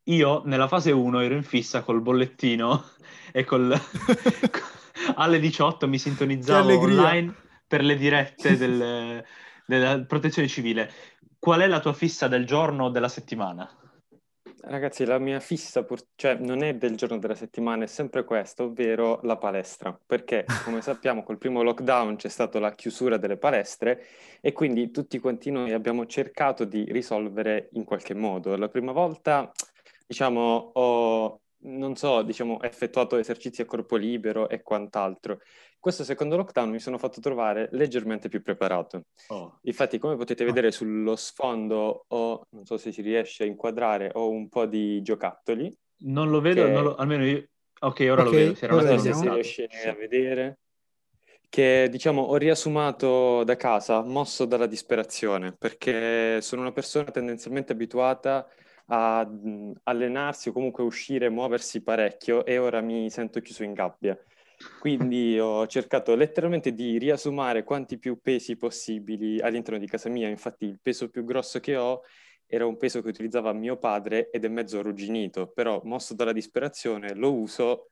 io 0.05 0.43
nella 0.45 0.69
fase 0.69 0.91
1 0.91 1.21
ero 1.21 1.35
in 1.35 1.43
fissa 1.43 1.83
col 1.83 2.01
bollettino 2.01 2.85
e 3.33 3.45
col... 3.45 3.73
alle 5.17 5.39
18 5.39 5.87
mi 5.89 5.99
sintonizzavo 5.99 6.79
online 6.79 7.35
per 7.67 7.83
le 7.83 7.97
dirette 7.97 8.57
del, 8.57 9.25
della 9.67 10.01
protezione 10.05 10.49
civile. 10.49 10.91
Qual 11.39 11.61
è 11.61 11.67
la 11.67 11.81
tua 11.81 11.93
fissa 11.93 12.29
del 12.29 12.47
giorno 12.47 12.85
o 12.85 12.89
della 12.89 13.09
settimana? 13.09 13.69
Ragazzi, 14.67 15.05
la 15.05 15.19
mia 15.19 15.41
fissa, 15.41 15.85
pur... 15.85 16.01
cioè 16.15 16.37
non 16.37 16.63
è 16.63 16.75
del 16.75 16.97
giorno 16.97 17.19
della 17.19 17.35
settimana, 17.35 17.85
è 17.85 17.87
sempre 17.87 18.25
questa, 18.25 18.63
ovvero 18.63 19.21
la 19.25 19.37
palestra, 19.37 19.99
perché 20.07 20.47
come 20.65 20.81
sappiamo 20.81 21.23
col 21.23 21.37
primo 21.37 21.63
lockdown 21.63 22.17
c'è 22.17 22.31
stata 22.31 22.59
la 22.59 22.73
chiusura 22.73 23.19
delle 23.19 23.37
palestre 23.37 24.07
e 24.41 24.53
quindi 24.53 24.91
tutti 24.91 25.19
quanti 25.19 25.51
noi 25.51 25.73
abbiamo 25.73 26.07
cercato 26.07 26.65
di 26.65 26.87
risolvere 26.91 27.69
in 27.73 27.85
qualche 27.85 28.15
modo. 28.15 28.57
La 28.57 28.69
prima 28.69 28.93
volta 28.93 29.53
diciamo, 30.07 30.71
ho, 30.75 31.41
non 31.67 31.97
so, 31.97 32.23
diciamo, 32.23 32.61
effettuato 32.63 33.17
esercizi 33.17 33.63
a 33.63 33.65
corpo 33.65 33.97
libero 33.97 34.49
e 34.49 34.63
quant'altro. 34.63 35.41
Questo 35.79 36.03
secondo 36.05 36.37
lockdown 36.37 36.71
mi 36.71 36.79
sono 36.79 36.97
fatto 36.97 37.21
trovare 37.21 37.69
leggermente 37.73 38.29
più 38.29 38.43
preparato. 38.43 39.05
Oh. 39.29 39.59
Infatti, 39.63 39.99
come 39.99 40.17
potete 40.17 40.45
vedere 40.45 40.71
sullo 40.71 41.15
sfondo, 41.15 42.07
ho, 42.09 42.47
non 42.51 42.65
so 42.65 42.79
se 42.79 42.91
si 42.91 43.03
riesce 43.03 43.43
a 43.43 43.47
inquadrare, 43.47 44.11
ho 44.15 44.31
un 44.31 44.49
po' 44.49 44.65
di 44.65 45.03
giocattoli. 45.03 45.71
Non 46.05 46.31
lo 46.31 46.41
vedo, 46.41 46.65
che... 46.65 46.71
non 46.71 46.85
lo, 46.85 46.95
almeno 46.95 47.27
io... 47.27 47.49
Ok, 47.81 48.01
ora 48.11 48.23
okay, 48.23 48.25
lo 48.25 48.31
vedo. 48.31 48.59
Era 48.61 48.75
non 48.75 48.87
so 48.87 48.99
se 48.99 49.13
si 49.13 49.29
riesce 49.29 49.69
a 49.89 49.95
vedere. 49.95 50.59
Che, 51.51 51.89
diciamo, 51.91 52.23
ho 52.23 52.37
riassumato 52.37 53.45
da 53.45 53.57
casa, 53.57 54.03
mosso 54.03 54.47
dalla 54.47 54.67
disperazione, 54.67 55.53
perché 55.53 56.41
sono 56.41 56.63
una 56.63 56.73
persona 56.73 57.11
tendenzialmente 57.11 57.73
abituata 57.73 58.39
a 58.39 58.47
mh, 58.87 59.73
allenarsi 59.85 60.49
o 60.49 60.53
comunque 60.53 60.85
uscire, 60.85 61.29
muoversi 61.29 61.83
parecchio 61.83 62.45
e 62.45 62.59
ora 62.59 62.81
mi 62.81 63.09
sento 63.11 63.41
chiuso 63.41 63.63
in 63.63 63.73
gabbia. 63.73 64.19
Quindi 64.79 65.39
ho 65.39 65.67
cercato 65.67 66.15
letteralmente 66.15 66.73
di 66.73 66.99
riassumare 66.99 67.65
quanti 67.65 67.99
più 67.99 68.21
pesi 68.21 68.57
possibili 68.57 69.41
all'interno 69.41 69.79
di 69.79 69.87
casa 69.87 70.09
mia. 70.09 70.29
Infatti 70.29 70.65
il 70.65 70.79
peso 70.81 71.09
più 71.09 71.25
grosso 71.25 71.61
che 71.61 71.77
ho 71.77 72.03
era 72.47 72.67
un 72.67 72.77
peso 72.77 73.03
che 73.03 73.09
utilizzava 73.09 73.53
mio 73.53 73.77
padre 73.77 74.31
ed 74.31 74.45
è 74.45 74.49
mezzo 74.49 74.79
arrugginito, 74.79 75.49
però 75.49 75.81
mosso 75.85 76.15
dalla 76.15 76.33
disperazione 76.33 77.15
lo 77.15 77.33
uso 77.33 77.91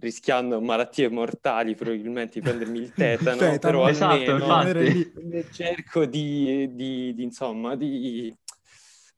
rischiando 0.00 0.60
malattie 0.60 1.08
mortali, 1.08 1.74
probabilmente 1.74 2.38
di 2.38 2.46
prendermi 2.46 2.78
il 2.80 2.92
tetano, 2.92 3.38
tetano 3.38 3.58
però 3.58 3.88
esatto, 3.88 4.34
almeno 4.44 5.44
cerco 5.50 6.04
di, 6.04 6.74
di, 6.74 7.14
di, 7.14 7.22
insomma, 7.22 7.74
di 7.76 8.32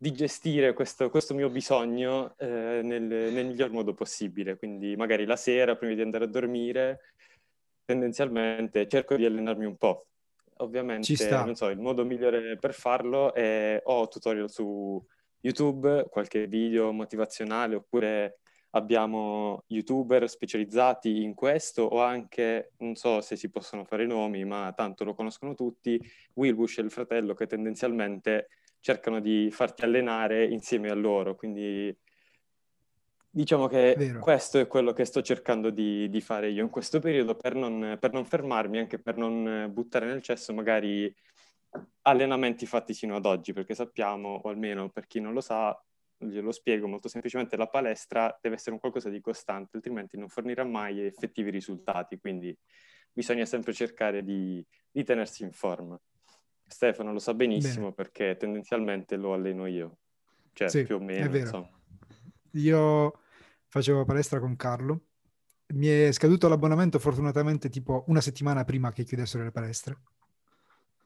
di 0.02 0.12
gestire 0.12 0.72
questo, 0.72 1.10
questo 1.10 1.34
mio 1.34 1.50
bisogno 1.50 2.34
eh, 2.38 2.80
nel, 2.82 3.02
nel, 3.02 3.44
miglior 3.44 3.70
modo 3.70 3.92
possibile. 3.92 4.56
Quindi 4.56 4.96
magari 4.96 5.26
la 5.26 5.36
sera, 5.36 5.76
prima 5.76 5.92
di 5.92 6.00
andare 6.00 6.24
a 6.24 6.26
dormire, 6.26 7.00
tendenzialmente 7.84 8.88
cerco 8.88 9.14
di 9.16 9.26
allenarmi 9.26 9.66
un 9.66 9.76
po'. 9.76 10.06
Ovviamente, 10.60 11.28
non 11.28 11.54
so, 11.54 11.68
il 11.68 11.78
modo 11.78 12.06
migliore 12.06 12.56
per 12.56 12.72
farlo 12.72 13.34
è 13.34 13.78
o 13.84 14.08
tutorial 14.08 14.50
su 14.50 15.04
YouTube, 15.40 16.06
qualche 16.08 16.46
video 16.46 16.92
motivazionale, 16.92 17.74
oppure 17.74 18.38
abbiamo 18.70 19.64
youtuber 19.66 20.26
specializzati 20.30 21.22
in 21.22 21.34
questo 21.34 21.82
o 21.82 22.00
anche, 22.00 22.72
non 22.78 22.94
so 22.94 23.20
se 23.20 23.36
si 23.36 23.50
possono 23.50 23.84
fare 23.84 24.06
nomi, 24.06 24.46
ma 24.46 24.72
tanto 24.74 25.04
lo 25.04 25.12
conoscono 25.12 25.54
tutti, 25.54 26.00
Wilbush 26.34 26.78
e 26.78 26.82
il 26.82 26.90
fratello 26.90 27.34
che 27.34 27.46
tendenzialmente 27.46 28.48
cercano 28.80 29.20
di 29.20 29.50
farti 29.50 29.84
allenare 29.84 30.46
insieme 30.46 30.90
a 30.90 30.94
loro. 30.94 31.34
Quindi 31.34 31.96
diciamo 33.32 33.68
che 33.68 33.94
Vero. 33.96 34.18
questo 34.18 34.58
è 34.58 34.66
quello 34.66 34.92
che 34.92 35.04
sto 35.04 35.22
cercando 35.22 35.70
di, 35.70 36.08
di 36.08 36.20
fare 36.20 36.50
io 36.50 36.64
in 36.64 36.70
questo 36.70 36.98
periodo 36.98 37.36
per 37.36 37.54
non, 37.54 37.96
per 38.00 38.12
non, 38.12 38.24
fermarmi, 38.24 38.78
anche 38.78 38.98
per 38.98 39.16
non 39.16 39.68
buttare 39.72 40.06
nel 40.06 40.22
cesso 40.22 40.52
magari 40.52 41.14
allenamenti 42.02 42.66
fatti 42.66 42.94
sino 42.94 43.14
ad 43.14 43.26
oggi, 43.26 43.52
perché 43.52 43.74
sappiamo, 43.74 44.40
o 44.42 44.48
almeno 44.48 44.90
per 44.90 45.06
chi 45.06 45.20
non 45.20 45.32
lo 45.32 45.40
sa, 45.40 45.78
glielo 46.16 46.52
spiego 46.52 46.88
molto 46.88 47.08
semplicemente, 47.08 47.56
la 47.56 47.68
palestra 47.68 48.36
deve 48.40 48.56
essere 48.56 48.72
un 48.72 48.80
qualcosa 48.80 49.08
di 49.08 49.20
costante, 49.20 49.76
altrimenti 49.76 50.18
non 50.18 50.28
fornirà 50.28 50.64
mai 50.64 51.00
effettivi 51.00 51.50
risultati, 51.50 52.18
quindi 52.18 52.56
bisogna 53.12 53.44
sempre 53.44 53.72
cercare 53.72 54.22
di, 54.22 54.64
di 54.90 55.04
tenersi 55.04 55.44
in 55.44 55.52
forma. 55.52 55.98
Stefano 56.70 57.12
lo 57.12 57.18
sa 57.18 57.34
benissimo 57.34 57.90
Bene. 57.90 57.94
perché 57.94 58.36
tendenzialmente 58.36 59.16
lo 59.16 59.34
alleno 59.34 59.66
io, 59.66 59.96
cioè 60.52 60.68
sì, 60.68 60.84
più 60.84 60.96
o 60.96 61.00
meno. 61.00 61.26
È 61.26 61.28
vero. 61.28 61.44
Insomma. 61.44 61.68
Io 62.52 63.20
facevo 63.66 64.04
palestra 64.04 64.38
con 64.38 64.56
Carlo, 64.56 65.00
mi 65.74 65.88
è 65.88 66.12
scaduto 66.12 66.48
l'abbonamento 66.48 66.98
fortunatamente 66.98 67.68
tipo 67.68 68.04
una 68.06 68.20
settimana 68.20 68.64
prima 68.64 68.92
che 68.92 69.04
chiudessero 69.04 69.42
le 69.44 69.50
palestre. 69.50 69.98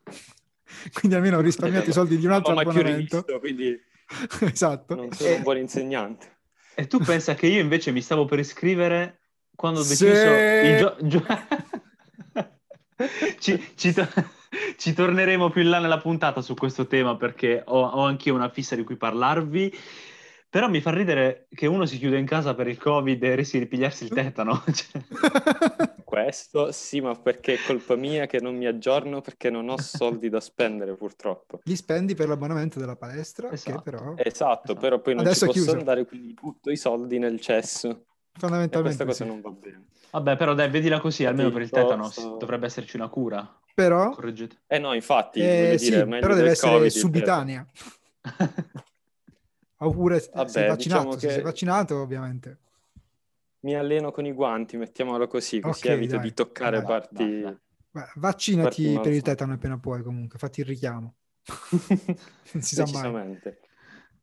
quindi 0.92 1.16
almeno 1.16 1.38
ho 1.38 1.40
risparmiato 1.40 1.90
i 1.90 1.92
soldi 1.94 2.18
di 2.18 2.26
un 2.26 2.32
altro 2.32 2.52
no, 2.52 2.60
abbonamento. 2.60 3.24
Rivisto, 3.26 3.38
quindi 3.38 3.80
esatto. 4.40 4.94
Non 4.94 5.12
sono 5.12 5.36
un 5.36 5.42
buon 5.42 5.58
insegnante. 5.58 6.32
E 6.74 6.86
tu 6.86 6.98
pensa 6.98 7.34
che 7.34 7.46
io 7.46 7.60
invece 7.60 7.90
mi 7.90 8.00
stavo 8.02 8.24
per 8.24 8.38
iscrivere 8.38 9.20
quando 9.54 9.80
ho 9.80 9.84
deciso 9.84 10.12
sì. 10.12 10.66
il 10.66 10.78
gio- 10.78 10.96
gio- 11.02 11.26
ci, 13.38 13.72
ci, 13.76 13.92
to- 13.92 14.08
ci, 14.76 14.92
torneremo 14.92 15.50
più 15.50 15.62
in 15.62 15.70
là 15.70 15.78
nella 15.78 15.98
puntata 15.98 16.40
su 16.40 16.54
questo 16.54 16.86
tema 16.86 17.16
perché 17.16 17.62
ho, 17.64 17.82
ho 17.82 18.04
anche 18.04 18.30
una 18.30 18.48
fissa 18.48 18.76
di 18.76 18.84
cui 18.84 18.96
parlarvi. 18.96 19.72
Però 20.54 20.68
mi 20.68 20.80
fa 20.80 20.92
ridere 20.92 21.48
che 21.52 21.66
uno 21.66 21.84
si 21.84 21.98
chiude 21.98 22.16
in 22.16 22.26
casa 22.26 22.54
per 22.54 22.68
il 22.68 22.78
Covid 22.78 23.20
e 23.24 23.34
rischia 23.34 23.58
di 23.58 23.66
pigliarsi 23.66 24.04
il 24.04 24.10
tetano. 24.10 24.62
Cioè. 24.72 25.02
Questo 26.04 26.70
sì, 26.70 27.00
ma 27.00 27.12
perché 27.16 27.54
è 27.54 27.58
colpa 27.66 27.96
mia 27.96 28.26
che 28.26 28.38
non 28.40 28.54
mi 28.54 28.66
aggiorno 28.66 29.20
perché 29.20 29.50
non 29.50 29.68
ho 29.68 29.76
soldi 29.80 30.28
da 30.28 30.38
spendere 30.38 30.94
purtroppo. 30.94 31.58
Li 31.64 31.74
spendi 31.74 32.14
per 32.14 32.28
l'abbonamento 32.28 32.78
della 32.78 32.94
palestra, 32.94 33.50
esatto. 33.50 33.82
Però... 33.82 34.14
Esatto, 34.16 34.22
esatto, 34.22 34.74
però 34.74 35.00
poi 35.00 35.14
non 35.16 35.26
Adesso 35.26 35.48
ci 35.48 35.58
posso 35.58 35.76
andare, 35.76 36.06
quindi 36.06 36.34
butto 36.40 36.70
i 36.70 36.76
soldi 36.76 37.18
nel 37.18 37.40
cesso. 37.40 38.04
Fondamentalmente 38.38 39.02
e 39.02 39.06
questa 39.06 39.24
sì. 39.24 39.24
cosa 39.24 39.24
non 39.24 39.40
va 39.40 39.50
bene. 39.50 39.86
Vabbè, 40.12 40.36
però 40.36 40.54
dai, 40.54 40.70
vedila 40.70 41.00
così, 41.00 41.24
almeno 41.24 41.50
per 41.50 41.62
il 41.62 41.70
tetano 41.70 42.08
sto... 42.08 42.36
dovrebbe 42.38 42.66
esserci 42.66 42.94
una 42.94 43.08
cura. 43.08 43.60
Però... 43.74 44.10
Correggete. 44.10 44.62
Eh 44.68 44.78
no, 44.78 44.94
infatti, 44.94 45.40
eh, 45.40 45.74
sì, 45.78 45.90
dire, 45.90 46.06
però 46.06 46.34
deve 46.34 46.50
essere 46.50 46.76
COVID, 46.76 46.90
subitanea. 46.90 47.66
Oppure 49.78 50.30
Vabbè, 50.32 50.48
sei 50.48 50.68
vaccinato, 50.68 51.02
diciamo 51.02 51.18
se 51.18 51.30
sei 51.30 51.42
vaccinato 51.42 52.00
ovviamente. 52.00 52.58
Mi 53.60 53.74
alleno 53.74 54.12
con 54.12 54.24
i 54.26 54.32
guanti, 54.32 54.76
mettiamolo 54.76 55.26
così, 55.26 55.58
così 55.60 55.86
okay, 55.86 55.96
evito 55.96 56.16
dai. 56.16 56.24
di 56.24 56.34
toccare 56.34 56.76
dai, 56.78 56.86
parti... 56.86 57.40
Dai, 57.40 57.58
Beh, 57.90 58.10
vaccinati 58.16 58.92
parti 58.92 59.00
per 59.02 59.12
il 59.12 59.22
tetano 59.22 59.52
appena 59.52 59.78
puoi 59.78 60.02
comunque, 60.02 60.38
fatti 60.38 60.60
il 60.60 60.66
richiamo. 60.66 61.14
non 62.52 62.62
si 62.62 62.74
sa 62.74 62.86
mai. 62.92 63.40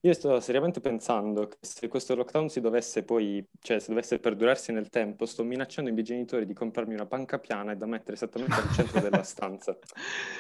Io 0.04 0.14
sto 0.14 0.40
seriamente 0.40 0.80
pensando 0.80 1.48
che 1.48 1.58
se 1.62 1.88
questo 1.88 2.16
lockdown 2.16 2.50
si 2.50 2.60
dovesse 2.60 3.04
poi, 3.04 3.46
cioè 3.62 3.78
se 3.78 3.90
dovesse 3.90 4.18
perdurarsi 4.18 4.72
nel 4.72 4.90
tempo, 4.90 5.28
sto 5.28 5.44
minacciando 5.44 5.92
i 5.92 5.94
miei 5.94 6.04
genitori 6.04 6.48
di 6.48 6.54
comprarmi 6.54 6.96
una 6.96 7.06
panca 7.06 7.38
piana 7.38 7.74
e 7.74 7.76
da 7.76 7.86
mettere 7.86 8.14
esattamente 8.14 8.56
al 8.56 8.72
centro 8.72 9.00
della 9.00 9.22
stanza. 9.22 9.78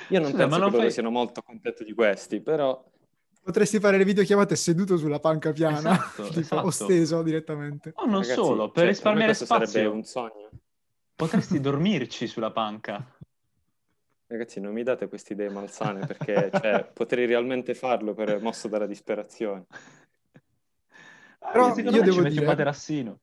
Io 0.09 0.19
non 0.19 0.31
sì, 0.31 0.35
penso 0.35 0.55
che 0.55 0.61
fai... 0.61 0.71
loro 0.71 0.89
siano 0.89 1.11
molto 1.11 1.43
contenti 1.43 1.83
di 1.83 1.93
questi, 1.93 2.41
però 2.41 2.83
Potresti 3.43 3.79
fare 3.79 3.97
le 3.97 4.05
videochiamate 4.05 4.55
seduto 4.55 4.97
sulla 4.97 5.19
panca 5.19 5.51
piana, 5.51 5.93
Esatto, 5.93 6.23
tipo, 6.29 6.39
esatto. 6.39 6.67
o 6.67 6.69
steso 6.69 7.23
direttamente. 7.23 7.91
Oh, 7.95 8.05
non 8.05 8.21
Ragazzi, 8.21 8.33
solo, 8.33 8.69
per 8.69 8.83
cioè, 8.83 8.87
risparmiare 8.87 9.31
me 9.31 9.35
questo 9.35 9.45
sarebbe 9.45 9.71
spazio 9.71 9.91
un 9.91 10.03
sogno. 10.03 10.49
potresti 11.15 11.59
dormirci 11.59 12.27
sulla 12.27 12.51
panca. 12.51 13.03
Ragazzi, 14.31 14.61
non 14.61 14.71
mi 14.71 14.81
date 14.83 15.09
queste 15.09 15.33
idee 15.33 15.49
malsane 15.49 16.05
perché 16.05 16.49
cioè, 16.53 16.85
potrei 16.95 17.25
realmente 17.25 17.73
farlo 17.73 18.13
per 18.13 18.39
mosso 18.39 18.69
dalla 18.69 18.85
disperazione. 18.87 19.65
Però 21.37 21.75
io 21.75 22.01
devo 22.01 22.21
dire- 22.21 22.39
un 22.39 22.45
materassino. 22.45 23.19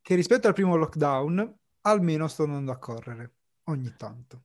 Che 0.00 0.14
rispetto 0.14 0.46
al 0.46 0.54
primo 0.54 0.76
lockdown, 0.76 1.56
almeno 1.80 2.28
sto 2.28 2.44
andando 2.44 2.70
a 2.70 2.78
correre 2.78 3.32
ogni 3.64 3.92
tanto. 3.96 4.42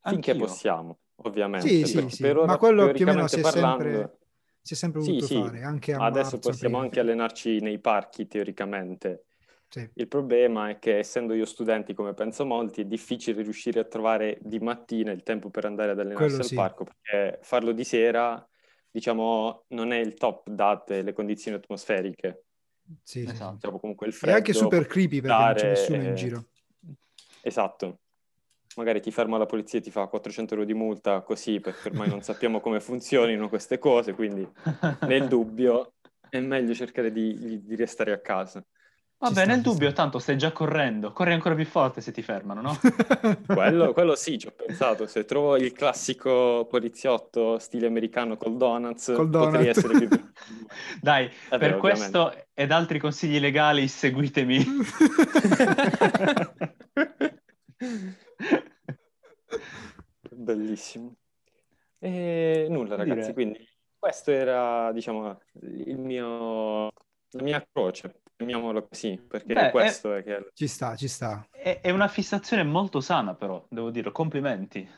Finché 0.00 0.30
Anch'io. 0.30 0.46
possiamo, 0.46 0.98
ovviamente. 1.22 1.68
Sì, 1.68 1.84
sì, 1.86 2.08
sì, 2.08 2.22
per 2.22 2.36
ora, 2.36 2.46
ma 2.46 2.56
quello 2.56 2.92
più 2.92 3.04
o 3.04 3.08
meno 3.08 3.26
si 3.26 3.40
è 3.40 3.42
teoricamente 3.42 3.80
sempre, 3.82 4.18
si 4.62 4.74
è 4.74 4.76
sempre 4.76 5.00
voluto 5.00 5.26
sì, 5.26 5.34
fare, 5.34 5.62
anche 5.64 5.92
a 5.92 5.98
adesso 5.98 6.38
marzo, 6.38 6.38
possiamo 6.38 6.76
aprile. 6.76 6.84
anche 6.84 7.00
allenarci 7.00 7.58
nei 7.58 7.80
parchi, 7.80 8.28
teoricamente. 8.28 9.24
Sì. 9.68 9.88
Il 9.94 10.08
problema 10.08 10.70
è 10.70 10.78
che 10.78 10.98
essendo 10.98 11.34
io 11.34 11.44
studenti, 11.44 11.92
come 11.92 12.14
penso 12.14 12.46
molti, 12.46 12.80
è 12.80 12.84
difficile 12.84 13.42
riuscire 13.42 13.80
a 13.80 13.84
trovare 13.84 14.38
di 14.40 14.58
mattina 14.60 15.12
il 15.12 15.22
tempo 15.22 15.50
per 15.50 15.66
andare 15.66 15.90
ad 15.90 15.98
allenarsi 16.00 16.24
Quello 16.24 16.42
al 16.42 16.44
sì. 16.48 16.54
parco, 16.54 16.84
perché 16.84 17.38
farlo 17.42 17.72
di 17.72 17.84
sera, 17.84 18.48
diciamo, 18.90 19.64
non 19.68 19.92
è 19.92 19.98
il 19.98 20.14
top 20.14 20.48
date 20.48 21.02
le 21.02 21.12
condizioni 21.12 21.58
atmosferiche. 21.58 22.44
Sì. 23.02 23.20
Esatto. 23.28 23.54
Diciamo 23.56 23.78
comunque 23.78 24.06
il 24.06 24.14
È 24.14 24.16
freddo. 24.16 24.36
anche 24.36 24.52
super 24.54 24.86
creepy 24.86 25.20
perché 25.20 25.36
non 25.36 25.52
c'è 25.52 25.60
dare- 25.60 25.68
nessuno 25.68 26.02
in 26.02 26.14
giro. 26.14 26.44
Esatto. 27.42 27.98
Magari 28.76 29.00
ti 29.00 29.10
ferma 29.10 29.36
la 29.36 29.46
polizia 29.46 29.80
e 29.80 29.82
ti 29.82 29.90
fa 29.90 30.06
400 30.06 30.54
euro 30.54 30.64
di 30.64 30.72
multa 30.72 31.20
così, 31.20 31.60
perché 31.60 31.88
ormai 31.88 32.08
non 32.08 32.22
sappiamo 32.22 32.60
come 32.62 32.80
funzionino 32.80 33.50
queste 33.50 33.78
cose, 33.78 34.14
quindi 34.14 34.48
nel 35.00 35.28
dubbio 35.28 35.94
è 36.30 36.40
meglio 36.40 36.72
cercare 36.74 37.12
di, 37.12 37.62
di 37.62 37.76
restare 37.76 38.12
a 38.12 38.20
casa. 38.20 38.64
Vabbè, 39.20 39.34
sta, 39.34 39.44
nel 39.46 39.60
dubbio, 39.62 39.90
sta. 39.90 40.02
tanto 40.02 40.18
stai 40.20 40.38
già 40.38 40.52
correndo. 40.52 41.12
Corri 41.12 41.32
ancora 41.32 41.56
più 41.56 41.64
forte 41.66 42.00
se 42.00 42.12
ti 42.12 42.22
fermano, 42.22 42.60
no? 42.60 42.78
Quello, 43.46 43.92
quello 43.94 44.14
sì, 44.14 44.38
ci 44.38 44.46
ho 44.46 44.52
pensato. 44.52 45.06
Se 45.06 45.24
trovo 45.24 45.56
il 45.56 45.72
classico 45.72 46.66
poliziotto 46.68 47.58
stile 47.58 47.86
americano 47.88 48.36
col 48.36 48.56
donuts, 48.56 49.12
Col 49.14 49.28
potrei 49.28 49.64
donut. 49.64 49.66
essere 49.66 50.06
più... 50.06 50.08
Dai, 51.00 51.24
Vabbè, 51.48 51.58
per 51.58 51.74
ovviamente. 51.76 51.78
questo 51.78 52.32
ed 52.54 52.70
altri 52.70 53.00
consigli 53.00 53.40
legali 53.40 53.88
seguitemi. 53.88 54.64
Bellissimo. 60.30 61.16
E 61.98 62.66
nulla, 62.70 62.94
ragazzi, 62.96 63.20
dire? 63.20 63.32
quindi 63.32 63.68
questo 63.98 64.30
era, 64.30 64.92
diciamo, 64.92 65.40
il 65.62 65.98
mio... 65.98 66.84
la 67.30 67.42
mia 67.42 67.66
croce, 67.70 68.22
chiamiamolo 68.38 68.86
così, 68.86 69.20
perché 69.26 69.52
Beh, 69.52 69.70
questo 69.70 70.14
è 70.14 70.22
che... 70.22 70.50
Ci 70.54 70.68
sta, 70.68 70.94
ci 70.94 71.08
sta. 71.08 71.44
È, 71.50 71.80
è 71.82 71.90
una 71.90 72.06
fissazione 72.06 72.62
molto 72.62 73.00
sana, 73.00 73.34
però, 73.34 73.66
devo 73.68 73.90
dire. 73.90 74.12
Complimenti. 74.12 74.88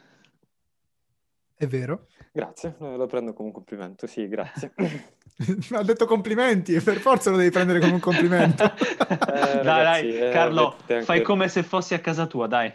È 1.56 1.66
vero. 1.66 2.06
Grazie, 2.32 2.76
eh, 2.78 2.96
lo 2.96 3.06
prendo 3.06 3.32
come 3.32 3.48
un 3.48 3.54
complimento, 3.54 4.06
sì, 4.06 4.28
grazie. 4.28 4.72
ha 5.72 5.82
detto 5.82 6.04
complimenti 6.04 6.74
e 6.74 6.82
per 6.82 6.98
forza 6.98 7.30
lo 7.30 7.38
devi 7.38 7.50
prendere 7.50 7.80
come 7.80 7.94
un 7.94 8.00
complimento. 8.00 8.62
dai, 9.08 9.62
ragazzi, 9.62 9.62
dai, 9.62 10.18
eh, 10.18 10.30
Carlo, 10.30 10.76
anche- 10.78 11.02
fai 11.02 11.22
come 11.22 11.48
se 11.48 11.62
fossi 11.62 11.94
a 11.94 12.00
casa 12.00 12.26
tua, 12.26 12.46
dai. 12.46 12.70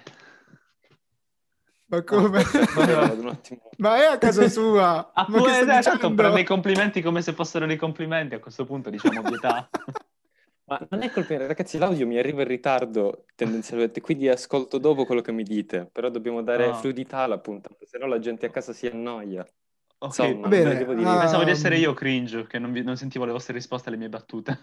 Ma 1.88 2.02
come? 2.02 2.40
Attimo. 2.42 3.70
Ma 3.78 3.98
è 3.98 4.06
a 4.06 4.18
casa 4.18 4.50
sua! 4.50 5.12
Ah, 5.14 5.28
Ma 5.30 5.36
che 5.36 5.38
pure, 5.38 5.54
stai 5.54 5.66
dai, 5.66 5.84
tanto 5.84 5.98
dicendo? 5.98 6.16
prende 6.16 6.40
i 6.40 6.44
complimenti 6.44 7.02
come 7.04 7.22
se 7.22 7.34
fossero 7.34 7.68
dei 7.68 7.78
complimenti. 7.78 8.34
A 8.34 8.40
questo 8.40 8.66
punto 8.66 8.90
diciamo 8.90 9.22
pietà. 9.22 9.70
Ma 10.68 10.80
non 10.90 11.04
è 11.04 11.12
colpa 11.12 11.36
mia, 11.38 11.46
ragazzi, 11.46 11.78
l'audio 11.78 12.08
mi 12.08 12.18
arriva 12.18 12.42
in 12.42 12.48
ritardo 12.48 13.26
tendenzialmente, 13.36 14.02
quindi 14.02 14.28
ascolto 14.30 14.80
dopo 14.80 15.06
quello 15.06 15.22
che 15.22 15.32
mi 15.32 15.44
dite, 15.44 15.88
però 15.92 16.10
dobbiamo 16.10 16.42
dare 16.42 16.66
Ah. 16.70 16.74
fluidità 16.74 17.20
alla 17.20 17.40
puntata, 17.40 17.86
se 17.86 18.00
no 18.00 18.08
la 18.08 18.18
gente 18.20 18.48
a 18.48 18.50
casa 18.50 18.74
si 18.74 18.88
annoia. 18.88 19.42
Ok, 20.00 20.18
Insomma, 20.20 20.42
Va 20.42 20.48
bene, 20.48 20.76
devo 20.76 20.94
dire- 20.96 21.08
ah, 21.08 21.20
Pensavo 21.20 21.44
di 21.44 21.52
essere 21.52 21.78
io 21.78 21.94
cringe, 21.94 22.48
che 22.48 22.58
non, 22.58 22.72
vi- 22.72 22.84
non 22.84 22.98
sentivo 22.98 23.26
le 23.26 23.32
vostre 23.32 23.54
risposte 23.54 23.90
alle 23.90 23.98
mie 23.98 24.10
battute. 24.10 24.60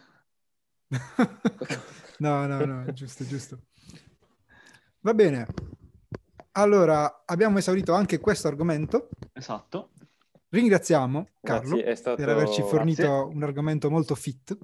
no, 2.18 2.46
no, 2.46 2.64
no, 2.64 2.92
giusto, 2.92 3.24
giusto. 3.24 3.58
Va 5.00 5.14
bene. 5.14 5.46
Allora, 6.52 7.22
abbiamo 7.24 7.58
esaurito 7.58 7.94
anche 7.94 8.18
questo 8.18 8.48
argomento. 8.48 9.08
Esatto. 9.32 9.90
Ringraziamo 10.48 11.28
Carlo 11.40 11.76
Grazie, 11.76 11.94
stato... 11.96 12.16
per 12.16 12.28
averci 12.28 12.60
fornito 12.62 13.02
grazie. 13.02 13.34
un 13.36 13.42
argomento 13.42 13.88
molto 13.90 14.14
fit 14.14 14.54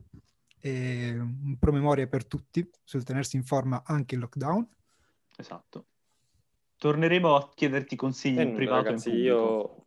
e 0.61 1.15
un 1.19 1.57
promemoria 1.59 2.07
per 2.07 2.27
tutti 2.27 2.69
sul 2.83 3.05
tenersi 3.05 3.37
in 3.37 3.45
forma 3.45 3.83
anche 3.85 4.15
in 4.15 4.21
lockdown. 4.21 4.69
Esatto. 5.37 5.87
Torneremo 6.77 7.35
a 7.35 7.51
chiederti 7.55 7.97
consigli 7.97 8.39
E 8.39 8.43
in 8.43 8.55
privato 8.55 8.79
in 8.79 8.85
ragazzi, 8.85 9.11
pubblico. 9.11 9.27
io... 9.27 9.87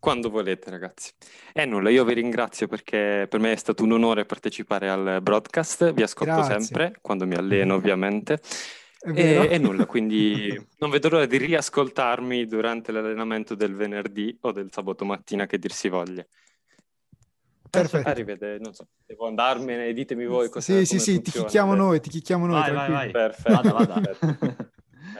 Quando 0.00 0.30
volete, 0.30 0.70
ragazzi. 0.70 1.12
E 1.52 1.66
nulla, 1.66 1.90
io 1.90 2.04
vi 2.04 2.14
ringrazio 2.14 2.66
perché 2.66 3.26
per 3.28 3.38
me 3.38 3.52
è 3.52 3.56
stato 3.56 3.84
un 3.84 3.92
onore 3.92 4.24
partecipare 4.24 4.88
al 4.88 5.20
broadcast, 5.22 5.92
vi 5.92 6.02
ascolto 6.02 6.32
Grazie. 6.32 6.60
sempre, 6.60 6.98
quando 7.02 7.26
mi 7.26 7.34
alleno 7.34 7.74
ovviamente. 7.74 8.40
È? 8.98 9.10
E, 9.10 9.48
e 9.50 9.58
nulla, 9.58 9.86
quindi 9.86 10.54
non 10.78 10.90
vedo 10.90 11.08
l'ora 11.08 11.26
di 11.26 11.36
riascoltarmi 11.38 12.46
durante 12.46 12.92
l'allenamento 12.92 13.54
del 13.54 13.74
venerdì 13.74 14.36
o 14.42 14.52
del 14.52 14.72
sabato 14.72 15.04
mattina 15.04 15.46
che 15.46 15.58
dir 15.58 15.72
si 15.72 15.88
voglia. 15.88 16.26
Perfetto. 17.70 18.08
Arrivederci, 18.08 18.62
non 18.62 18.74
so, 18.74 18.88
devo 19.06 19.26
andarmene, 19.26 19.92
ditemi 19.92 20.26
voi 20.26 20.48
cosa 20.48 20.72
Sì, 20.72 20.84
sì, 20.84 20.98
sì, 20.98 21.22
ti 21.22 21.30
chicchiamo 21.30 21.74
noi, 21.74 22.00
ti 22.00 22.10
chicchiamo 22.10 22.46
noi, 22.46 22.60
Vai, 22.60 22.72
vai, 22.72 22.86
tranquillo. 22.86 22.98
vai. 22.98 23.10
Perfetto, 23.12 23.72
Vada, 23.72 23.84
vada. 23.84 24.10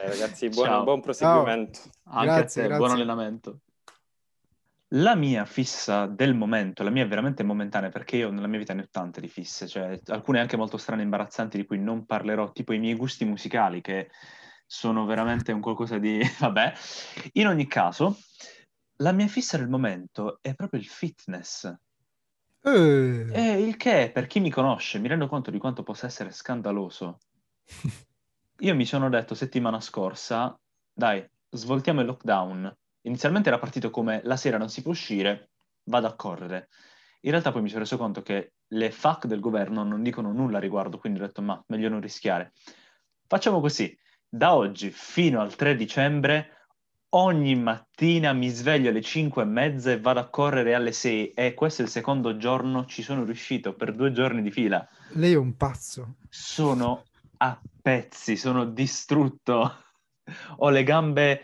Eh, 0.02 0.08
ragazzi, 0.08 0.48
buon, 0.48 0.66
Ciao. 0.66 0.84
buon 0.84 1.00
proseguimento. 1.00 1.80
Anche 2.04 2.24
Grazie, 2.26 2.40
a 2.42 2.64
te, 2.64 2.68
grazie. 2.68 2.76
buon 2.76 2.90
allenamento. 2.90 3.58
La 4.94 5.14
mia 5.14 5.44
fissa 5.44 6.06
del 6.06 6.34
momento, 6.34 6.82
la 6.82 6.90
mia 6.90 7.04
è 7.04 7.06
veramente 7.08 7.44
momentanea 7.44 7.90
perché 7.90 8.16
io 8.16 8.30
nella 8.30 8.48
mia 8.48 8.58
vita 8.58 8.74
ne 8.74 8.82
ho 8.82 8.88
tante 8.90 9.20
di 9.20 9.28
fisse, 9.28 9.68
cioè 9.68 10.00
alcune 10.06 10.40
anche 10.40 10.56
molto 10.56 10.78
strane 10.78 11.02
e 11.02 11.04
imbarazzanti 11.04 11.56
di 11.56 11.64
cui 11.64 11.78
non 11.78 12.06
parlerò, 12.06 12.50
tipo 12.50 12.72
i 12.72 12.78
miei 12.78 12.96
gusti 12.96 13.24
musicali 13.24 13.80
che 13.80 14.10
sono 14.66 15.04
veramente 15.04 15.52
un 15.52 15.60
qualcosa 15.60 15.98
di... 15.98 16.20
vabbè. 16.40 16.72
In 17.34 17.46
ogni 17.46 17.66
caso, 17.68 18.16
la 18.96 19.12
mia 19.12 19.28
fissa 19.28 19.58
del 19.58 19.68
momento 19.68 20.38
è 20.40 20.54
proprio 20.54 20.80
il 20.80 20.86
fitness. 20.86 21.72
Eh, 22.62 23.26
E 23.32 23.62
il 23.62 23.76
che, 23.76 24.10
per 24.12 24.26
chi 24.26 24.40
mi 24.40 24.50
conosce, 24.50 24.98
mi 24.98 25.08
rendo 25.08 25.26
conto 25.28 25.50
di 25.50 25.58
quanto 25.58 25.82
possa 25.82 26.06
essere 26.06 26.30
scandaloso. 26.30 27.18
Io 28.60 28.74
mi 28.74 28.84
sono 28.84 29.08
detto 29.08 29.34
settimana 29.34 29.80
scorsa, 29.80 30.58
dai, 30.92 31.26
svoltiamo 31.48 32.00
il 32.00 32.06
lockdown. 32.06 32.76
Inizialmente 33.02 33.48
era 33.48 33.58
partito 33.58 33.90
come 33.90 34.20
la 34.24 34.36
sera 34.36 34.58
non 34.58 34.68
si 34.68 34.82
può 34.82 34.90
uscire, 34.90 35.52
vado 35.84 36.06
a 36.06 36.14
correre. 36.14 36.68
In 37.22 37.30
realtà 37.30 37.52
poi 37.52 37.62
mi 37.62 37.68
sono 37.68 37.80
reso 37.80 37.96
conto 37.96 38.22
che 38.22 38.52
le 38.68 38.90
FAC 38.90 39.26
del 39.26 39.40
governo 39.40 39.82
non 39.82 40.02
dicono 40.02 40.32
nulla 40.32 40.58
a 40.58 40.60
riguardo, 40.60 40.98
quindi 40.98 41.20
ho 41.20 41.26
detto, 41.26 41.42
ma 41.42 41.62
meglio 41.68 41.88
non 41.88 42.00
rischiare. 42.00 42.52
Facciamo 43.26 43.60
così, 43.60 43.96
da 44.28 44.54
oggi 44.54 44.90
fino 44.90 45.40
al 45.40 45.54
3 45.54 45.74
dicembre, 45.76 46.59
ogni 47.10 47.56
mattina 47.56 48.32
mi 48.32 48.48
sveglio 48.48 48.90
alle 48.90 49.00
5 49.02 49.42
e 49.42 49.46
mezza 49.46 49.90
e 49.90 50.00
vado 50.00 50.20
a 50.20 50.28
correre 50.28 50.74
alle 50.74 50.92
6 50.92 51.30
e 51.30 51.54
questo 51.54 51.82
è 51.82 51.84
il 51.84 51.90
secondo 51.90 52.36
giorno, 52.36 52.86
ci 52.86 53.02
sono 53.02 53.24
riuscito 53.24 53.74
per 53.74 53.94
due 53.94 54.12
giorni 54.12 54.42
di 54.42 54.50
fila. 54.50 54.86
lei 55.14 55.32
è 55.32 55.36
un 55.36 55.56
pazzo. 55.56 56.16
Sono 56.28 57.04
a 57.38 57.60
pezzi, 57.82 58.36
sono 58.36 58.64
distrutto. 58.64 59.84
Ho 60.58 60.68
le 60.70 60.84
gambe, 60.84 61.42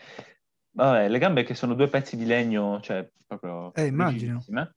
vabbè, 0.72 1.08
le 1.08 1.18
gambe 1.18 1.42
che 1.42 1.54
sono 1.54 1.74
due 1.74 1.88
pezzi 1.88 2.16
di 2.16 2.26
legno, 2.26 2.80
cioè 2.80 3.08
proprio 3.26 3.72
Eh, 3.74 3.86
immagino. 3.86 4.34
rigidissime. 4.34 4.74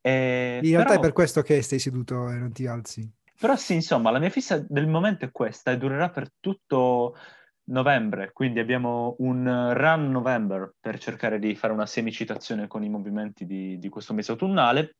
Eh, 0.00 0.60
In 0.62 0.70
realtà 0.70 0.84
però, 0.84 0.98
è 0.98 1.00
per 1.00 1.12
questo 1.12 1.42
che 1.42 1.60
stai 1.62 1.78
seduto 1.78 2.30
e 2.30 2.34
non 2.36 2.52
ti 2.52 2.66
alzi. 2.66 3.08
però 3.38 3.56
sì, 3.56 3.74
insomma, 3.74 4.10
la 4.10 4.18
mia 4.20 4.30
fissa 4.30 4.64
del 4.66 4.86
momento 4.86 5.24
è 5.26 5.30
questa 5.30 5.72
e 5.72 5.76
durerà 5.76 6.08
per 6.10 6.32
tutto 6.40 7.16
novembre, 7.64 8.32
quindi 8.32 8.58
abbiamo 8.60 9.14
un 9.18 9.72
run 9.74 10.10
November 10.10 10.74
per 10.80 10.98
cercare 10.98 11.38
di 11.38 11.54
fare 11.54 11.72
una 11.72 11.86
semicitazione 11.86 12.66
con 12.66 12.82
i 12.82 12.88
movimenti 12.88 13.46
di, 13.46 13.78
di 13.78 13.88
questo 13.88 14.14
mese 14.14 14.32
autunnale. 14.32 14.96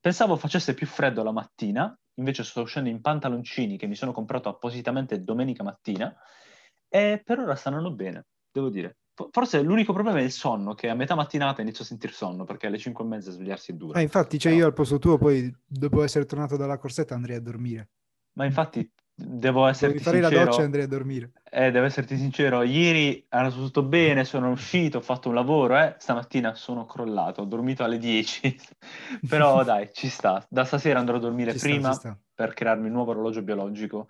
Pensavo 0.00 0.36
facesse 0.36 0.74
più 0.74 0.86
freddo 0.86 1.22
la 1.22 1.32
mattina, 1.32 1.94
invece 2.14 2.44
sto 2.44 2.62
uscendo 2.62 2.88
in 2.88 3.00
pantaloncini 3.00 3.76
che 3.76 3.86
mi 3.86 3.94
sono 3.94 4.12
comprato 4.12 4.48
appositamente 4.48 5.22
domenica 5.22 5.62
mattina 5.62 6.14
e 6.88 7.20
per 7.24 7.38
ora 7.38 7.54
stanno 7.54 7.92
bene, 7.92 8.26
devo 8.50 8.70
dire. 8.70 8.96
Fo- 9.14 9.28
Forse 9.30 9.60
l'unico 9.62 9.92
problema 9.92 10.18
è 10.18 10.22
il 10.22 10.30
sonno, 10.30 10.74
che 10.74 10.88
a 10.88 10.94
metà 10.94 11.14
mattinata 11.14 11.60
inizio 11.60 11.84
a 11.84 11.86
sentir 11.86 12.12
sonno, 12.12 12.44
perché 12.44 12.68
alle 12.68 12.78
5 12.78 13.04
e 13.04 13.06
mezza 13.08 13.30
svegliarsi 13.30 13.72
è 13.72 13.74
duro. 13.74 13.98
Ah, 13.98 14.00
infatti, 14.00 14.38
cioè 14.38 14.52
io 14.52 14.64
al 14.64 14.72
posto 14.72 14.98
tuo 14.98 15.18
poi, 15.18 15.52
dopo 15.66 16.02
essere 16.02 16.24
tornato 16.24 16.56
dalla 16.56 16.78
corsetta, 16.78 17.14
andrei 17.14 17.36
a 17.36 17.40
dormire. 17.40 17.90
Ma 18.34 18.44
infatti 18.44 18.88
devo 19.20 19.66
essere 19.66 19.98
fare 19.98 20.20
la 20.20 20.28
doccia 20.28 20.60
e 20.60 20.64
andrei 20.64 20.84
a 20.84 20.88
dormire. 20.88 21.32
Eh, 21.50 21.72
devo 21.72 21.86
esserti 21.86 22.16
sincero, 22.16 22.62
ieri 22.62 23.24
hanno 23.30 23.50
tutto 23.50 23.82
bene, 23.82 24.24
sono 24.24 24.50
uscito, 24.50 24.98
ho 24.98 25.00
fatto 25.00 25.28
un 25.28 25.34
lavoro, 25.34 25.76
eh. 25.76 25.96
stamattina 25.98 26.54
sono 26.54 26.86
crollato, 26.86 27.42
ho 27.42 27.44
dormito 27.44 27.82
alle 27.82 27.98
10, 27.98 28.60
però 29.28 29.62
dai, 29.64 29.90
ci 29.92 30.08
sta. 30.08 30.46
Da 30.48 30.64
stasera 30.64 31.00
andrò 31.00 31.16
a 31.16 31.20
dormire 31.20 31.52
Ci 31.52 31.58
prima 31.58 31.92
sta, 31.92 32.16
per 32.32 32.54
crearmi 32.54 32.86
un 32.86 32.92
nuovo 32.92 33.10
orologio 33.10 33.42
biologico. 33.42 34.08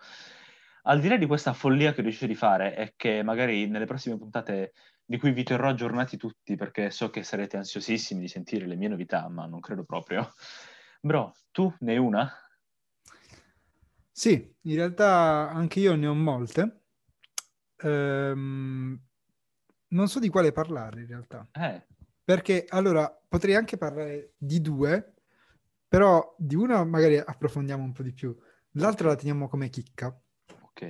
Al 0.82 1.00
di 1.00 1.08
là 1.08 1.16
di 1.16 1.26
questa 1.26 1.54
follia 1.54 1.92
che 1.92 2.02
riesci 2.02 2.26
di 2.26 2.34
fare 2.34 2.76
e 2.76 2.92
che 2.96 3.22
magari 3.22 3.66
nelle 3.66 3.86
prossime 3.86 4.18
puntate 4.18 4.72
di 5.04 5.18
cui 5.18 5.32
vi 5.32 5.42
terrò 5.42 5.68
aggiornati 5.68 6.18
tutti 6.18 6.54
perché 6.54 6.90
so 6.90 7.08
che 7.08 7.22
sarete 7.22 7.56
ansiosissimi 7.56 8.20
di 8.20 8.28
sentire 8.28 8.66
le 8.66 8.76
mie 8.76 8.88
novità, 8.88 9.26
ma 9.28 9.46
non 9.46 9.60
credo 9.60 9.84
proprio. 9.84 10.30
Bro, 11.00 11.34
tu 11.50 11.72
ne 11.80 11.92
hai 11.92 11.98
una? 11.98 12.30
Sì, 14.18 14.52
in 14.62 14.74
realtà 14.74 15.48
anche 15.48 15.78
io 15.78 15.94
ne 15.94 16.08
ho 16.08 16.12
molte. 16.12 16.86
Ehm, 17.76 19.00
non 19.90 20.08
so 20.08 20.18
di 20.18 20.28
quale 20.28 20.50
parlare 20.50 21.02
in 21.02 21.06
realtà. 21.06 21.48
Eh, 21.52 21.86
Perché 22.24 22.64
allora 22.68 23.16
potrei 23.28 23.54
anche 23.54 23.76
parlare 23.76 24.32
di 24.36 24.60
due, 24.60 25.14
però 25.86 26.34
di 26.36 26.56
una 26.56 26.82
magari 26.82 27.16
approfondiamo 27.16 27.84
un 27.84 27.92
po' 27.92 28.02
di 28.02 28.12
più. 28.12 28.36
L'altra 28.72 29.06
la 29.06 29.14
teniamo 29.14 29.46
come 29.46 29.68
chicca. 29.68 30.08
ok. 30.62 30.80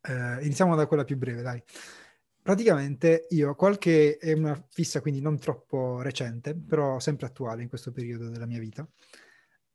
Eh, 0.00 0.38
iniziamo 0.42 0.74
da 0.74 0.88
quella 0.88 1.04
più 1.04 1.16
breve, 1.16 1.42
dai. 1.42 1.62
Praticamente 2.42 3.26
io 3.28 3.54
qualche, 3.54 4.16
è 4.16 4.32
una 4.32 4.60
fissa 4.68 5.00
quindi 5.00 5.20
non 5.20 5.38
troppo 5.38 6.02
recente, 6.02 6.56
però 6.56 6.98
sempre 6.98 7.26
attuale 7.26 7.62
in 7.62 7.68
questo 7.68 7.92
periodo 7.92 8.30
della 8.30 8.46
mia 8.46 8.58
vita. 8.58 8.84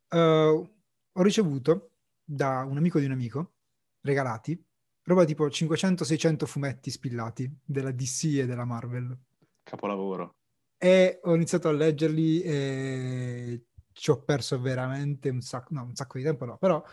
Eh, 0.09 0.67
ho 1.15 1.21
ricevuto 1.21 1.92
da 2.23 2.63
un 2.63 2.77
amico 2.77 2.99
di 2.99 3.05
un 3.05 3.11
amico, 3.11 3.53
regalati, 4.01 4.61
roba 5.03 5.25
tipo 5.25 5.47
500-600 5.47 6.45
fumetti 6.45 6.89
spillati 6.89 7.51
della 7.63 7.91
DC 7.91 8.23
e 8.39 8.45
della 8.45 8.65
Marvel. 8.65 9.17
Capolavoro. 9.63 10.35
E 10.77 11.19
ho 11.23 11.35
iniziato 11.35 11.69
a 11.69 11.71
leggerli 11.71 12.41
e 12.41 13.65
ci 13.93 14.11
ho 14.11 14.23
perso 14.23 14.59
veramente 14.59 15.29
un 15.29 15.41
sacco, 15.41 15.73
no, 15.73 15.83
un 15.83 15.95
sacco 15.95 16.17
di 16.17 16.23
tempo 16.23 16.45
no, 16.45 16.57
però 16.57 16.83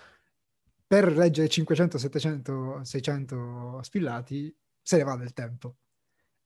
per 0.86 1.16
leggere 1.16 1.48
500, 1.48 1.98
700, 1.98 2.84
600 2.84 3.80
spillati 3.82 4.54
se 4.82 4.96
ne 4.96 5.02
va 5.04 5.16
del 5.16 5.32
tempo. 5.32 5.76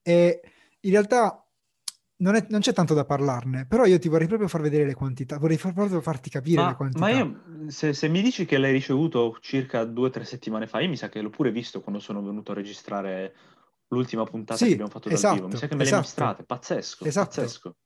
E 0.02 0.40
in 0.80 0.90
realtà 0.90 1.43
non, 2.18 2.34
è- 2.36 2.46
non 2.48 2.60
c'è 2.60 2.72
tanto 2.72 2.94
da 2.94 3.04
parlarne, 3.04 3.66
però 3.66 3.84
io 3.84 3.98
ti 3.98 4.08
vorrei 4.08 4.26
proprio 4.26 4.48
far 4.48 4.60
vedere 4.60 4.84
le 4.84 4.94
quantità, 4.94 5.38
vorrei 5.38 5.56
proprio 5.56 6.00
farti 6.00 6.30
capire 6.30 6.62
le 6.62 6.66
Ma, 6.68 6.76
quantità. 6.76 7.06
ma 7.06 7.10
io, 7.10 7.40
se, 7.68 7.92
se 7.92 8.08
mi 8.08 8.22
dici 8.22 8.44
che 8.44 8.58
l'hai 8.58 8.72
ricevuto 8.72 9.36
circa 9.40 9.84
due 9.84 10.06
o 10.08 10.10
tre 10.10 10.24
settimane 10.24 10.66
fa, 10.66 10.80
io 10.80 10.88
mi 10.88 10.96
sa 10.96 11.08
che 11.08 11.20
l'ho 11.20 11.30
pure 11.30 11.50
visto 11.50 11.80
quando 11.80 12.00
sono 12.00 12.22
venuto 12.22 12.52
a 12.52 12.54
registrare 12.54 13.34
l'ultima 13.88 14.24
puntata 14.24 14.58
Sì, 14.58 14.66
che 14.66 14.72
abbiamo 14.72 14.90
fatto 14.90 15.08
dal 15.08 15.18
esatto, 15.18 15.34
vivo. 15.34 15.48
Mi 15.48 15.56
sa 15.56 15.66
che 15.68 15.74
me 15.74 15.82
esatto. 15.82 15.98
mostrate, 15.98 16.44
pazzesco, 16.44 17.04
Esatto. 17.06 17.40
pazzesco. 17.40 17.76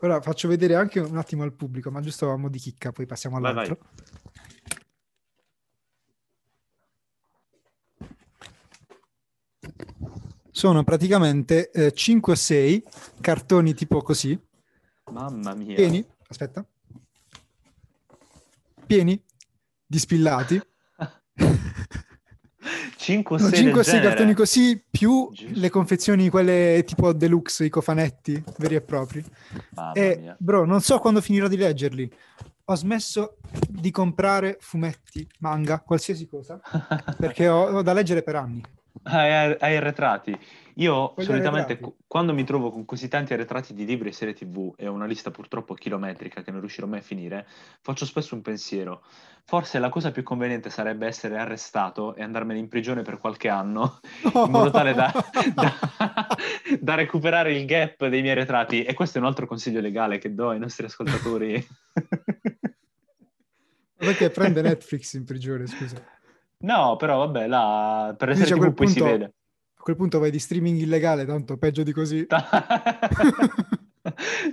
Ora 0.00 0.20
faccio 0.20 0.48
vedere 0.48 0.74
anche 0.74 1.00
un 1.00 1.16
attimo 1.16 1.42
al 1.44 1.54
pubblico, 1.54 1.90
ma 1.90 2.00
giusto 2.00 2.30
a 2.30 2.36
mo' 2.36 2.50
di 2.50 2.58
chicca, 2.58 2.92
poi 2.92 3.06
passiamo 3.06 3.38
Vai, 3.38 3.52
all'altro. 3.52 3.78
Sono 10.56 10.84
praticamente 10.84 11.68
5 11.92 12.32
o 12.32 12.36
6 12.36 12.82
cartoni 13.20 13.74
tipo 13.74 14.00
così, 14.02 14.38
Mamma 15.10 15.52
mia. 15.52 15.74
pieni, 15.74 16.06
aspetta, 16.28 16.64
pieni 18.86 19.20
di 19.84 19.98
spillati. 19.98 20.60
5 22.96 23.34
o 23.36 23.38
No, 23.40 23.48
6 23.48 23.58
5 23.58 23.80
o 23.80 23.82
6 23.82 24.00
cartoni 24.00 24.32
così, 24.34 24.80
più 24.88 25.28
Giusto. 25.32 25.58
le 25.58 25.70
confezioni, 25.70 26.28
quelle 26.28 26.84
tipo 26.86 27.12
deluxe, 27.12 27.64
i 27.64 27.68
cofanetti 27.68 28.40
veri 28.58 28.76
e 28.76 28.80
propri. 28.80 29.24
Mamma 29.74 29.92
E 29.92 30.16
mia. 30.20 30.36
bro, 30.38 30.64
non 30.64 30.80
so 30.82 31.00
quando 31.00 31.20
finirò 31.20 31.48
di 31.48 31.56
leggerli. 31.56 32.08
Ho 32.66 32.76
smesso 32.76 33.38
di 33.68 33.90
comprare 33.90 34.56
fumetti, 34.60 35.26
manga, 35.40 35.80
qualsiasi 35.80 36.28
cosa, 36.28 36.60
perché 37.18 37.48
ho, 37.48 37.78
ho 37.78 37.82
da 37.82 37.92
leggere 37.92 38.22
per 38.22 38.36
anni. 38.36 38.62
Hai, 39.02 39.56
hai 39.58 39.76
arretrati. 39.76 40.38
Io 40.76 40.92
Voglio 40.92 41.22
solitamente 41.22 41.72
arretrati. 41.72 41.82
qu- 41.82 41.94
quando 42.06 42.32
mi 42.32 42.44
trovo 42.44 42.70
con 42.70 42.84
così 42.84 43.08
tanti 43.08 43.32
arretrati 43.32 43.74
di 43.74 43.84
libri 43.84 44.08
e 44.08 44.12
serie 44.12 44.34
TV 44.34 44.72
e 44.76 44.86
una 44.88 45.04
lista 45.06 45.30
purtroppo 45.30 45.74
chilometrica 45.74 46.42
che 46.42 46.50
non 46.50 46.60
riuscirò 46.60 46.86
mai 46.86 47.00
a 47.00 47.02
finire, 47.02 47.46
faccio 47.80 48.06
spesso 48.06 48.34
un 48.34 48.42
pensiero. 48.42 49.02
Forse 49.44 49.78
la 49.78 49.88
cosa 49.88 50.10
più 50.10 50.22
conveniente 50.22 50.70
sarebbe 50.70 51.06
essere 51.06 51.36
arrestato 51.38 52.14
e 52.14 52.22
andarmene 52.22 52.58
in 52.58 52.68
prigione 52.68 53.02
per 53.02 53.18
qualche 53.18 53.48
anno, 53.48 53.98
in 54.22 54.50
modo 54.50 54.70
tale 54.70 54.94
da, 54.94 55.12
da- 55.54 56.36
da 56.80 56.94
recuperare 56.94 57.52
il 57.52 57.66
gap 57.66 58.06
dei 58.06 58.20
miei 58.20 58.32
arretrati. 58.32 58.84
E 58.84 58.94
questo 58.94 59.18
è 59.18 59.20
un 59.20 59.26
altro 59.26 59.46
consiglio 59.46 59.80
legale 59.80 60.18
che 60.18 60.32
do 60.34 60.50
ai 60.50 60.58
nostri 60.58 60.86
ascoltatori. 60.86 61.64
Perché 63.96 64.30
prende 64.30 64.62
Netflix 64.62 65.14
in 65.14 65.24
prigione, 65.24 65.66
scusa. 65.66 65.96
No, 66.64 66.96
però 66.96 67.18
vabbè, 67.18 67.46
là, 67.46 68.14
per 68.16 68.36
serie 68.36 68.54
a 68.54 68.56
TV 68.56 68.72
poi 68.74 68.86
si 68.88 68.98
punto- 68.98 69.10
vede. 69.12 69.24
A 69.76 69.82
quel 69.84 69.96
punto 69.96 70.18
vai 70.18 70.30
di 70.30 70.38
streaming 70.38 70.80
illegale, 70.80 71.26
tanto 71.26 71.58
peggio 71.58 71.82
di 71.82 71.92
così. 71.92 72.26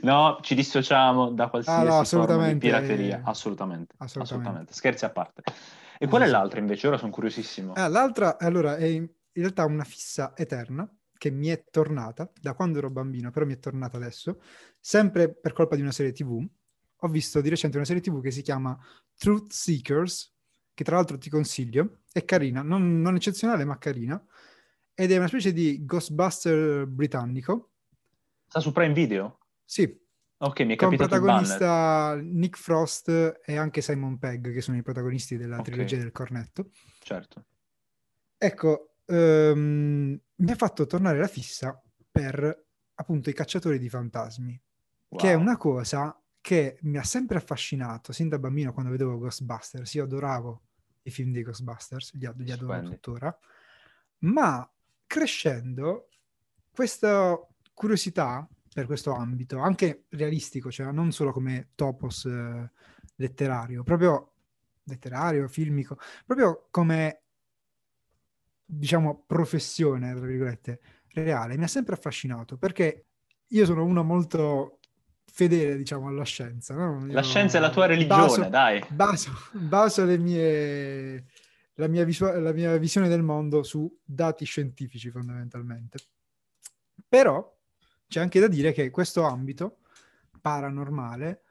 No, 0.03 0.39
ci 0.41 0.55
dissociamo 0.55 1.31
da 1.31 1.49
qualsiasi 1.49 1.79
Ah, 1.85 1.97
no, 1.97 2.03
forma 2.05 2.47
di 2.51 2.57
pirateria. 2.57 3.21
Assolutamente, 3.23 3.95
Assolutamente. 3.97 4.21
assolutamente. 4.21 4.73
Scherzi 4.73 5.05
a 5.05 5.09
parte. 5.09 5.43
E 5.99 6.07
qual 6.07 6.21
è 6.21 6.27
l'altra 6.27 6.59
invece? 6.59 6.87
Ora 6.87 6.97
sono 6.97 7.11
curiosissimo. 7.11 7.73
Ah, 7.73 7.87
l'altra, 7.89 8.39
allora, 8.39 8.77
è 8.77 8.85
in 8.85 9.07
realtà 9.33 9.65
una 9.65 9.83
fissa 9.83 10.31
eterna 10.35 10.89
che 11.17 11.29
mi 11.31 11.47
è 11.49 11.65
tornata 11.69 12.31
da 12.39 12.53
quando 12.53 12.77
ero 12.79 12.89
bambino, 12.89 13.29
però 13.29 13.45
mi 13.45 13.53
è 13.53 13.59
tornata 13.59 13.97
adesso, 13.97 14.41
sempre 14.79 15.31
per 15.33 15.51
colpa 15.53 15.75
di 15.75 15.81
una 15.81 15.91
serie 15.91 16.13
TV. 16.13 16.43
Ho 17.03 17.07
visto 17.09 17.41
di 17.41 17.49
recente 17.49 17.75
una 17.77 17.85
serie 17.85 18.01
TV 18.01 18.21
che 18.21 18.31
si 18.31 18.41
chiama 18.41 18.75
Truth 19.17 19.51
Seekers, 19.51 20.30
che 20.81 20.83
tra 20.83 20.95
l'altro 20.95 21.17
ti 21.19 21.29
consiglio, 21.29 21.99
è 22.11 22.25
carina, 22.25 22.63
non, 22.63 23.01
non 23.01 23.15
eccezionale 23.15 23.65
ma 23.65 23.77
carina, 23.77 24.23
ed 24.95 25.11
è 25.11 25.17
una 25.17 25.27
specie 25.27 25.53
di 25.53 25.85
Ghostbuster 25.85 26.87
britannico. 26.87 27.73
Sta 28.47 28.59
su 28.59 28.71
Prime 28.71 28.93
Video? 28.93 29.39
Sì, 29.63 29.99
Ok, 30.39 30.61
mi 30.61 30.73
è 30.73 30.75
con 30.75 30.89
capitato 30.89 31.15
il 31.15 31.21
banner. 31.21 31.57
protagonista 31.59 32.15
Nick 32.19 32.57
Frost 32.57 33.41
e 33.45 33.55
anche 33.55 33.81
Simon 33.81 34.17
Pegg, 34.17 34.51
che 34.51 34.61
sono 34.61 34.77
i 34.77 34.81
protagonisti 34.81 35.37
della 35.37 35.59
Ok. 35.59 35.69
trilogia 35.69 35.97
del 35.97 36.11
cornetto. 36.11 36.71
Certo. 36.99 37.45
Ecco, 38.37 38.95
ehm, 39.05 40.19
mi 40.35 40.51
ha 40.51 40.55
fatto 40.55 40.85
tornare 40.87 41.19
la 41.19 41.27
fissa 41.27 41.79
per 42.09 42.65
appunto 42.95 43.29
i 43.29 43.33
cacciatori 43.33 43.77
di 43.77 43.87
fantasmi, 43.89 44.59
che 45.15 45.31
è 45.31 45.33
Wow. 45.33 45.41
una 45.41 45.57
cosa 45.57 46.15
che 46.41 46.79
mi 46.81 46.97
ha 46.97 47.03
sempre 47.03 47.37
affascinato 47.37 48.11
sin 48.11 48.27
da 48.29 48.39
bambino 48.39 48.73
quando 48.73 48.91
vedevo 48.91 49.17
Ghostbusters. 49.19 49.93
Io 49.93 50.03
adoravo 50.05 50.63
i 51.03 51.11
film 51.11 51.31
dei 51.31 51.43
Ghostbusters, 51.43 52.13
li, 52.13 52.25
ad- 52.25 52.41
li 52.41 52.51
adoro 52.51 52.81
tuttora, 52.81 53.39
ma 54.19 54.69
crescendo 55.05 56.09
questa 56.71 57.37
curiosità 57.73 58.47
per 58.73 58.85
questo 58.85 59.13
ambito, 59.13 59.59
anche 59.59 60.05
realistico, 60.09 60.71
cioè 60.71 60.91
non 60.91 61.11
solo 61.11 61.31
come 61.31 61.71
topos 61.75 62.25
eh, 62.25 62.71
letterario, 63.15 63.83
proprio 63.83 64.33
letterario, 64.83 65.47
filmico, 65.47 65.97
proprio 66.25 66.67
come 66.71 67.21
diciamo 68.63 69.23
professione, 69.27 70.15
tra 70.15 70.25
virgolette, 70.25 70.79
reale, 71.13 71.57
mi 71.57 71.63
ha 71.63 71.67
sempre 71.67 71.95
affascinato 71.95 72.57
perché 72.57 73.05
io 73.47 73.65
sono 73.65 73.83
uno 73.83 74.03
molto 74.03 74.79
fedele, 75.31 75.77
diciamo, 75.77 76.07
alla 76.07 76.23
scienza. 76.23 76.75
no? 76.75 77.05
La 77.07 77.23
scienza 77.23 77.57
è 77.57 77.61
la 77.61 77.69
tua 77.69 77.85
religione, 77.85 78.27
baso- 78.27 78.49
dai. 78.49 78.85
baso, 78.89 79.31
baso 79.51 80.05
le 80.05 80.17
mie, 80.17 81.25
la, 81.75 81.87
mia 81.87 82.03
visua- 82.03 82.37
la 82.39 82.51
mia 82.51 82.75
visione 82.77 83.07
del 83.07 83.23
mondo 83.23 83.63
su 83.63 83.99
dati 84.03 84.45
scientifici 84.45 85.09
fondamentalmente. 85.09 85.99
Però 87.07 87.57
c'è 88.07 88.19
anche 88.19 88.39
da 88.39 88.47
dire 88.47 88.73
che 88.73 88.89
questo 88.89 89.23
ambito 89.23 89.79
paranormale 90.39 91.43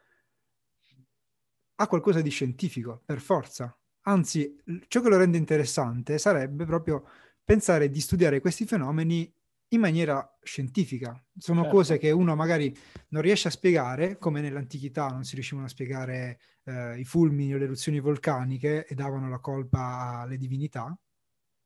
ha 1.76 1.87
qualcosa 1.87 2.20
di 2.20 2.31
scientifico, 2.31 3.01
per 3.05 3.20
forza. 3.20 3.74
Anzi, 4.03 4.57
ciò 4.89 5.01
che 5.01 5.09
lo 5.09 5.16
rende 5.16 5.39
interessante 5.39 6.18
sarebbe 6.18 6.66
proprio 6.66 7.07
pensare 7.43 7.89
di 7.89 8.01
studiare 8.01 8.41
questi 8.41 8.66
fenomeni 8.66 9.33
in 9.73 9.81
maniera 9.81 10.37
scientifica. 10.43 11.23
Sono 11.37 11.64
Certo. 11.64 11.66
cose 11.66 11.99
che 11.99 12.11
uno 12.11 12.35
magari 12.37 12.75
non 13.11 13.23
riesce 13.23 13.49
a 13.49 13.51
spiegare, 13.53 14.18
come 14.18 14.41
nell'antichità 14.41 15.09
non 15.09 15.25
si 15.25 15.35
riuscivano 15.35 15.66
a 15.66 15.71
spiegare 15.71 16.41
eh, 16.64 16.99
i 16.99 17.05
fulmini 17.05 17.55
o 17.55 17.59
le 17.59 17.64
eruzioni 17.64 18.01
vulcaniche 18.01 18.87
e 18.87 18.95
davano 18.95 19.29
la 19.29 19.39
colpa 19.41 20.21
alle 20.21 20.37
divinità, 20.37 20.97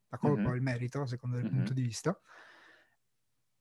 la 0.09 0.19
colpa 0.19 0.49
Mhm. 0.49 0.51
o 0.51 0.55
il 0.55 0.63
merito, 0.63 1.07
seconda 1.07 1.37
del 1.37 1.47
Mhm. 1.47 1.49
punto 1.49 1.73
di 1.75 1.83
vista. 1.83 2.19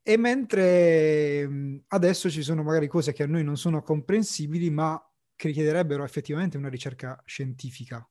E 0.05 0.17
mentre 0.17 1.83
adesso 1.87 2.29
ci 2.29 2.41
sono 2.43 2.61
magari 2.63 2.87
cose 2.87 3.13
che 3.13 3.23
a 3.23 3.27
noi 3.27 3.43
non 3.43 3.55
sono 3.55 3.81
comprensibili, 3.81 4.69
ma 4.69 5.01
che 5.35 5.47
richiederebbero 5.47 6.03
effettivamente 6.03 6.57
una 6.57 6.69
ricerca 6.69 7.21
scientifica. 7.25 8.07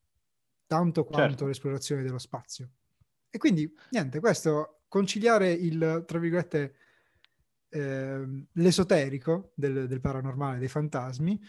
tanto 0.67 1.05
quanto 1.05 1.47
certo. 1.47 1.47
l'esplorazione 1.47 2.03
dello 2.03 2.19
spazio. 2.19 2.71
E 3.31 3.39
quindi, 3.39 3.71
niente, 3.91 4.21
questo, 4.21 4.82
conciliare 4.93 5.51
il, 5.51 6.05
tra 6.07 6.19
virgolette, 6.19 6.75
eh, 7.71 8.45
l'esoterico 8.53 9.53
del, 9.55 9.89
del, 9.89 10.01
paranormale, 10.03 10.59
dei 10.59 10.69
fantasmi, 10.69 11.41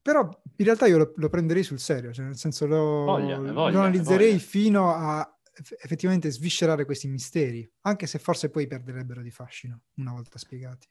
però 0.00 0.28
in 0.58 0.64
realtà 0.64 0.86
io 0.86 0.98
lo, 0.98 1.12
lo 1.16 1.28
prenderei 1.28 1.64
sul 1.64 1.80
serio, 1.80 2.12
cioè 2.12 2.24
nel 2.24 2.36
senso 2.36 2.66
lo, 2.66 3.02
voglia, 3.02 3.38
voglia, 3.38 3.52
lo 3.52 3.80
analizzerei 3.80 4.28
voglia. 4.28 4.44
fino 4.44 4.94
a 4.94 5.38
effettivamente 5.82 6.30
sviscerare 6.30 6.84
questi 6.84 7.08
misteri, 7.08 7.68
anche 7.80 8.06
se 8.06 8.20
forse 8.20 8.48
poi 8.48 8.68
perderebbero 8.68 9.20
di 9.20 9.32
fascino 9.32 9.80
una 9.96 10.12
volta 10.12 10.38
spiegati. 10.38 10.86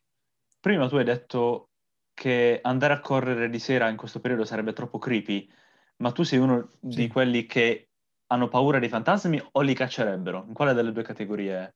Prima 0.59 0.89
tu 0.89 0.97
hai 0.97 1.05
detto 1.05 1.69
che 2.13 2.59
andare 2.61 2.93
a 2.93 2.99
correre 2.99 3.49
di 3.49 3.59
sera 3.59 3.87
in 3.87 3.95
questo 3.95 4.19
periodo 4.19 4.43
sarebbe 4.43 4.73
troppo 4.73 4.99
creepy, 4.99 5.49
ma 5.97 6.11
tu 6.11 6.23
sei 6.23 6.39
uno 6.39 6.67
sì. 6.81 6.97
di 6.97 7.07
quelli 7.07 7.45
che 7.45 7.91
hanno 8.27 8.47
paura 8.47 8.79
dei 8.79 8.89
fantasmi 8.89 9.41
o 9.51 9.61
li 9.61 9.73
caccerebbero? 9.73 10.45
In 10.47 10.53
quale 10.53 10.73
delle 10.73 10.91
due 10.91 11.03
categorie? 11.03 11.75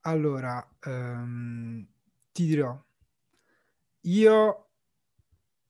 Allora, 0.00 0.66
um, 0.84 1.86
ti 2.32 2.46
dirò, 2.46 2.78
io 4.02 4.68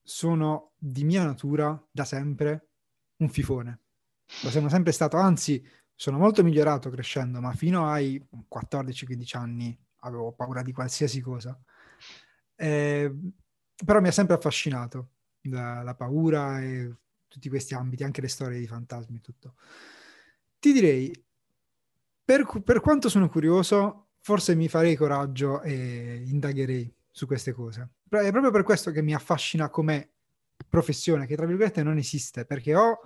sono 0.01 0.71
di 0.77 1.03
mia 1.03 1.23
natura 1.23 1.81
da 1.91 2.05
sempre 2.05 2.67
un 3.17 3.29
fifone. 3.29 3.81
Lo 4.43 4.49
sono 4.49 4.69
sempre 4.69 4.91
stato, 4.91 5.17
anzi, 5.17 5.65
sono 5.95 6.17
molto 6.17 6.43
migliorato 6.43 6.89
crescendo, 6.89 7.41
ma 7.41 7.51
fino 7.53 7.89
ai 7.89 8.23
14-15 8.53 9.37
anni 9.37 9.77
avevo 10.01 10.31
paura 10.33 10.61
di 10.61 10.71
qualsiasi 10.71 11.21
cosa. 11.21 11.59
Eh, 12.55 13.11
però 13.83 13.99
mi 13.99 14.07
ha 14.07 14.11
sempre 14.11 14.35
affascinato 14.35 15.09
la, 15.43 15.81
la, 15.81 15.95
paura 15.95 16.61
e 16.61 16.95
tutti 17.27 17.49
questi 17.49 17.73
ambiti, 17.73 18.03
anche 18.03 18.21
le 18.21 18.27
storie 18.27 18.59
di 18.59 18.67
fantasmi 18.67 19.17
e 19.17 19.21
tutto. 19.21 19.55
Ti 20.59 20.71
direi, 20.73 21.25
per, 22.23 22.45
per 22.63 22.79
quanto 22.81 23.09
sono 23.09 23.29
curioso, 23.29 24.07
forse 24.19 24.55
mi 24.55 24.67
farei 24.67 24.95
coraggio 24.95 25.61
e 25.61 26.23
indagherei 26.25 26.93
su 27.09 27.25
queste 27.25 27.53
cose. 27.53 27.91
È 28.09 28.31
proprio 28.31 28.51
per 28.51 28.63
questo 28.63 28.91
che 28.91 29.01
mi 29.01 29.13
affascina 29.13 29.69
come 29.69 30.11
professione, 30.67 31.25
che 31.25 31.35
tra 31.35 31.45
virgolette 31.45 31.83
non 31.83 31.97
esiste, 31.97 32.45
perché 32.45 32.75
o 32.75 32.99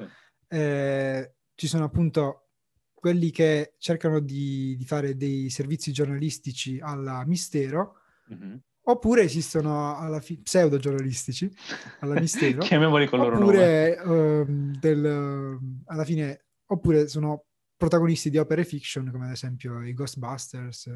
eh, 0.48 1.34
ci 1.56 1.68
sono 1.68 1.86
appunto 1.86 2.48
quelli 2.94 3.32
che 3.32 3.74
cercano 3.80 4.20
di, 4.20 4.76
di 4.78 4.86
fare 4.86 5.18
dei 5.18 5.50
servizi 5.50 5.92
giornalistici 5.92 6.80
alla 6.80 7.24
mistero, 7.26 7.96
mm-hmm. 8.32 8.56
oppure 8.84 9.24
esistono 9.24 9.98
alla 9.98 10.22
fi- 10.22 10.40
pseudo 10.40 10.78
giornalistici 10.78 11.52
alla 12.00 12.20
mistero, 12.20 12.60
chiamiamoli 12.66 13.08
con 13.08 13.20
loro 13.20 13.38
oppure 13.38 14.00
uh, 14.00 14.46
del, 14.46 15.60
alla 15.86 16.06
fine, 16.06 16.46
oppure 16.72 17.08
sono 17.08 17.46
protagonisti 17.76 18.30
di 18.30 18.38
opere 18.38 18.64
fiction 18.64 19.10
come 19.12 19.26
ad 19.26 19.32
esempio 19.32 19.82
i 19.84 19.94
Ghostbusters. 19.94 20.90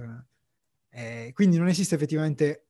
Eh, 0.89 1.31
quindi 1.33 1.57
non 1.57 1.67
esiste 1.67 1.95
effettivamente 1.95 2.67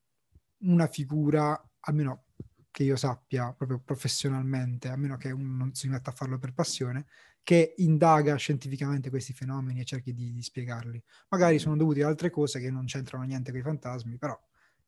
una 0.59 0.87
figura, 0.87 1.61
almeno 1.81 2.25
che 2.71 2.83
io 2.83 2.95
sappia 2.95 3.53
proprio 3.53 3.79
professionalmente, 3.79 4.89
a 4.89 4.95
meno 4.95 5.17
che 5.17 5.31
uno 5.31 5.55
non 5.55 5.73
si 5.73 5.87
metta 5.87 6.09
a 6.09 6.13
farlo 6.13 6.39
per 6.39 6.53
passione, 6.53 7.05
che 7.43 7.75
indaga 7.77 8.35
scientificamente 8.35 9.09
questi 9.09 9.33
fenomeni 9.33 9.81
e 9.81 9.85
cerchi 9.85 10.13
di, 10.13 10.33
di 10.33 10.41
spiegarli. 10.41 11.01
Magari 11.29 11.59
sono 11.59 11.77
dovuti 11.77 12.01
ad 12.01 12.09
altre 12.09 12.31
cose 12.31 12.59
che 12.59 12.71
non 12.71 12.85
c'entrano 12.85 13.23
niente 13.23 13.51
con 13.51 13.59
i 13.59 13.63
fantasmi, 13.63 14.17
però 14.17 14.37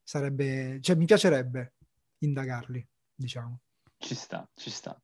sarebbe, 0.01 0.80
cioè 0.82 0.95
mi 0.95 1.05
piacerebbe 1.05 1.76
indagarli, 2.20 2.86
diciamo. 3.13 3.61
Ci 3.97 4.15
sta, 4.15 4.49
ci 4.55 4.70
sta. 4.70 4.99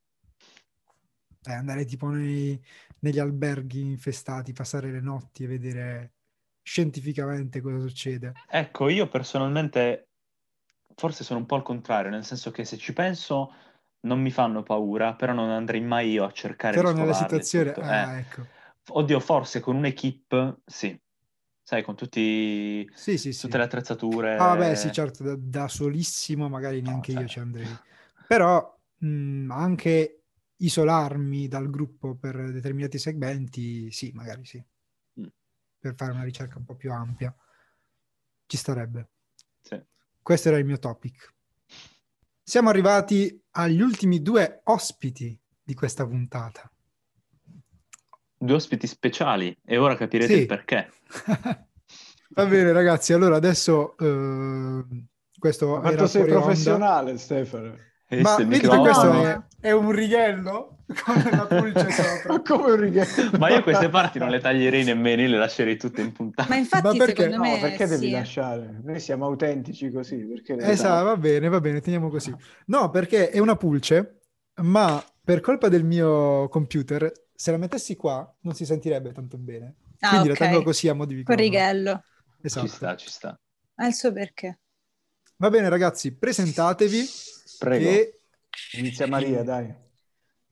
Eh, 1.46 1.54
andare 1.54 1.86
tipo 1.86 2.08
nei, 2.10 2.60
negli 3.00 3.20
alberghi 3.20 3.82
infestati, 3.82 4.54
passare 4.54 4.92
le 4.92 5.02
notti 5.02 5.44
e 5.44 5.48
vedere 5.48 6.14
scientificamente 6.62 7.62
cosa 7.62 7.80
succede. 7.80 8.32
Ecco, 8.50 8.88
io 8.90 9.08
personalmente 9.08 10.08
forse 10.96 11.24
sono 11.24 11.40
un 11.40 11.46
po' 11.46 11.56
al 11.56 11.64
contrario, 11.64 12.12
nel 12.12 12.24
senso 12.24 12.52
che 12.52 12.66
se 12.66 12.78
ci 12.78 12.94
penso 12.94 13.54
non 14.02 14.22
mi 14.22 14.32
fanno 14.32 14.64
paura, 14.64 15.16
però 15.16 15.34
non 15.34 15.50
andrei 15.50 15.82
mai 15.82 16.12
io 16.12 16.26
a 16.26 16.32
cercare 16.32 16.78
però 16.78 16.92
di 16.92 17.00
nella 17.00 17.14
situazione, 17.14 17.72
ah, 17.72 18.14
eh. 18.14 18.20
ecco. 18.20 18.48
Oddio, 18.92 19.20
forse 19.20 19.60
con 19.60 19.76
un'equipe, 19.78 20.58
sì. 20.66 20.98
Sai, 21.66 21.84
con 21.84 21.96
tutti, 21.96 22.86
sì, 22.94 23.18
sì, 23.18 23.38
tutte 23.40 23.58
le 23.58 23.64
attrezzature. 23.64 24.38
Ah, 24.38 24.58
beh, 24.58 24.76
sì, 24.76 24.92
certo, 24.92 25.24
da, 25.24 25.36
da 25.38 25.68
solissimo 25.70 26.50
magari 26.50 26.82
neanche 26.82 27.14
no, 27.14 27.22
io 27.22 27.28
ci 27.28 27.40
andrei. 27.40 27.68
Però 28.28 28.78
mh, 29.00 29.50
anche 29.52 30.23
isolarmi 30.64 31.48
dal 31.48 31.70
gruppo 31.70 32.16
per 32.16 32.52
determinati 32.52 32.98
segmenti, 32.98 33.92
sì, 33.92 34.12
magari 34.14 34.46
sì. 34.46 34.64
Mm. 35.20 35.26
Per 35.80 35.96
fare 35.96 36.12
una 36.12 36.24
ricerca 36.24 36.58
un 36.58 36.66
po' 36.66 36.76
più 36.76 36.92
ampia. 36.92 37.34
Ci 38.46 38.58
starebbe. 38.58 39.10
Sì. 39.62 39.82
Questo 40.22 40.50
era 40.50 40.58
il 40.58 40.66
mio 40.66 40.80
topic. 40.80 41.34
Siamo 42.42 42.70
arrivati 42.70 43.42
agli 43.52 43.82
ultimi 43.82 44.22
due 44.22 44.62
ospiti 44.66 45.38
di 45.62 45.74
questa 45.74 46.06
puntata. 46.06 46.70
Due 48.38 48.56
ospiti 48.56 48.88
speciali 48.88 49.58
e 49.64 49.78
ora 49.78 49.96
capirete 49.96 50.34
sì. 50.34 50.40
il 50.42 50.46
perché. 50.46 50.92
Va 52.36 52.46
bene 52.46 52.72
ragazzi, 52.72 53.14
allora 53.14 53.36
adesso 53.36 53.96
uh, 53.98 54.86
questo 55.38 55.80
Ma 55.80 55.92
era 55.92 56.08
sei 56.08 56.26
professionale 56.26 57.12
onda. 57.12 57.22
Stefano. 57.22 57.78
Ma 58.10 58.36
vedi 58.38 58.60
che 58.60 58.68
questo 58.68 59.24
è, 59.24 59.42
è, 59.60 59.72
un 59.72 59.92
righello 59.92 60.78
con 61.04 61.24
una 61.32 61.46
pulce 61.46 61.90
sopra. 61.90 62.42
Come 62.42 62.72
un 62.72 62.80
righello. 62.80 63.38
Ma 63.40 63.50
io 63.50 63.64
queste 63.64 63.90
parti 63.90 64.20
non 64.20 64.30
le 64.30 64.40
taglierei 64.40 64.84
nemmeno, 64.84 65.22
io 65.22 65.30
le 65.30 65.38
lascerei 65.38 65.78
tutte 65.78 66.02
in 66.02 66.12
puntata. 66.12 66.48
Ma 66.50 66.56
infatti 66.56 66.98
Ma 66.98 67.06
secondo 67.06 67.40
me... 67.40 67.54
No, 67.56 67.60
perché 67.60 67.88
devi 67.88 68.06
sì. 68.06 68.12
lasciare? 68.12 68.82
Noi 68.84 69.00
siamo 69.00 69.26
autentici 69.26 69.90
così. 69.90 70.18
Perché 70.18 70.58
esatto, 70.58 71.06
va 71.06 71.18
bene, 71.18 71.48
va 71.48 71.60
bene, 71.60 71.82
teniamo 71.82 72.10
così. 72.10 72.34
No, 72.68 72.90
perché 72.90 73.30
è 73.30 73.40
una 73.40 73.56
pulce, 73.56 74.20
ma 74.56 75.04
per 75.24 75.40
colpa 75.40 75.70
del 75.70 75.84
mio 75.84 76.48
computer, 76.50 77.12
se 77.34 77.52
la 77.52 77.58
mettessi 77.58 77.96
qua 77.96 78.32
non 78.42 78.54
si 78.54 78.66
sentirebbe 78.66 79.12
tanto 79.12 79.38
bene. 79.38 79.76
Ah, 80.00 80.10
Quindi 80.10 80.32
okay. 80.32 80.48
la 80.48 80.52
tengo 80.52 80.64
così 80.64 80.90
a 80.90 80.94
mo' 80.94 81.06
di 81.06 81.24
Con 81.24 81.36
righello. 81.36 82.04
Esatto. 82.42 82.68
Ci 82.68 82.74
sta, 82.74 82.96
ci 82.96 83.10
sta. 83.10 83.40
Ha 83.76 83.88
il 83.88 83.94
suo 83.94 84.12
perché. 84.12 84.60
Va 85.38 85.50
bene 85.50 85.70
ragazzi, 85.70 86.16
presentatevi 86.16 87.06
Prego. 87.64 87.90
E... 87.90 88.20
Inizia 88.74 89.08
Maria, 89.08 89.42
dai. 89.42 89.74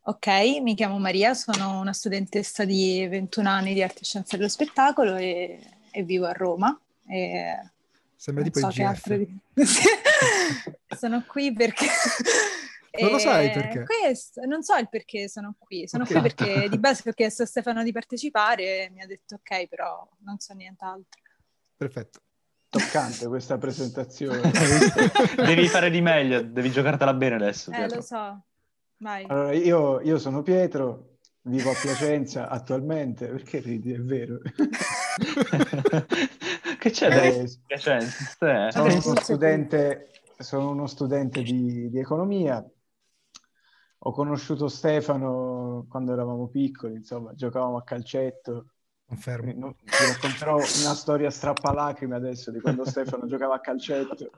Ok, 0.04 0.28
mi 0.62 0.76
chiamo 0.76 0.98
Maria, 0.98 1.34
sono 1.34 1.80
una 1.80 1.92
studentessa 1.92 2.64
di 2.64 3.06
21 3.06 3.50
anni 3.50 3.74
di 3.74 3.84
arte 3.84 4.00
e 4.00 4.06
scienze 4.06 4.38
dello 4.38 4.48
spettacolo 4.48 5.16
e, 5.18 5.60
e 5.92 6.04
vivo 6.04 6.26
a 6.26 6.32
Roma. 6.32 6.80
E 7.08 7.70
Sembra 8.16 8.44
tipo 8.44 8.60
so 8.60 8.68
il 8.68 8.74
GF. 8.74 9.14
Di... 9.14 9.42
sono 10.96 11.24
qui 11.28 11.52
perché... 11.54 11.86
Non 12.94 13.12
lo 13.12 13.20
sai 13.20 13.50
perché? 13.52 13.86
Questo, 13.86 14.46
non 14.46 14.64
so 14.64 14.76
il 14.76 14.90
perché 14.90 15.30
sono 15.30 15.56
qui. 15.58 15.88
Sono 15.88 16.04
okay. 16.04 16.20
qui 16.20 16.30
perché 16.30 16.68
di 16.68 16.78
base 16.78 17.08
ho 17.10 17.14
chiesto 17.14 17.44
a 17.44 17.46
Stefano 17.46 17.84
di 17.84 17.94
partecipare 17.94 18.84
e 18.84 18.90
mi 18.90 19.02
ha 19.02 19.06
detto 19.06 19.36
ok, 19.36 19.68
però 19.70 20.06
non 20.26 20.40
so 20.40 20.54
nient'altro. 20.54 21.22
Perfetto 21.78 22.20
toccante 22.72 23.28
questa 23.28 23.58
presentazione. 23.58 24.50
devi 25.36 25.68
fare 25.68 25.90
di 25.90 26.00
meglio, 26.02 26.42
devi 26.42 26.72
giocartela 26.72 27.14
bene 27.14 27.36
adesso. 27.36 27.70
Eh, 27.72 27.94
lo 27.94 28.02
so. 28.02 28.46
Vai. 28.98 29.26
Allora, 29.28 29.52
io, 29.52 30.00
io, 30.00 30.18
sono 30.18 30.42
Pietro, 30.42 31.18
vivo 31.42 31.72
a 31.72 31.76
Piacenza 31.80 32.48
attualmente, 32.48 33.28
perché 33.28 33.60
ridi, 33.60 33.92
è 33.92 34.00
vero. 34.00 34.40
che 36.80 36.90
c'è 36.92 37.08
eh, 37.08 37.44
da 37.44 37.52
Piacenza? 37.68 38.72
Sono 38.72 38.86
uno 38.86 39.20
studente, 39.20 40.12
sono 40.38 40.70
uno 40.70 40.88
studente 40.88 41.42
di, 41.42 41.90
di 41.90 42.00
economia, 42.00 42.66
ho 44.04 44.12
conosciuto 44.14 44.70
Stefano 44.70 45.88
quando 45.90 46.14
eravamo 46.14 46.48
piccoli, 46.48 46.96
insomma, 46.96 47.34
giocavamo 47.34 47.76
a 47.76 47.84
calcetto, 47.84 48.68
Confermo. 49.12 49.54
No, 49.54 49.76
ti 49.84 50.06
racconterò 50.08 50.56
una 50.56 50.94
storia 50.94 51.30
strappalacrime 51.30 52.16
adesso 52.16 52.50
di 52.50 52.62
quando 52.62 52.86
Stefano 52.86 53.28
giocava 53.28 53.56
a 53.56 53.60
calcetto. 53.60 54.30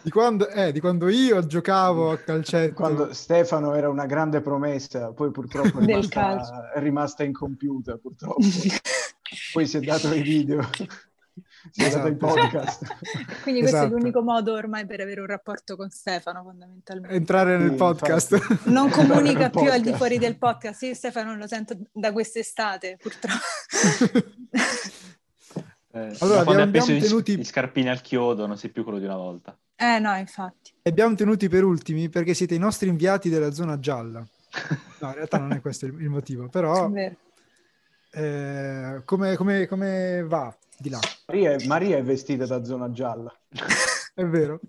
Di 0.00 0.10
quando, 0.10 0.48
eh, 0.48 0.70
di 0.70 0.78
quando, 0.78 1.08
io 1.08 1.44
giocavo 1.44 2.12
a 2.12 2.18
calcetto. 2.18 2.74
Quando 2.74 3.12
Stefano 3.12 3.74
era 3.74 3.88
una 3.88 4.06
grande 4.06 4.40
promessa, 4.40 5.10
poi 5.12 5.32
purtroppo 5.32 5.80
è 5.80 5.84
rimasta, 5.84 6.70
è 6.72 6.78
rimasta 6.78 7.24
incompiuta, 7.24 7.96
purtroppo. 7.96 8.38
poi 9.52 9.66
si 9.66 9.76
è 9.78 9.80
dato 9.80 10.14
i 10.14 10.22
video 10.22 10.60
si 11.70 11.80
è 11.82 11.86
esatto. 11.86 12.08
in 12.08 12.16
podcast. 12.16 12.82
Quindi 13.42 13.60
questo 13.60 13.78
esatto. 13.78 13.94
è 13.94 13.98
l'unico 13.98 14.22
modo 14.22 14.52
ormai 14.52 14.86
per 14.86 15.00
avere 15.00 15.20
un 15.20 15.26
rapporto 15.26 15.76
con 15.76 15.90
Stefano, 15.90 16.42
fondamentalmente. 16.42 17.16
Entrare 17.16 17.58
nel 17.58 17.70
sì, 17.70 17.76
podcast. 17.76 18.32
Infatti. 18.32 18.70
Non 18.70 18.90
comunica 18.94 19.50
più 19.50 19.70
al 19.70 19.80
di 19.80 19.92
fuori 19.92 20.18
del 20.18 20.38
podcast. 20.38 20.82
Io 20.82 20.94
Stefano 20.94 21.36
lo 21.36 21.46
sento 21.46 21.76
da 21.92 22.12
quest'estate, 22.12 22.98
purtroppo. 23.00 23.40
eh, 25.92 26.16
allora, 26.20 26.40
abbiamo, 26.40 26.62
abbiamo 26.62 26.86
tenuti... 26.86 27.36
gli 27.36 27.44
scarpini 27.44 27.88
al 27.88 28.00
chiodo, 28.00 28.46
non 28.46 28.56
sei 28.56 28.70
più 28.70 28.82
quello 28.82 28.98
di 28.98 29.04
una 29.04 29.16
volta. 29.16 29.56
Eh 29.76 29.98
no, 29.98 30.14
infatti. 30.16 30.72
Abbiamo 30.82 31.14
tenuti 31.14 31.48
per 31.48 31.64
ultimi 31.64 32.08
perché 32.08 32.32
siete 32.32 32.54
i 32.54 32.58
nostri 32.58 32.88
inviati 32.88 33.28
della 33.28 33.52
zona 33.52 33.78
gialla. 33.78 34.26
No, 35.00 35.08
in 35.08 35.14
realtà 35.14 35.38
non 35.38 35.52
è 35.52 35.60
questo 35.60 35.84
il, 35.84 36.00
il 36.00 36.08
motivo, 36.08 36.48
però 36.48 36.90
eh, 38.16 39.02
come, 39.04 39.36
come, 39.36 39.66
come, 39.66 40.24
va 40.26 40.56
di 40.78 40.90
là? 40.90 41.00
Maria 41.26 41.52
è, 41.52 41.66
Maria 41.66 41.96
è 41.96 42.02
vestita 42.02 42.46
da 42.46 42.64
zona 42.64 42.90
gialla. 42.90 43.32
è 44.14 44.24
vero, 44.24 44.60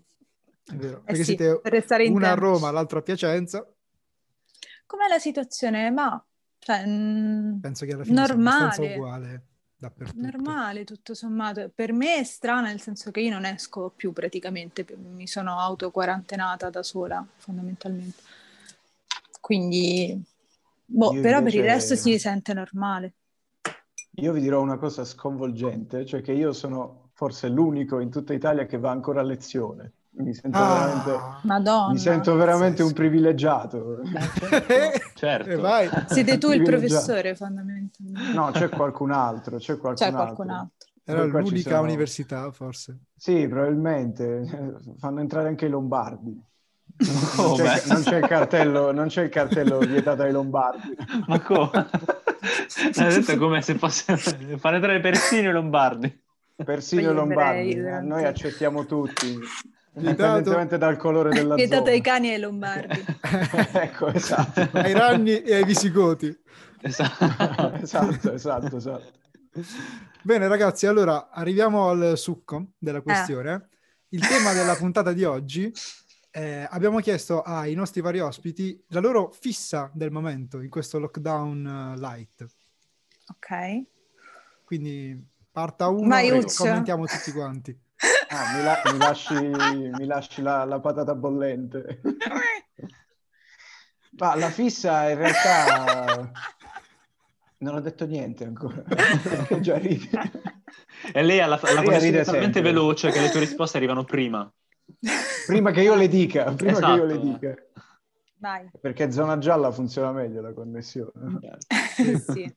è 0.65 0.73
vero. 0.75 0.97
Eh 0.97 1.03
perché 1.03 1.23
sì, 1.23 1.35
siete 1.35 1.59
per 1.61 1.83
una 2.09 2.31
a 2.31 2.35
Roma, 2.35 2.71
l'altra 2.71 2.99
a 2.99 3.01
Piacenza. 3.01 3.67
Com'è 4.85 5.07
la 5.07 5.19
situazione? 5.19 5.89
Ma 5.91 6.23
cioè, 6.59 6.83
penso 6.83 7.85
che 7.85 7.93
alla 7.93 8.03
fine 8.03 8.19
normale. 8.19 8.73
sia 8.73 8.95
uguale 8.95 9.45
dappertutto. 9.77 10.21
Normale, 10.21 10.83
tutto 10.83 11.13
sommato. 11.13 11.71
Per 11.73 11.93
me 11.93 12.17
è 12.17 12.23
strana, 12.23 12.67
nel 12.67 12.81
senso 12.81 13.11
che 13.11 13.21
io 13.21 13.31
non 13.31 13.45
esco 13.45 13.91
più 13.95 14.11
praticamente, 14.11 14.85
mi 14.97 15.27
sono 15.27 15.59
auto-quarantenata 15.59 16.69
da 16.69 16.83
sola, 16.83 17.25
fondamentalmente. 17.37 18.21
Quindi, 19.39 20.21
boh, 20.85 21.13
io 21.13 21.21
però 21.21 21.37
invece... 21.37 21.57
per 21.57 21.65
il 21.65 21.71
resto 21.71 21.95
si 21.95 22.17
sente 22.19 22.53
normale. 22.53 23.13
Io 24.19 24.33
vi 24.33 24.41
dirò 24.41 24.61
una 24.61 24.77
cosa 24.77 25.05
sconvolgente, 25.05 26.03
cioè 26.03 26.21
che 26.21 26.31
io 26.31 26.51
sono 26.51 27.09
forse 27.13 27.49
l'unico 27.49 27.99
in 27.99 28.09
tutta 28.09 28.33
Italia 28.33 28.65
che 28.65 28.79
va 28.79 28.89
ancora 28.89 29.21
a 29.21 29.23
lezione. 29.23 29.91
Mi 30.09 30.33
sento 30.33 30.57
ah, 30.57 30.73
veramente, 30.79 31.19
Madonna, 31.43 31.91
mi 31.91 31.99
sento 31.99 32.35
veramente 32.35 32.81
un 32.81 32.93
privilegiato. 32.93 33.99
certo. 35.13 35.49
Eh, 35.49 35.89
Siete 36.07 36.39
tu 36.39 36.49
il 36.49 36.63
professore 36.63 37.35
fondamentalmente. 37.35 38.33
No, 38.33 38.49
c'è 38.51 38.69
qualcun 38.69 39.11
altro, 39.11 39.57
c'è 39.57 39.77
qualcun, 39.77 40.07
c'è 40.07 40.11
qualcun 40.11 40.49
altro. 40.49 40.87
altro. 41.03 41.03
Era 41.03 41.23
l'unica 41.23 41.69
sono... 41.69 41.81
università, 41.83 42.51
forse. 42.51 42.97
Sì, 43.15 43.47
probabilmente. 43.47 44.79
Fanno 44.97 45.19
entrare 45.19 45.49
anche 45.49 45.67
i 45.67 45.69
lombardi. 45.69 46.43
Non, 47.37 47.53
c'è, 47.53 47.83
non, 47.85 48.01
c'è, 48.01 48.17
il 48.17 48.27
cartello, 48.27 48.91
non 48.91 49.07
c'è 49.09 49.21
il 49.21 49.29
cartello 49.29 49.77
vietato 49.77 50.23
ai 50.23 50.31
lombardi. 50.31 50.95
Ma 51.27 51.39
come? 51.39 51.69
Hai 52.95 53.13
detto 53.13 53.37
come 53.37 53.61
se 53.61 53.75
fosse 53.75 54.15
fare 54.57 54.75
entrare 54.75 54.99
persino 54.99 55.49
i 55.49 55.53
lombardi. 55.53 56.23
Persino 56.55 57.11
i 57.11 57.13
lombardi. 57.13 57.75
Noi 57.75 58.23
accettiamo 58.25 58.85
tutti. 58.85 59.39
Indipendentemente 59.93 60.77
dal 60.77 60.95
colore 60.97 61.31
della 61.31 61.55
Vietato 61.55 61.85
zona. 61.85 61.95
ai 61.95 62.01
cani 62.01 62.29
e 62.29 62.33
ai 62.33 62.39
lombardi. 62.39 63.03
ecco, 63.73 64.07
esatto. 64.07 64.69
ai 64.77 64.93
ranni 64.93 65.41
e 65.41 65.55
ai 65.55 65.65
visigoti. 65.65 66.35
Esatto, 66.81 67.73
esatto, 67.81 68.31
esatto, 68.31 68.77
esatto. 68.77 69.11
Bene 70.21 70.47
ragazzi, 70.47 70.85
allora 70.85 71.29
arriviamo 71.31 71.89
al 71.89 72.13
succo 72.15 72.73
della 72.77 73.01
questione. 73.01 73.53
Eh. 73.53 73.75
Il 74.09 74.27
tema 74.27 74.53
della 74.53 74.75
puntata 74.75 75.13
di 75.13 75.23
oggi, 75.23 75.71
eh, 76.37 76.67
abbiamo 76.69 76.99
chiesto 76.99 77.41
ai 77.41 77.73
nostri 77.73 77.99
vari 77.99 78.19
ospiti 78.19 78.79
la 78.89 78.99
loro 78.99 79.31
fissa 79.31 79.89
del 79.91 80.11
momento 80.11 80.61
in 80.61 80.69
questo 80.69 80.99
lockdown 80.99 81.95
uh, 81.95 81.99
light. 81.99 82.45
Ok. 83.29 83.83
Quindi 84.63 85.19
parta 85.51 85.87
uno 85.87 86.15
e 86.15 86.45
commentiamo 86.55 87.05
tutti 87.05 87.31
quanti. 87.31 87.75
Ah, 88.29 88.57
mi, 88.57 88.61
la- 88.61 88.81
mi, 88.91 88.97
lasci, 88.97 89.33
mi 89.33 90.05
lasci 90.05 90.41
la, 90.41 90.65
la, 90.65 90.81
patata 90.81 91.15
bollente. 91.15 92.01
Ma 94.19 94.35
la 94.35 94.49
fissa 94.49 95.09
in 95.09 95.17
realtà 95.17 96.29
non 97.59 97.75
ho 97.75 97.79
detto 97.79 98.05
niente 98.05 98.43
ancora. 98.43 98.83
già 99.61 99.77
ridi. 99.77 100.09
E 101.13 101.23
lei 101.23 101.39
ha 101.39 101.47
la, 101.47 101.57
la 101.73 101.81
connessione 101.81 102.23
talmente 102.23 102.61
veloce 102.61 103.11
che 103.11 103.21
le 103.21 103.29
tue 103.29 103.39
risposte 103.39 103.77
arrivano 103.77 104.03
prima. 104.03 104.51
Prima 105.45 105.71
che 105.71 105.81
io 105.81 105.95
le 105.95 106.07
dica, 106.07 106.53
prima 106.53 106.71
esatto. 106.71 106.93
che 106.93 106.99
io 106.99 107.05
le 107.05 107.13
esatto. 107.13 107.27
dica. 107.27 107.55
Vai. 108.39 108.69
Perché 108.79 109.11
zona 109.11 109.37
gialla 109.37 109.71
funziona 109.71 110.11
meglio 110.11 110.41
la 110.41 110.53
connessione. 110.53 111.39
sì. 112.31 112.55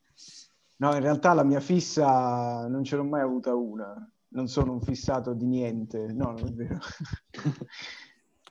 No, 0.77 0.95
in 0.95 1.01
realtà 1.01 1.33
la 1.33 1.45
mia 1.45 1.61
fissa 1.61 2.67
non 2.69 2.85
ce 2.85 2.97
l'ho 2.97 3.05
mai 3.05 3.21
avuta 3.21 3.55
una 3.55 3.95
non 4.31 4.49
sono 4.49 4.73
un 4.73 4.81
fissato 4.81 5.33
di 5.33 5.47
niente, 5.47 6.07
no, 6.13 6.33
non 6.33 6.47
è 6.47 6.53
vero. 6.53 6.79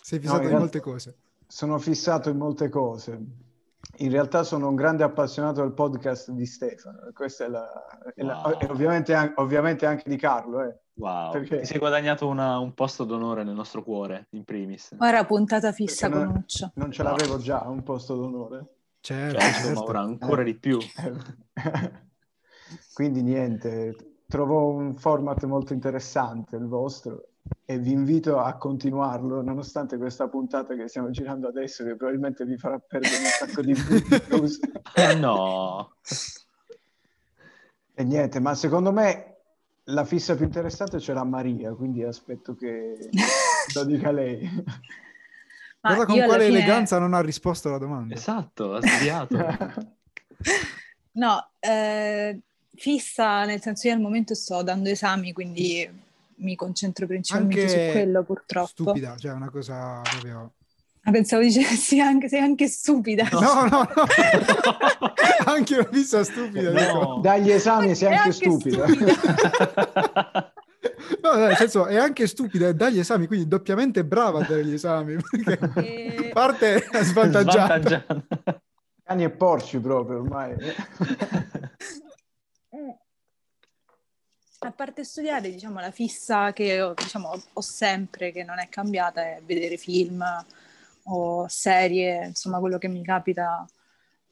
Sei 0.02 0.20
fissato 0.20 0.42
no, 0.42 0.48
in, 0.48 0.54
in 0.54 0.58
molte 0.58 0.80
cose. 0.80 1.18
Sono 1.46 1.78
fissato 1.78 2.30
in 2.30 2.38
molte 2.38 2.70
cose. 2.70 3.48
In 3.98 4.12
realtà 4.12 4.44
sono 4.44 4.70
un 4.70 4.76
grande 4.76 5.04
appassionato 5.04 5.62
del 5.62 5.74
podcast 5.74 6.32
di 6.32 6.46
Stefano, 6.46 7.12
questa 7.14 7.46
è 7.46 7.48
la... 7.48 8.14
È 8.14 8.22
wow. 8.22 8.28
la 8.30 8.58
e 8.58 8.66
ovviamente, 8.68 9.34
ovviamente, 9.36 9.86
anche 9.86 10.10
di 10.10 10.18
Carlo. 10.18 10.64
Eh. 10.64 10.80
Wow, 11.00 11.32
perché... 11.32 11.60
ti 11.60 11.66
sei 11.66 11.80
guadagnato 11.80 12.28
una, 12.28 12.60
un 12.60 12.74
posto 12.74 13.06
d'onore 13.06 13.44
nel 13.44 13.56
nostro 13.56 13.84
cuore, 13.84 14.28
in 14.32 14.44
primis. 14.44 14.98
Ora 15.00 15.24
puntata 15.24 15.72
fissa 15.72 16.10
con 16.10 16.28
Uccio. 16.28 16.74
Non 16.76 16.92
ce 16.92 17.04
l'avevo 17.04 17.36
wow. 17.36 17.42
già, 17.42 17.64
un 17.68 17.84
posto 17.84 18.16
d'onore. 18.16 18.66
Certo, 19.00 19.40
certo, 19.40 19.60
certo. 19.60 19.80
ma 19.80 19.86
ora 19.86 20.02
ancora 20.02 20.42
eh. 20.42 20.46
di 20.46 20.56
più. 20.56 20.78
Quindi 22.94 23.22
niente, 23.22 23.96
trovo 24.28 24.68
un 24.68 24.94
format 24.96 25.42
molto 25.46 25.72
interessante 25.72 26.58
il 26.58 26.68
vostro 26.68 27.30
e 27.64 27.80
vi 27.80 27.92
invito 27.92 28.38
a 28.38 28.58
continuarlo 28.58 29.42
nonostante 29.42 29.98
questa 29.98 30.28
puntata 30.28 30.76
che 30.76 30.90
stiamo 30.90 31.12
girando 31.12 31.48
adesso 31.48 31.86
che 31.86 31.96
probabilmente 31.96 32.44
vi 32.44 32.58
farà 32.58 32.78
perdere 32.78 33.16
un 33.16 33.24
sacco 33.24 33.62
di 33.62 33.74
views. 33.74 34.60
eh 34.96 35.16
no! 35.16 35.94
E 37.96 38.04
niente, 38.04 38.42
ma 38.42 38.54
secondo 38.54 38.92
me 38.92 39.29
la 39.90 40.06
fissa 40.06 40.36
più 40.36 40.46
interessante 40.46 40.98
c'era 40.98 41.24
Maria, 41.24 41.74
quindi 41.74 42.04
aspetto 42.04 42.56
che 42.56 43.10
lo 43.74 43.84
dica 43.86 44.12
lei. 44.12 44.50
Guarda 45.82 46.06
con 46.06 46.18
quale 46.24 46.46
fine... 46.46 46.58
eleganza 46.58 47.00
non 47.00 47.14
ha 47.14 47.22
risposto 47.22 47.70
alla 47.70 47.78
domanda. 47.78 48.14
Esatto, 48.14 48.76
ha 48.76 48.82
sbagliato. 48.82 49.38
no, 51.14 51.50
eh, 51.60 52.40
fissa, 52.76 53.46
nel 53.46 53.62
senso 53.62 53.88
io 53.88 53.94
al 53.94 54.02
momento 54.02 54.36
sto 54.36 54.62
dando 54.62 54.90
esami, 54.90 55.32
quindi 55.32 56.08
mi 56.36 56.56
concentro 56.56 57.06
principalmente 57.06 57.62
anche 57.62 57.86
su 57.88 57.92
quello 57.92 58.24
purtroppo. 58.24 58.68
Stupida, 58.68 59.16
cioè 59.18 59.32
una 59.32 59.50
cosa 59.50 60.02
proprio... 60.02 60.54
Ah, 61.10 61.12
pensavo 61.12 61.42
dicessi 61.42 62.00
anche, 62.00 62.30
sei 62.30 62.40
anche 62.40 62.68
stupida. 62.68 63.28
No, 63.32 63.40
no, 63.68 63.68
no. 63.68 64.06
anche 65.46 65.76
una 65.76 65.90
fissa 65.92 66.24
stupida. 66.24 66.72
No. 66.72 67.20
Dagli 67.20 67.50
esami 67.50 67.96
sei 67.96 68.10
anche, 68.10 68.20
anche 68.20 68.32
stupida. 68.34 68.88
stupida. 68.88 70.54
No, 71.22 71.34
nel 71.34 71.58
senso 71.58 71.88
è 71.88 71.98
anche 71.98 72.26
stupida 72.26 72.70
e 72.70 72.74
dagli 72.74 73.00
esami, 73.00 73.28
quindi 73.28 73.48
doppiamente 73.48 74.06
brava 74.06 74.40
a 74.40 74.46
dare 74.46 74.64
gli 74.64 74.74
esami, 74.74 75.18
perché 75.44 76.28
e... 76.28 76.30
parte 76.32 76.88
svantaggiata. 77.02 77.82
svantaggiata. 77.82 78.62
Cani 79.04 79.24
e 79.26 79.30
porci 79.30 79.80
proprio 79.80 80.20
ormai. 80.20 80.56
A 84.60 84.72
parte 84.72 85.04
studiare, 85.04 85.52
diciamo, 85.52 85.82
la 85.82 85.92
fissa 85.92 86.54
che 86.54 86.82
ho, 86.82 86.94
diciamo, 86.94 87.42
ho 87.54 87.62
sempre, 87.62 88.32
che 88.32 88.44
non 88.44 88.60
è 88.60 88.70
cambiata, 88.70 89.22
è 89.22 89.42
vedere 89.44 89.76
film 89.76 90.24
o 91.10 91.48
serie, 91.48 92.28
insomma, 92.28 92.60
quello 92.60 92.78
che 92.78 92.88
mi 92.88 93.04
capita 93.04 93.66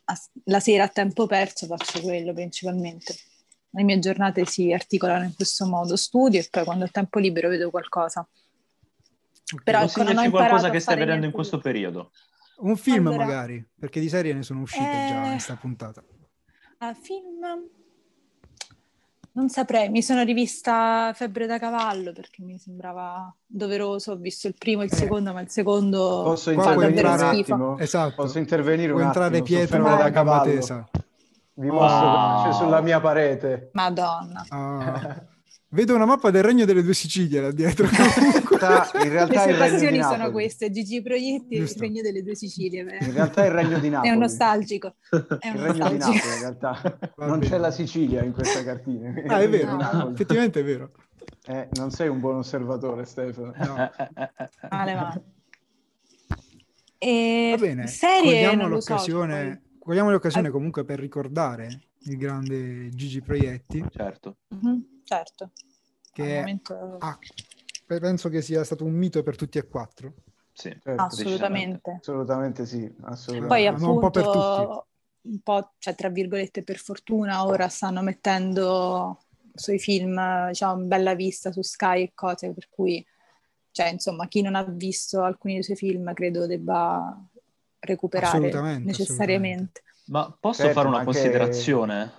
a, 0.05 0.19
la 0.45 0.59
sera 0.59 0.83
a 0.83 0.87
tempo 0.87 1.25
perso 1.27 1.65
faccio 1.67 2.01
quello 2.01 2.33
principalmente. 2.33 3.15
Le 3.69 3.83
mie 3.83 3.99
giornate 3.99 4.45
si 4.45 4.71
articolano 4.71 5.25
in 5.25 5.35
questo 5.35 5.65
modo, 5.65 5.95
studio 5.95 6.39
e 6.39 6.47
poi 6.49 6.63
quando 6.63 6.85
ho 6.85 6.89
tempo 6.89 7.19
libero 7.19 7.49
vedo 7.49 7.69
qualcosa. 7.69 8.27
Okay. 9.49 9.63
Però 9.63 9.81
ecco, 9.81 10.03
non 10.03 10.17
ho 10.17 10.29
qualcosa 10.29 10.69
che 10.69 10.79
stai 10.79 10.97
vedendo 10.97 11.25
in 11.25 11.31
questo 11.31 11.57
periodo? 11.57 12.11
Un 12.59 12.75
film 12.75 13.07
allora, 13.07 13.25
magari, 13.25 13.63
perché 13.79 13.99
di 13.99 14.09
serie 14.09 14.33
ne 14.33 14.43
sono 14.43 14.61
uscite 14.61 14.83
eh... 14.83 15.07
già 15.07 15.23
in 15.25 15.31
questa 15.31 15.55
puntata. 15.55 16.03
A 16.79 16.93
film 16.93 17.45
non 19.37 19.49
saprei, 19.49 19.89
mi 19.89 20.01
sono 20.01 20.23
rivista 20.23 21.11
Febbre 21.13 21.45
da 21.45 21.59
cavallo 21.59 22.11
perché 22.11 22.41
mi 22.41 22.57
sembrava 22.57 23.31
doveroso, 23.45 24.13
ho 24.13 24.15
visto 24.15 24.47
il 24.47 24.55
primo 24.57 24.81
e 24.81 24.85
il 24.85 24.91
eh. 24.91 24.95
secondo, 24.95 25.31
ma 25.31 25.41
il 25.41 25.49
secondo 25.49 26.23
Posso 26.23 26.49
intervenire 26.49 27.07
un 27.07 27.19
attimo? 27.19 27.77
Esatto. 27.77 28.15
Posso 28.15 28.39
intervenire 28.39 28.91
Può 28.91 28.99
un 28.99 29.05
entrare 29.05 29.37
attimo? 29.37 29.59
Pietro 29.59 29.83
da 29.83 30.09
cavallo. 30.09 30.89
Vi 31.53 31.67
mostro 31.69 32.07
oh. 32.07 32.43
c'è 32.43 32.53
sulla 32.53 32.81
mia 32.81 32.99
parete. 32.99 33.69
Madonna. 33.73 34.43
Oh. 34.49 35.35
Vedo 35.69 35.95
una 35.95 36.05
mappa 36.05 36.31
del 36.31 36.43
Regno 36.43 36.63
delle 36.63 36.81
Due 36.81 36.93
Sicilie 36.93 37.41
là 37.41 37.51
dietro. 37.51 37.87
in 39.03 39.09
realtà 39.09 39.45
Le 39.45 39.53
sue 39.53 39.59
passioni 39.59 40.01
sono 40.01 40.31
queste, 40.31 40.71
Gigi 40.71 41.01
Proietti 41.01 41.57
Giusto. 41.57 41.83
il 41.83 41.89
Regno 41.89 42.01
delle 42.01 42.23
Due 42.23 42.35
Sicilie. 42.35 42.85
Beh. 42.85 42.97
In 43.01 43.13
realtà 43.13 43.43
è 43.43 43.47
il 43.47 43.51
Regno 43.51 43.77
di 43.79 43.89
Napoli. 43.89 44.07
È 44.09 44.13
un 44.13 44.19
nostalgico. 44.19 44.95
È 45.09 45.49
un 45.49 45.55
il 45.55 45.61
Regno 45.61 45.89
di 45.89 45.97
Napoli 45.97 46.17
in 46.17 46.39
realtà. 46.39 46.99
non 47.17 47.39
c'è 47.39 47.57
la 47.57 47.71
Sicilia 47.71 48.23
in 48.23 48.31
questa 48.31 48.63
cartina. 48.63 49.13
Ah, 49.27 49.41
è 49.41 49.49
vero, 49.49 49.75
no. 49.75 50.11
effettivamente 50.11 50.61
è 50.61 50.63
vero. 50.63 50.91
Eh, 51.47 51.67
non 51.73 51.91
sei 51.91 52.07
un 52.07 52.21
buon 52.21 52.37
osservatore, 52.37 53.03
Stefano. 53.03 53.53
No. 53.57 53.91
Male, 54.69 54.95
male. 54.95 55.23
E 56.97 57.55
Va 57.55 57.61
bene, 57.61 57.87
serie, 57.87 58.45
cogliamo 58.45 58.67
l'occasione, 58.69 59.61
so, 59.61 59.79
cogliamo 59.79 60.11
l'occasione 60.11 60.49
comunque 60.49 60.83
per 60.83 60.99
ricordare 60.99 61.81
il 62.05 62.17
grande 62.17 62.89
Gigi 62.89 63.21
Proietti. 63.21 63.83
Certo. 63.91 64.37
Mm-hmm 64.55 64.95
certo. 65.07 65.51
Che 66.11 66.23
momento... 66.35 66.97
ah, 66.99 67.17
penso 67.85 68.29
che 68.29 68.41
sia 68.41 68.63
stato 68.63 68.83
un 68.85 68.93
mito 68.93 69.23
per 69.23 69.35
tutti 69.35 69.57
e 69.57 69.67
quattro. 69.67 70.13
Sì, 70.53 70.69
Certo. 70.69 71.01
assolutamente. 71.01 71.99
Assolutamente 71.99 72.65
sì, 72.65 72.91
assolutamente. 73.01 73.47
Poi 73.47 73.67
Ma 73.69 73.91
un 73.91 73.99
po' 73.99 74.09
per 74.11 74.25
appunto, 74.25 74.87
un 75.21 75.39
po', 75.41 75.71
cioè, 75.79 75.95
tra 75.95 76.09
virgolette, 76.09 76.63
per 76.63 76.77
fortuna, 76.77 77.45
ora 77.45 77.67
stanno 77.67 78.01
mettendo 78.01 79.19
sui 79.53 79.79
film, 79.79 80.47
diciamo, 80.47 80.83
bella 80.83 81.15
vista 81.15 81.51
su 81.51 81.61
Sky 81.61 82.03
e 82.03 82.11
cose, 82.13 82.53
per 82.53 82.67
cui, 82.69 83.05
cioè, 83.71 83.89
insomma, 83.89 84.27
chi 84.27 84.41
non 84.41 84.55
ha 84.55 84.63
visto 84.63 85.21
alcuni 85.23 85.55
dei 85.55 85.63
suoi 85.63 85.77
film 85.77 86.13
credo 86.13 86.45
debba 86.47 87.15
recuperare 87.79 88.37
Assolutamente, 88.37 88.83
necessariamente. 88.85 89.83
Ma 90.05 90.31
posso 90.39 90.61
Certo, 90.61 90.73
fare 90.73 90.87
una 90.87 90.97
anche- 90.97 91.11
considerazione? 91.11 92.11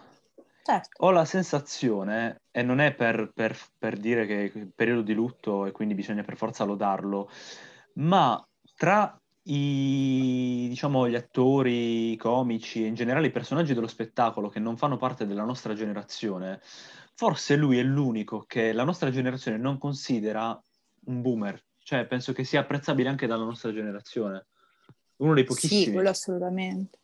Certo. 0.68 1.02
Ho 1.02 1.10
la 1.12 1.24
sensazione, 1.24 2.42
e 2.50 2.62
non 2.62 2.78
è 2.78 2.92
per, 2.92 3.30
per- 3.34 3.58
per 3.78 3.96
dire 3.96 4.26
che 4.26 4.52
è 4.52 4.66
periodo 4.74 5.00
di 5.00 5.14
lutto 5.14 5.64
e 5.64 5.72
quindi 5.72 5.94
bisogna 5.94 6.22
per 6.22 6.36
forza 6.36 6.64
lodarlo, 6.64 7.30
ma 7.94 8.46
tra 8.76 9.18
i, 9.44 10.66
diciamo, 10.68 11.08
gli 11.08 11.14
attori, 11.14 12.12
i 12.12 12.16
comici 12.18 12.84
e 12.84 12.86
in 12.86 12.94
generale 12.94 13.28
i 13.28 13.30
personaggi 13.30 13.72
dello 13.72 13.86
spettacolo 13.86 14.50
che 14.50 14.58
non 14.58 14.76
fanno 14.76 14.98
parte 14.98 15.26
della 15.26 15.44
nostra 15.44 15.72
generazione, 15.72 16.60
forse 17.14 17.56
lui 17.56 17.78
è 17.78 17.82
l'unico 17.82 18.44
che 18.46 18.74
la 18.74 18.84
nostra 18.84 19.08
generazione 19.08 19.56
non 19.56 19.78
considera 19.78 20.60
un 21.06 21.22
boomer. 21.22 21.64
Cioè, 21.82 22.04
penso 22.04 22.34
che 22.34 22.44
sia 22.44 22.60
apprezzabile 22.60 23.08
anche 23.08 23.26
dalla 23.26 23.44
nostra 23.44 23.72
generazione. 23.72 24.48
Uno 25.16 25.32
dei 25.32 25.44
Sì, 25.44 25.48
pochissimi. 25.48 25.94
quello 25.94 26.10
assolutamente. 26.10 26.98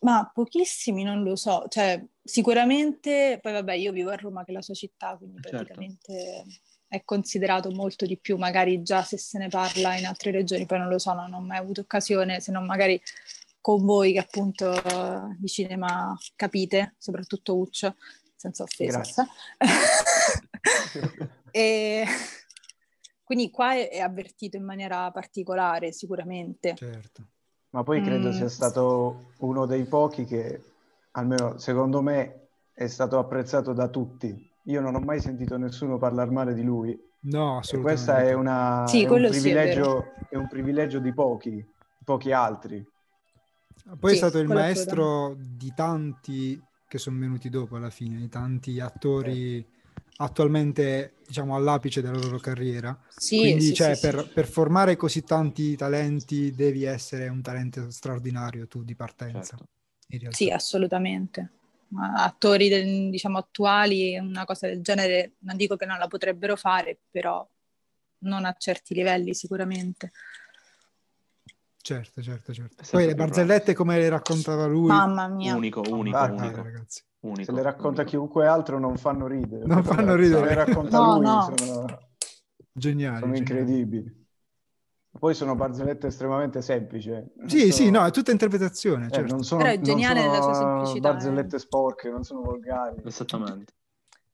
Ma 0.00 0.30
pochissimi 0.32 1.02
non 1.02 1.22
lo 1.22 1.36
so, 1.36 1.66
cioè 1.68 2.02
sicuramente, 2.30 3.38
poi 3.42 3.52
vabbè 3.52 3.74
io 3.74 3.90
vivo 3.92 4.10
a 4.10 4.14
Roma 4.16 4.44
che 4.44 4.52
è 4.52 4.54
la 4.54 4.62
sua 4.62 4.74
città, 4.74 5.16
quindi 5.16 5.40
Certo. 5.42 5.56
praticamente 5.56 6.44
è 6.86 7.02
considerato 7.04 7.70
molto 7.70 8.06
di 8.06 8.18
più, 8.18 8.36
magari 8.36 8.82
già 8.82 9.02
se 9.02 9.16
se 9.18 9.38
ne 9.38 9.48
parla 9.48 9.96
in 9.96 10.06
altre 10.06 10.30
regioni, 10.30 10.66
poi 10.66 10.78
non 10.78 10.88
lo 10.88 10.98
so, 10.98 11.12
non 11.12 11.32
ho 11.32 11.40
mai 11.40 11.58
avuto 11.58 11.80
occasione, 11.82 12.40
se 12.40 12.52
non 12.52 12.64
magari 12.66 13.00
con 13.60 13.84
voi 13.84 14.12
che 14.12 14.18
appunto 14.20 14.72
eh, 14.72 15.36
di 15.38 15.48
cinema 15.48 16.16
capite, 16.36 16.94
soprattutto 16.98 17.56
Uccio, 17.56 17.94
senza 18.34 18.62
offesa. 18.62 18.96
Grazie. 18.98 19.26
e 21.50 22.04
quindi 23.24 23.50
qua 23.50 23.74
è, 23.74 23.88
è 23.90 23.98
avvertito 24.00 24.56
in 24.56 24.64
maniera 24.64 25.10
particolare 25.10 25.92
sicuramente. 25.92 26.74
Certo. 26.74 27.26
Ma 27.70 27.82
poi 27.84 28.02
credo 28.02 28.28
Mm. 28.28 28.32
sia 28.32 28.48
stato 28.48 29.32
uno 29.38 29.66
dei 29.66 29.84
pochi 29.84 30.24
che, 30.24 30.69
almeno 31.12 31.58
secondo 31.58 32.02
me, 32.02 32.48
è 32.72 32.86
stato 32.86 33.18
apprezzato 33.18 33.72
da 33.72 33.88
tutti. 33.88 34.48
Io 34.64 34.80
non 34.80 34.94
ho 34.94 35.00
mai 35.00 35.20
sentito 35.20 35.56
nessuno 35.56 35.98
parlare 35.98 36.30
male 36.30 36.54
di 36.54 36.62
lui. 36.62 36.98
No, 37.22 37.58
assolutamente. 37.58 38.04
questo 38.04 38.16
è, 38.16 38.32
una, 38.32 38.86
Sì, 38.88 39.02
è 39.02 39.06
un 39.06 39.08
quello 39.08 39.32
sì, 39.32 39.50
è 39.50 39.56
privilegio, 39.58 40.04
è 40.28 40.36
un 40.36 40.48
privilegio 40.48 40.98
di 41.00 41.12
pochi, 41.12 41.64
pochi 42.04 42.32
altri. 42.32 42.86
Poi 43.98 44.10
è 44.12 44.14
Sì, 44.14 44.16
stato 44.16 44.38
il 44.38 44.48
maestro 44.48 45.36
di 45.38 45.72
tanti 45.74 46.60
che 46.86 46.98
sono 46.98 47.18
venuti 47.18 47.48
dopo 47.50 47.76
alla 47.76 47.90
fine, 47.90 48.18
di 48.18 48.28
tanti 48.28 48.80
attori 48.80 49.64
attualmente, 50.16 51.14
diciamo, 51.26 51.54
all'apice 51.56 52.00
della 52.02 52.18
loro 52.18 52.38
carriera. 52.38 52.98
Sì, 53.08 53.38
Quindi, 53.38 53.60
sì, 53.60 53.74
cioè, 53.74 53.94
sì, 53.94 53.94
sì. 53.94 54.06
per, 54.06 54.32
per 54.32 54.46
formare 54.46 54.96
così 54.96 55.22
tanti 55.24 55.76
talenti 55.76 56.50
devi 56.52 56.84
essere 56.84 57.28
un 57.28 57.40
talento 57.42 57.90
straordinario 57.90 58.66
tu 58.66 58.82
di 58.84 58.94
partenza. 58.94 59.56
Certo. 59.56 59.68
In 60.10 60.18
realtà. 60.18 60.36
Sì, 60.36 60.50
assolutamente. 60.50 61.50
Ma 61.88 62.12
attori 62.24 62.68
del- 62.68 63.10
diciamo 63.10 63.38
attuali, 63.38 64.16
una 64.16 64.44
cosa 64.44 64.66
del 64.68 64.80
genere, 64.82 65.32
non 65.40 65.56
dico 65.56 65.76
che 65.76 65.86
non 65.86 65.98
la 65.98 66.06
potrebbero 66.06 66.54
fare, 66.56 66.98
però 67.10 67.46
non 68.18 68.44
a 68.44 68.54
certi 68.56 68.94
livelli 68.94 69.34
sicuramente. 69.34 70.12
Certo, 71.82 72.22
certo, 72.22 72.52
certo. 72.52 72.84
Poi 72.90 73.06
le 73.06 73.14
barzellette 73.14 73.74
come 73.74 73.98
le 73.98 74.08
raccontava 74.10 74.66
lui, 74.66 74.88
Mamma 74.88 75.26
mia. 75.28 75.54
Unico, 75.56 75.82
unico, 75.88 76.16
Ah, 76.18 76.26
unico. 76.30 76.62
ragazzi. 76.62 77.02
unico, 77.20 77.44
Se 77.44 77.52
le 77.52 77.62
racconta 77.62 78.02
unico. 78.02 78.04
chiunque 78.16 78.46
altro 78.46 78.78
non 78.78 78.96
fanno 78.96 79.26
ridere. 79.26 79.64
Non 79.66 79.82
fanno 79.82 80.10
Se 80.12 80.16
ridere. 80.16 80.44
le 80.46 80.54
racconta 80.54 80.98
No, 80.98 81.14
lui 81.16 81.24
no. 81.24 81.40
sono, 81.42 81.98
Geniali. 82.72 83.18
sono 83.20 83.32
geniali. 83.32 83.38
incredibili. 83.38 84.19
Poi 85.18 85.34
sono 85.34 85.54
barzellette 85.56 86.06
estremamente 86.06 86.62
semplici. 86.62 87.10
eh. 87.10 87.24
Sì, 87.46 87.58
sono- 87.60 87.72
sì, 87.72 87.90
no, 87.90 88.04
è 88.06 88.10
tutta 88.10 88.30
interpretazione, 88.30 89.06
eh, 89.06 89.10
certo. 89.10 89.34
non 89.34 89.42
sono, 89.44 89.62
Però 89.62 89.72
è 89.72 89.76
non 89.76 89.84
geniale 89.84 90.20
nella 90.22 90.40
sua 90.40 90.54
semplicità, 90.54 90.96
eh. 91.08 91.12
barzellette 91.12 91.58
sporche, 91.58 92.08
non 92.10 92.22
sono 92.22 92.42
volgari. 92.42 93.02
Esattamente. 93.04 93.72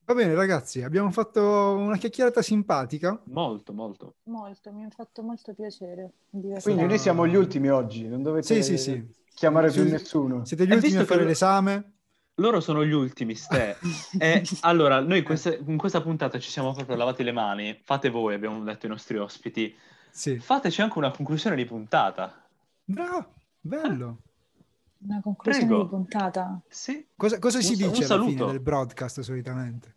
Va 0.04 0.14
bene, 0.14 0.34
ragazzi, 0.34 0.82
abbiamo 0.82 1.10
fatto 1.10 1.40
una 1.76 1.96
chiacchierata 1.96 2.40
simpatica. 2.42 3.20
Molto, 3.24 3.72
molto. 3.72 4.14
Molto, 4.24 4.70
mi 4.72 4.84
ha 4.84 4.88
fatto 4.90 5.22
molto 5.22 5.52
piacere. 5.54 6.12
Quindi 6.30 6.84
noi 6.86 6.98
siamo 6.98 7.26
gli 7.26 7.34
ultimi 7.34 7.68
oggi, 7.70 8.06
non 8.06 8.22
dovete 8.22 8.46
Sì, 8.46 8.62
sì, 8.62 8.78
sì. 8.78 9.04
chiamare 9.34 9.70
più 9.70 9.82
Sì. 9.82 9.90
nessuno. 9.90 10.44
Siete 10.44 10.64
gli 10.66 10.70
E 10.70 10.74
ultimi 10.74 10.92
visto 10.92 11.02
a 11.02 11.06
fare 11.06 11.20
che- 11.22 11.26
l'esame. 11.26 11.92
Loro 12.38 12.60
sono 12.60 12.84
gli 12.84 12.92
ultimi, 12.92 13.34
Ste. 13.34 13.78
e 14.20 14.42
allora, 14.60 15.00
noi 15.00 15.22
queste- 15.22 15.58
in 15.66 15.78
questa 15.78 16.02
puntata 16.02 16.38
ci 16.38 16.50
siamo 16.50 16.72
proprio 16.72 16.94
lavati 16.96 17.24
le 17.24 17.32
mani. 17.32 17.80
Fate 17.82 18.10
voi, 18.10 18.34
abbiamo 18.34 18.62
detto 18.62 18.84
ai 18.86 18.92
nostri 18.92 19.16
ospiti. 19.18 19.74
Sì. 20.16 20.38
Fateci 20.38 20.80
anche 20.80 20.96
una 20.96 21.10
conclusione 21.10 21.56
di 21.56 21.66
puntata. 21.66 22.42
Bravo, 22.84 23.34
bello. 23.60 24.18
Una 25.00 25.20
conclusione 25.20 25.68
Prego. 25.68 25.82
di 25.82 25.88
puntata. 25.90 26.58
Sì. 26.68 27.06
Cosa, 27.14 27.38
cosa 27.38 27.60
si 27.60 27.74
Un- 27.74 27.82
un 27.82 27.92
dice 27.92 28.04
alla 28.12 28.22
fine 28.24 28.36
saluto. 28.36 28.50
del 28.50 28.60
broadcast 28.60 29.20
solitamente? 29.20 29.94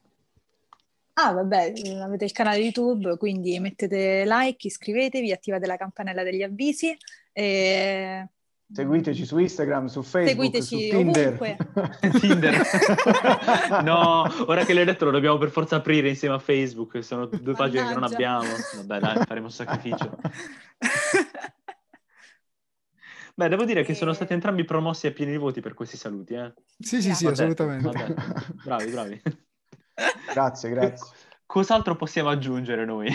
Ah, 1.13 1.31
vabbè, 1.31 1.73
avete 2.03 2.25
il 2.25 2.31
canale 2.33 2.57
YouTube, 2.59 3.17
quindi 3.17 3.57
mettete 3.59 4.23
like, 4.25 4.67
iscrivetevi, 4.67 5.31
attivate 5.31 5.65
la 5.67 5.77
campanella 5.77 6.23
degli 6.23 6.43
avvisi 6.43 6.95
e 7.31 8.27
Seguiteci 8.71 9.25
su 9.25 9.37
Instagram, 9.39 9.87
su 9.87 10.03
Facebook, 10.03 10.29
Seguiteci 10.53 10.89
su 10.89 10.95
Tinder. 10.95 11.25
ovunque. 11.27 11.57
Tinder. 12.19 12.61
no, 13.83 14.23
ora 14.45 14.63
che 14.63 14.73
l'hai 14.73 14.85
detto 14.85 15.05
lo 15.05 15.11
dobbiamo 15.11 15.37
per 15.39 15.49
forza 15.49 15.77
aprire 15.77 16.07
insieme 16.09 16.35
a 16.35 16.39
Facebook, 16.39 17.03
sono 17.03 17.25
due 17.25 17.53
pagine 17.53 17.87
che 17.87 17.93
non 17.95 18.03
abbiamo. 18.03 18.43
Vabbè, 18.77 18.99
dai, 18.99 19.25
faremo 19.25 19.47
un 19.47 19.51
sacrificio. 19.51 20.17
Beh, 23.35 23.47
devo 23.47 23.63
dire 23.65 23.83
che 23.83 23.93
sono 23.95 24.11
E- 24.11 24.15
stati 24.15 24.33
entrambi 24.33 24.65
promossi 24.65 25.07
a 25.07 25.11
pieni 25.13 25.37
voti 25.37 25.61
per 25.61 25.73
questi 25.73 25.97
saluti, 25.97 26.33
eh. 26.33 26.53
Sì, 26.77 27.01
sì, 27.01 27.13
sì, 27.13 27.23
Va 27.25 27.31
detto, 27.31 27.63
assolutamente. 27.63 27.87
va 27.87 28.03
detto. 28.05 28.53
Bravi, 28.63 28.91
bravi. 28.91 29.21
grazie, 30.33 30.69
grazie. 30.69 31.07
Cos'altro 31.45 31.95
possiamo 31.95 32.29
aggiungere 32.29 32.85
noi? 32.85 33.09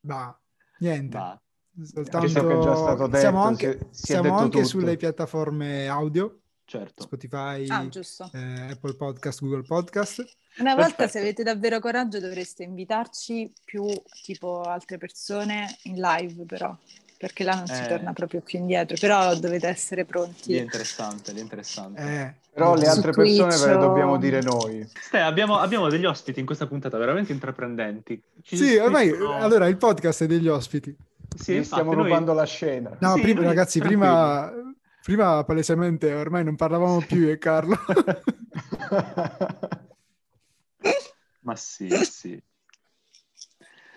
Ma 0.00 0.36
niente. 0.80 1.16
Va. 1.16 1.40
Soltanto... 1.84 2.26
Visto 2.26 2.46
che 2.46 2.54
è 2.54 2.58
già 2.62 2.74
stato 2.76 3.06
detto, 3.06 3.18
siamo 3.18 3.42
anche, 3.42 3.78
si 3.90 4.02
siamo 4.06 4.22
detto 4.22 4.34
anche 4.36 4.64
sulle 4.64 4.96
piattaforme 4.96 5.88
audio, 5.88 6.38
Certo. 6.64 7.02
Spotify, 7.02 7.66
Ah, 7.68 7.88
eh, 8.32 8.70
Apple 8.72 8.94
Podcast, 8.94 9.40
Google 9.40 9.62
Podcast. 9.62 10.22
Una 10.58 10.74
volta, 10.74 10.88
Perfetto. 10.90 11.10
se 11.12 11.18
avete 11.20 11.42
davvero 11.42 11.78
coraggio, 11.80 12.20
dovreste 12.20 12.62
invitarci 12.64 13.50
più 13.64 13.86
tipo 14.22 14.60
altre 14.62 14.98
persone 14.98 15.66
in 15.84 15.96
live, 15.98 16.44
però, 16.44 16.76
perché 17.16 17.44
là 17.44 17.54
non 17.54 17.66
si 17.68 17.80
Eh. 17.82 17.86
torna 17.86 18.12
proprio 18.12 18.40
più 18.42 18.58
indietro. 18.58 18.96
Però 19.00 19.34
dovete 19.36 19.66
essere 19.68 20.02
Lì 20.02 20.06
è 20.06 20.10
pronti. 20.10 20.56
interessante, 20.58 21.32
lì 21.32 21.38
è 21.38 21.42
interessante. 21.42 22.00
Eh, 22.02 22.34
Però 22.58 22.74
le 22.74 22.84
Su 22.86 22.90
altre 22.90 23.12
persone 23.12 23.34
ve 23.34 23.44
le 23.46 23.56
Twitch 23.56 23.78
dobbiamo 23.78 24.18
dire 24.18 24.42
noi. 24.42 24.86
Ste, 25.00 25.20
abbiamo, 25.20 25.58
abbiamo 25.58 25.88
degli 25.88 26.04
ospiti 26.04 26.40
in 26.40 26.44
questa 26.46 26.66
puntata 26.66 26.98
veramente 26.98 27.30
intraprendenti. 27.32 28.20
Ci 28.42 28.56
Sì, 28.56 28.76
ormai 28.76 29.08
scrivono- 29.10 29.36
allora 29.38 29.68
il 29.68 29.76
podcast 29.76 30.24
è 30.24 30.26
degli 30.26 30.48
ospiti. 30.48 30.94
Sì, 31.36 31.52
infatti, 31.56 31.66
stiamo 31.80 31.94
noi- 31.94 32.04
rubando 32.04 32.32
la 32.32 32.44
scena. 32.44 32.96
No, 33.00 33.14
Sì, 33.14 33.20
prima, 33.22 33.40
noi- 33.40 33.48
ragazzi, 33.54 33.78
prima, 33.80 34.52
prima 35.02 35.44
palesemente 35.44 36.12
ormai 36.14 36.44
non 36.44 36.56
parlavamo 36.56 37.00
più 37.06 37.28
e 37.28 37.38
Carlo. 37.38 37.76
Ma 41.40 41.56
sì, 41.56 41.88
sì. 42.04 42.40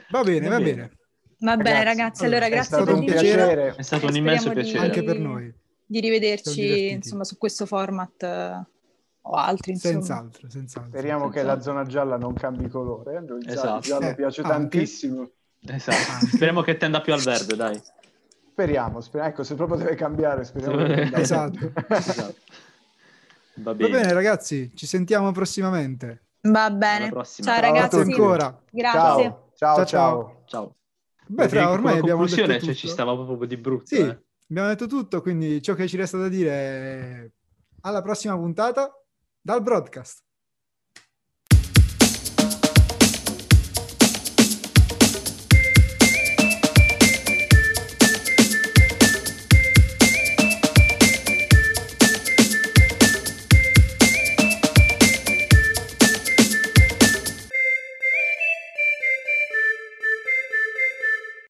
Va 0.10 0.24
bene, 0.24 0.48
Va 0.48 0.58
va 0.58 0.64
bene. 0.64 0.74
bene. 0.76 0.92
Va 1.40 1.58
bene, 1.58 1.84
Ragazzi, 1.84 1.98
ragazzi, 1.98 2.26
allora 2.26 2.46
è 2.46 2.50
grazie 2.50 2.68
stato 2.68 2.84
per 2.86 2.94
un 2.94 3.06
piacere. 3.06 3.76
È 3.76 3.82
stato 3.82 4.06
un 4.06 4.16
immenso 4.16 4.42
speriamo 4.50 4.62
di- 4.64 4.70
piacere. 4.72 4.86
Anche 4.94 5.04
per 5.04 5.20
noi, 5.20 5.54
Di 5.86 6.00
rivederci, 6.00 6.90
insomma, 6.92 7.24
su 7.24 7.38
questo 7.38 7.66
format 7.66 8.22
eh, 8.24 8.64
o 9.22 9.32
altri, 9.34 9.72
insomma. 9.72 9.94
senz'altro, 9.96 10.50
senz'altro. 10.50 10.92
Speriamo 10.92 11.30
che 11.30 11.42
la 11.44 11.60
zona 11.60 11.84
gialla 11.86 12.18
non 12.18 12.34
cambi 12.34 12.68
colore. 12.70 13.20
Noi 13.22 13.40
il 13.42 13.50
Esatto. 13.50 13.80
giallo 13.80 14.08
Eh, 14.10 14.16
piace 14.16 14.42
anche. 14.42 14.54
tantissimo. 14.54 15.30
Esatto. 15.68 16.26
Speriamo 16.28 16.62
che 16.62 16.78
tenda 16.78 17.02
più 17.02 17.14
al 17.14 17.22
verde, 17.22 17.56
dai. 17.56 17.82
Speriamo, 18.52 19.00
sper- 19.02 19.26
ecco, 19.26 19.44
se 19.44 19.56
proprio 19.56 19.78
deve 19.78 19.96
cambiare, 19.96 20.44
speriamo 20.44 20.78
che 20.86 21.10
Esatto. 21.14 21.72
Esatto. 21.88 22.36
Va 23.56 23.64
Va 23.72 23.74
bene. 23.74 23.90
bene, 23.90 24.14
ragazzi, 24.14 24.72
ci 24.76 24.86
sentiamo 24.86 25.32
prossimamente. 25.32 26.26
Va 26.42 26.70
bene. 26.72 27.10
prossima. 27.10 27.48
Ciao 27.48 27.62
Ciao 27.62 27.72
ragazzi. 27.72 27.96
ancora. 28.00 28.64
Grazie. 28.72 29.24
Ciao, 29.56 29.76
ciao, 29.76 29.86
Ciao, 29.86 30.44
ciao. 30.46 30.76
Beh, 31.28 31.48
fra, 31.50 31.70
ormai 31.70 32.00
abbiamo 32.00 32.26
detto 32.26 32.42
tutto. 32.44 32.60
cioè, 32.66 32.74
ci 32.74 32.88
stava 32.88 33.14
proprio 33.14 33.48
di 33.48 33.58
brutto. 33.58 33.86
Sì, 33.86 33.98
eh. 33.98 34.20
abbiamo 34.50 34.68
detto 34.70 34.88
tutto, 34.88 35.22
quindi 35.22 35.62
ciò 35.62 35.76
che 35.76 35.88
ci 35.88 35.96
resta 35.98 36.18
da 36.18 36.28
dire 36.28 36.52
è 36.52 37.30
alla 37.82 38.02
prossima 38.02 38.36
puntata 38.36 38.92
dal 39.40 39.62
broadcast. 39.62 40.24